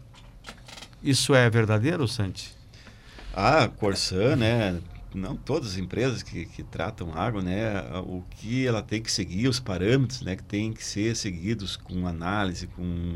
isso 1.03 1.35
é 1.35 1.49
verdadeiro, 1.49 2.07
Santi? 2.07 2.60
A 3.33 3.67
Corsã, 3.67 4.35
né? 4.35 4.81
Não 5.13 5.35
todas 5.35 5.71
as 5.71 5.77
empresas 5.77 6.21
que, 6.21 6.45
que 6.45 6.63
tratam 6.63 7.13
água, 7.13 7.41
né? 7.41 7.81
O 8.05 8.23
que 8.29 8.67
ela 8.67 8.81
tem 8.81 9.01
que 9.01 9.11
seguir, 9.11 9.47
os 9.47 9.59
parâmetros, 9.59 10.21
né? 10.21 10.35
Que 10.35 10.43
tem 10.43 10.73
que 10.73 10.83
ser 10.83 11.15
seguidos 11.15 11.77
com 11.77 12.07
análise, 12.07 12.67
com 12.67 13.15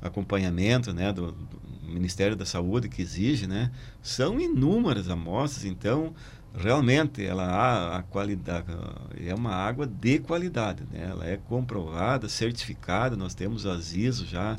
acompanhamento, 0.00 0.92
né? 0.92 1.12
Do, 1.12 1.32
do 1.32 1.60
Ministério 1.82 2.36
da 2.36 2.44
Saúde 2.44 2.88
que 2.88 3.00
exige, 3.00 3.46
né? 3.46 3.70
São 4.02 4.38
inúmeras 4.38 5.08
amostras, 5.08 5.64
então 5.64 6.14
realmente 6.54 7.24
ela 7.24 7.44
a, 7.44 7.98
a 7.98 8.02
qualidade 8.02 8.66
é 9.24 9.34
uma 9.34 9.54
água 9.54 9.86
de 9.86 10.18
qualidade, 10.18 10.84
né? 10.90 11.08
Ela 11.10 11.26
é 11.26 11.36
comprovada, 11.36 12.28
certificada. 12.28 13.16
Nós 13.16 13.34
temos 13.34 13.64
as 13.64 13.94
ISO 13.94 14.26
já 14.26 14.58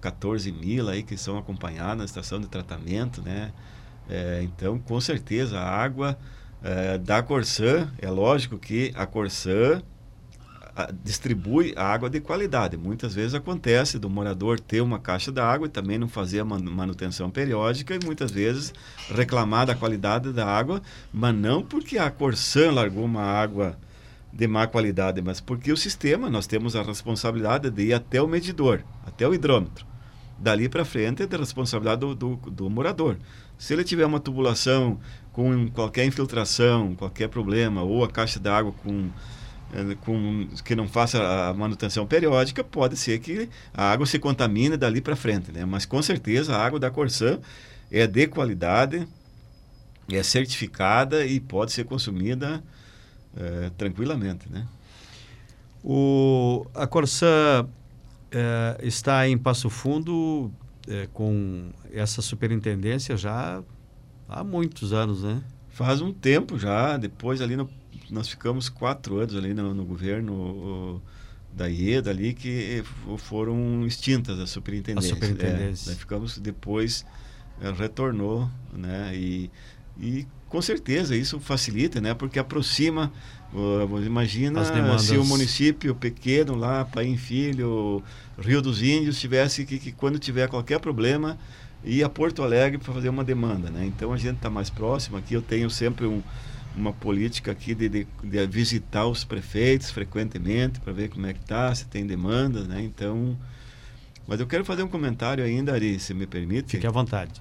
14 0.00 0.52
mil 0.52 0.88
aí 0.88 1.02
que 1.02 1.16
são 1.16 1.38
acompanhadas 1.38 1.96
na 1.98 2.04
estação 2.04 2.38
de 2.40 2.46
tratamento, 2.46 3.22
né? 3.22 3.52
É, 4.08 4.40
então, 4.42 4.78
com 4.78 5.00
certeza, 5.00 5.58
a 5.58 5.68
água 5.68 6.18
é, 6.62 6.98
da 6.98 7.22
Corsã, 7.22 7.90
é 7.98 8.10
lógico 8.10 8.58
que 8.58 8.92
a 8.94 9.06
Corsã 9.06 9.82
distribui 11.04 11.72
a 11.76 11.84
água 11.84 12.10
de 12.10 12.20
qualidade. 12.20 12.76
Muitas 12.76 13.14
vezes 13.14 13.34
acontece 13.34 13.98
do 13.98 14.10
morador 14.10 14.58
ter 14.58 14.80
uma 14.80 14.98
caixa 14.98 15.30
d'água 15.30 15.66
e 15.66 15.70
também 15.70 15.98
não 15.98 16.08
fazer 16.08 16.40
a 16.40 16.44
manutenção 16.44 17.30
periódica 17.30 17.94
e 17.94 18.04
muitas 18.04 18.30
vezes 18.30 18.74
reclamar 19.08 19.66
da 19.66 19.74
qualidade 19.74 20.32
da 20.32 20.46
água, 20.46 20.82
mas 21.12 21.34
não 21.34 21.62
porque 21.62 21.96
a 21.96 22.10
Corsã 22.10 22.72
largou 22.72 23.04
uma 23.04 23.22
água 23.22 23.78
de 24.32 24.48
má 24.48 24.66
qualidade, 24.66 25.22
mas 25.22 25.40
porque 25.40 25.70
o 25.70 25.76
sistema, 25.76 26.28
nós 26.28 26.46
temos 26.46 26.74
a 26.74 26.82
responsabilidade 26.82 27.70
de 27.70 27.84
ir 27.84 27.94
até 27.94 28.20
o 28.20 28.26
medidor, 28.26 28.82
até 29.06 29.28
o 29.28 29.32
hidrômetro. 29.32 29.93
Dali 30.44 30.68
para 30.68 30.84
frente 30.84 31.22
é 31.22 31.26
da 31.26 31.38
responsabilidade 31.38 32.00
do, 32.02 32.14
do, 32.14 32.36
do, 32.36 32.68
morador. 32.68 33.16
Se 33.56 33.72
ele 33.72 33.82
tiver 33.82 34.04
uma 34.04 34.20
tubulação 34.20 35.00
com 35.32 35.70
qualquer 35.70 36.04
infiltração, 36.04 36.94
qualquer 36.94 37.28
problema, 37.30 37.82
ou 37.82 38.04
a 38.04 38.10
caixa 38.10 38.38
d'água 38.38 38.70
com, 38.70 39.08
eh, 39.72 39.96
com 40.02 40.46
que 40.62 40.76
não 40.76 40.86
faça 40.86 41.48
a 41.48 41.54
manutenção 41.54 42.06
periódica, 42.06 42.62
pode 42.62 42.94
ser 42.94 43.20
que 43.20 43.48
a 43.72 43.90
água 43.90 44.04
se 44.04 44.18
contamine 44.18 44.76
dali 44.76 45.00
para 45.00 45.16
frente. 45.16 45.50
Né? 45.50 45.64
Mas 45.64 45.86
com 45.86 46.02
certeza 46.02 46.54
a 46.54 46.62
água 46.62 46.78
da 46.78 46.90
Corsã 46.90 47.38
é 47.90 48.06
de 48.06 48.26
qualidade, 48.26 49.08
é 50.12 50.22
certificada 50.22 51.24
e 51.24 51.40
pode 51.40 51.72
ser 51.72 51.84
consumida 51.84 52.62
é, 53.34 53.70
tranquilamente. 53.78 54.46
Né? 54.50 54.66
O, 55.82 56.66
a 56.74 56.86
Corsã 56.86 57.66
é, 58.34 58.86
está 58.86 59.26
em 59.28 59.38
Passo 59.38 59.70
Fundo 59.70 60.52
é, 60.88 61.08
com 61.12 61.70
essa 61.92 62.20
superintendência 62.20 63.16
já 63.16 63.62
há 64.28 64.44
muitos 64.44 64.92
anos, 64.92 65.22
né? 65.22 65.42
Faz 65.70 66.00
um 66.00 66.12
tempo 66.12 66.58
já. 66.58 66.96
Depois 66.96 67.40
ali 67.40 67.56
no, 67.56 67.70
nós 68.10 68.28
ficamos 68.28 68.68
quatro 68.68 69.18
anos 69.18 69.36
ali 69.36 69.54
no, 69.54 69.72
no 69.72 69.84
governo 69.84 71.00
da 71.52 71.68
IEDA 71.68 72.10
ali 72.10 72.34
que 72.34 72.82
foram 73.18 73.86
extintas 73.86 74.38
as 74.40 74.50
superintendências. 74.50 75.12
As 75.12 75.18
superintendências. 75.18 75.88
É, 75.88 75.98
ficamos 75.98 76.38
depois 76.38 77.06
é, 77.60 77.70
retornou, 77.70 78.50
né? 78.72 79.12
E, 79.14 79.50
e 79.98 80.26
com 80.48 80.60
certeza 80.60 81.16
isso 81.16 81.38
facilita, 81.38 82.00
né? 82.00 82.14
Porque 82.14 82.38
aproxima 82.38 83.12
Uh, 83.54 84.02
imagina 84.04 84.64
se 84.98 85.16
o 85.16 85.24
município 85.24 85.94
pequeno 85.94 86.56
lá, 86.56 86.84
Pai 86.84 87.16
Filho, 87.16 88.02
Rio 88.36 88.60
dos 88.60 88.82
Índios, 88.82 89.20
tivesse 89.20 89.64
que, 89.64 89.78
que, 89.78 89.92
quando 89.92 90.18
tiver 90.18 90.48
qualquer 90.48 90.80
problema, 90.80 91.38
ir 91.84 92.02
a 92.02 92.08
Porto 92.08 92.42
Alegre 92.42 92.78
para 92.78 92.92
fazer 92.92 93.08
uma 93.08 93.22
demanda. 93.22 93.70
Né? 93.70 93.86
Então 93.86 94.12
a 94.12 94.16
gente 94.16 94.36
está 94.36 94.50
mais 94.50 94.70
próximo. 94.70 95.16
Aqui 95.16 95.34
eu 95.34 95.42
tenho 95.42 95.70
sempre 95.70 96.04
um, 96.04 96.20
uma 96.76 96.92
política 96.92 97.52
aqui 97.52 97.76
de, 97.76 97.88
de, 97.88 98.06
de, 98.24 98.46
visitar 98.48 99.06
os 99.06 99.22
prefeitos 99.22 99.88
frequentemente 99.88 100.80
para 100.80 100.92
ver 100.92 101.08
como 101.08 101.24
é 101.26 101.32
que 101.32 101.40
está, 101.40 101.72
se 101.72 101.86
tem 101.86 102.04
demanda. 102.04 102.64
Né? 102.64 102.82
Então, 102.82 103.38
mas 104.26 104.40
eu 104.40 104.48
quero 104.48 104.64
fazer 104.64 104.82
um 104.82 104.88
comentário 104.88 105.44
ainda, 105.44 105.72
Ari, 105.72 106.00
se 106.00 106.12
me 106.12 106.26
permite. 106.26 106.72
Fique 106.72 106.86
à 106.88 106.90
vontade. 106.90 107.40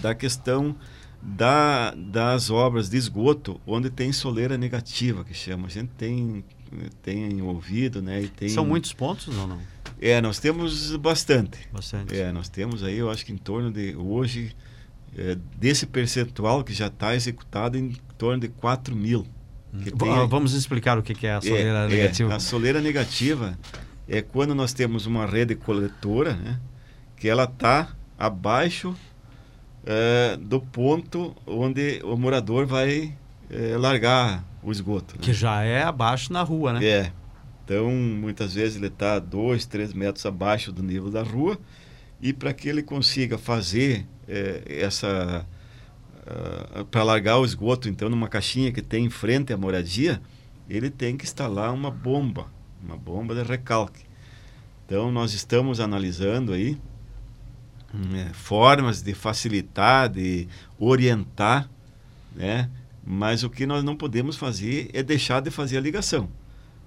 Da 0.00 0.14
questão 0.14 0.76
da, 1.22 1.94
das 1.94 2.50
obras 2.50 2.88
de 2.88 2.96
esgoto, 2.96 3.60
onde 3.66 3.90
tem 3.90 4.12
soleira 4.12 4.56
negativa, 4.56 5.24
que 5.24 5.34
chama. 5.34 5.66
A 5.66 5.70
gente 5.70 5.90
tem, 5.96 6.44
tem 7.02 7.42
ouvido, 7.42 8.00
né? 8.00 8.22
E 8.22 8.28
tem... 8.28 8.48
São 8.48 8.64
muitos 8.64 8.92
pontos 8.92 9.28
ou 9.36 9.46
não? 9.46 9.58
É, 10.00 10.20
nós 10.20 10.38
temos 10.38 10.96
bastante. 10.96 11.58
Bastante. 11.72 12.18
É, 12.18 12.32
nós 12.32 12.48
temos 12.48 12.82
aí, 12.82 12.96
eu 12.96 13.10
acho 13.10 13.24
que 13.26 13.32
em 13.32 13.36
torno 13.36 13.70
de, 13.70 13.94
hoje, 13.96 14.56
é, 15.16 15.36
desse 15.56 15.86
percentual 15.86 16.64
que 16.64 16.72
já 16.72 16.86
está 16.86 17.14
executado, 17.14 17.76
em 17.76 17.94
torno 18.16 18.40
de 18.40 18.48
4 18.48 18.96
mil. 18.96 19.26
Hum. 19.74 19.80
Tem... 19.82 20.28
Vamos 20.28 20.54
explicar 20.54 20.98
o 20.98 21.02
que 21.02 21.26
é 21.26 21.34
a 21.34 21.36
é, 21.36 21.40
soleira 21.42 21.78
é, 21.84 21.88
negativa. 21.88 22.32
É, 22.32 22.36
a 22.36 22.40
soleira 22.40 22.80
negativa 22.80 23.58
é 24.08 24.22
quando 24.22 24.54
nós 24.54 24.72
temos 24.72 25.04
uma 25.04 25.26
rede 25.26 25.54
coletora, 25.54 26.34
né? 26.34 26.58
Que 27.14 27.28
ela 27.28 27.44
está 27.44 27.94
abaixo 28.18 28.96
é, 29.84 30.36
do 30.36 30.60
ponto 30.60 31.34
onde 31.46 32.00
o 32.04 32.16
morador 32.16 32.66
vai 32.66 33.14
é, 33.50 33.76
largar 33.76 34.44
o 34.62 34.70
esgoto. 34.70 35.14
Né? 35.14 35.20
Que 35.22 35.32
já 35.32 35.62
é 35.62 35.82
abaixo 35.82 36.32
na 36.32 36.42
rua, 36.42 36.74
né? 36.74 36.84
É. 36.84 37.12
Então, 37.64 37.90
muitas 37.90 38.54
vezes 38.54 38.76
ele 38.76 38.88
está 38.88 39.18
dois, 39.18 39.64
três 39.64 39.92
metros 39.92 40.26
abaixo 40.26 40.72
do 40.72 40.82
nível 40.82 41.10
da 41.10 41.22
rua 41.22 41.58
e 42.20 42.32
para 42.32 42.52
que 42.52 42.68
ele 42.68 42.82
consiga 42.82 43.38
fazer 43.38 44.06
é, 44.26 44.62
essa 44.66 45.46
uh, 46.26 46.84
para 46.86 47.02
largar 47.02 47.38
o 47.38 47.44
esgoto, 47.44 47.88
então, 47.88 48.08
numa 48.08 48.28
caixinha 48.28 48.72
que 48.72 48.82
tem 48.82 49.04
em 49.04 49.10
frente 49.10 49.52
à 49.52 49.56
moradia, 49.56 50.20
ele 50.68 50.90
tem 50.90 51.16
que 51.16 51.24
instalar 51.24 51.72
uma 51.72 51.90
bomba, 51.90 52.46
uma 52.82 52.96
bomba 52.96 53.34
de 53.34 53.42
recalque. 53.42 54.04
Então, 54.84 55.10
nós 55.12 55.32
estamos 55.32 55.80
analisando 55.80 56.52
aí 56.52 56.76
é, 58.14 58.32
formas 58.32 59.02
de 59.02 59.14
facilitar, 59.14 60.08
de 60.08 60.48
orientar, 60.78 61.68
né? 62.34 62.70
Mas 63.04 63.42
o 63.42 63.50
que 63.50 63.66
nós 63.66 63.82
não 63.82 63.96
podemos 63.96 64.36
fazer 64.36 64.90
é 64.92 65.02
deixar 65.02 65.40
de 65.40 65.50
fazer 65.50 65.78
a 65.78 65.80
ligação, 65.80 66.28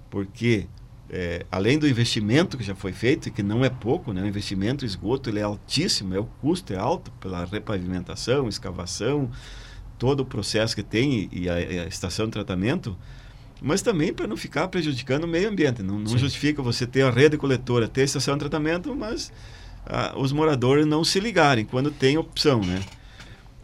porque 0.08 0.66
é, 1.10 1.44
além 1.50 1.78
do 1.78 1.86
investimento 1.86 2.56
que 2.56 2.64
já 2.64 2.74
foi 2.74 2.92
feito, 2.92 3.28
e 3.28 3.30
que 3.30 3.42
não 3.42 3.64
é 3.64 3.68
pouco, 3.68 4.12
né? 4.12 4.22
o 4.22 4.26
investimento 4.26 4.84
esgoto 4.84 5.28
ele 5.28 5.38
é 5.38 5.42
altíssimo, 5.42 6.14
é, 6.14 6.18
o 6.18 6.24
custo 6.24 6.72
é 6.72 6.76
alto 6.76 7.10
pela 7.20 7.44
repavimentação, 7.44 8.48
escavação, 8.48 9.30
todo 9.98 10.20
o 10.20 10.24
processo 10.24 10.74
que 10.74 10.82
tem 10.82 11.28
e 11.30 11.48
a, 11.48 11.54
a 11.54 11.86
estação 11.86 12.26
de 12.26 12.32
tratamento, 12.32 12.96
mas 13.60 13.82
também 13.82 14.12
para 14.12 14.26
não 14.26 14.36
ficar 14.36 14.68
prejudicando 14.68 15.24
o 15.24 15.28
meio 15.28 15.48
ambiente. 15.48 15.82
Não, 15.82 15.98
não 15.98 16.18
justifica 16.18 16.62
você 16.62 16.86
ter 16.86 17.02
a 17.02 17.10
rede 17.10 17.36
coletora, 17.36 17.86
ter 17.86 18.02
a 18.02 18.04
estação 18.04 18.34
de 18.34 18.40
tratamento, 18.40 18.94
mas 18.94 19.32
ah, 19.86 20.14
os 20.16 20.32
moradores 20.32 20.86
não 20.86 21.04
se 21.04 21.20
ligarem 21.20 21.64
quando 21.64 21.90
tem 21.90 22.16
opção, 22.16 22.60
né? 22.60 22.80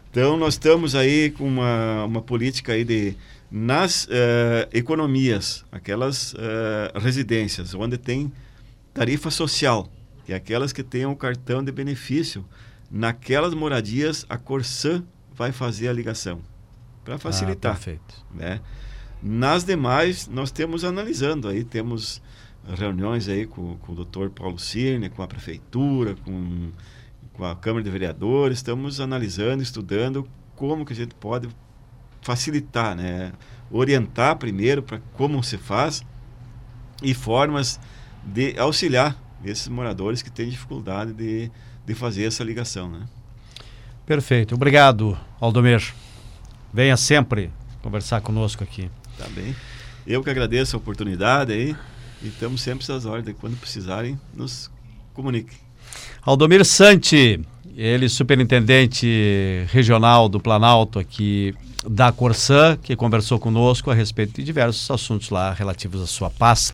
Então 0.09 0.35
nós 0.35 0.55
estamos 0.55 0.93
aí 0.93 1.31
com 1.31 1.47
uma, 1.47 2.05
uma 2.05 2.21
política 2.21 2.73
aí 2.73 2.83
de 2.83 3.15
nas 3.49 4.05
uh, 4.05 4.09
economias, 4.71 5.65
aquelas 5.69 6.33
uh, 6.33 6.99
residências 6.99 7.73
onde 7.73 7.97
tem 7.97 8.31
tarifa 8.93 9.29
social, 9.29 9.89
que 10.25 10.31
é 10.31 10.35
aquelas 10.35 10.71
que 10.71 10.81
têm 10.81 11.05
o 11.05 11.09
um 11.09 11.15
cartão 11.15 11.61
de 11.61 11.71
benefício, 11.71 12.45
naquelas 12.89 13.53
moradias 13.53 14.25
a 14.29 14.37
Corsã 14.37 15.03
vai 15.33 15.51
fazer 15.51 15.89
a 15.89 15.93
ligação 15.93 16.41
para 17.03 17.17
facilitar. 17.17 17.71
Ah, 17.71 17.75
perfeito. 17.75 18.25
Né? 18.33 18.61
Nas 19.21 19.65
demais, 19.65 20.27
nós 20.27 20.51
temos 20.51 20.83
analisando 20.85 21.47
aí, 21.47 21.63
temos 21.63 22.21
reuniões 22.75 23.27
aí 23.27 23.45
com, 23.45 23.77
com 23.77 23.91
o 23.91 23.95
doutor 23.95 24.29
Paulo 24.29 24.59
Cirne, 24.59 25.09
com 25.09 25.21
a 25.21 25.27
prefeitura, 25.27 26.15
com, 26.23 26.71
com 27.33 27.45
a 27.45 27.55
Câmara 27.55 27.83
de 27.83 27.89
Vereadores, 27.89 28.59
estamos 28.59 28.99
analisando, 28.99 29.63
estudando 29.63 30.27
como 30.55 30.85
que 30.85 30.93
a 30.93 30.95
gente 30.95 31.15
pode 31.15 31.49
facilitar, 32.21 32.95
né? 32.95 33.31
orientar 33.71 34.35
primeiro 34.35 34.83
para 34.83 34.99
como 35.13 35.41
se 35.41 35.57
faz 35.57 36.03
e 37.01 37.13
formas 37.13 37.79
de 38.23 38.57
auxiliar 38.59 39.17
esses 39.43 39.67
moradores 39.67 40.21
que 40.21 40.29
têm 40.29 40.49
dificuldade 40.49 41.13
de, 41.13 41.49
de 41.85 41.95
fazer 41.95 42.25
essa 42.25 42.43
ligação. 42.43 42.89
Né? 42.89 43.05
Perfeito. 44.05 44.53
Obrigado, 44.53 45.17
Aldomir. 45.39 45.93
Venha 46.71 46.95
sempre 46.95 47.51
conversar 47.81 48.21
conosco 48.21 48.63
aqui. 48.63 48.89
Tá 49.17 49.27
bem. 49.29 49.55
Eu 50.05 50.23
que 50.23 50.29
agradeço 50.29 50.75
a 50.75 50.79
oportunidade 50.79 51.51
aí 51.51 51.75
e 52.23 52.27
estamos 52.27 52.61
sempre 52.61 52.91
às 52.91 53.05
ordens. 53.05 53.35
Quando 53.39 53.57
precisarem, 53.57 54.19
nos 54.33 54.69
comuniquem. 55.13 55.57
Aldomir 56.21 56.63
Santi, 56.63 57.39
ele 57.75 58.07
superintendente 58.07 59.65
regional 59.71 60.29
do 60.29 60.39
Planalto 60.39 60.99
aqui 60.99 61.53
da 61.87 62.11
Corsã, 62.11 62.77
que 62.81 62.95
conversou 62.95 63.39
conosco 63.39 63.89
a 63.89 63.93
respeito 63.93 64.33
de 64.35 64.43
diversos 64.43 64.89
assuntos 64.91 65.29
lá 65.29 65.51
relativos 65.51 66.01
à 66.01 66.07
sua 66.07 66.29
pasta. 66.29 66.69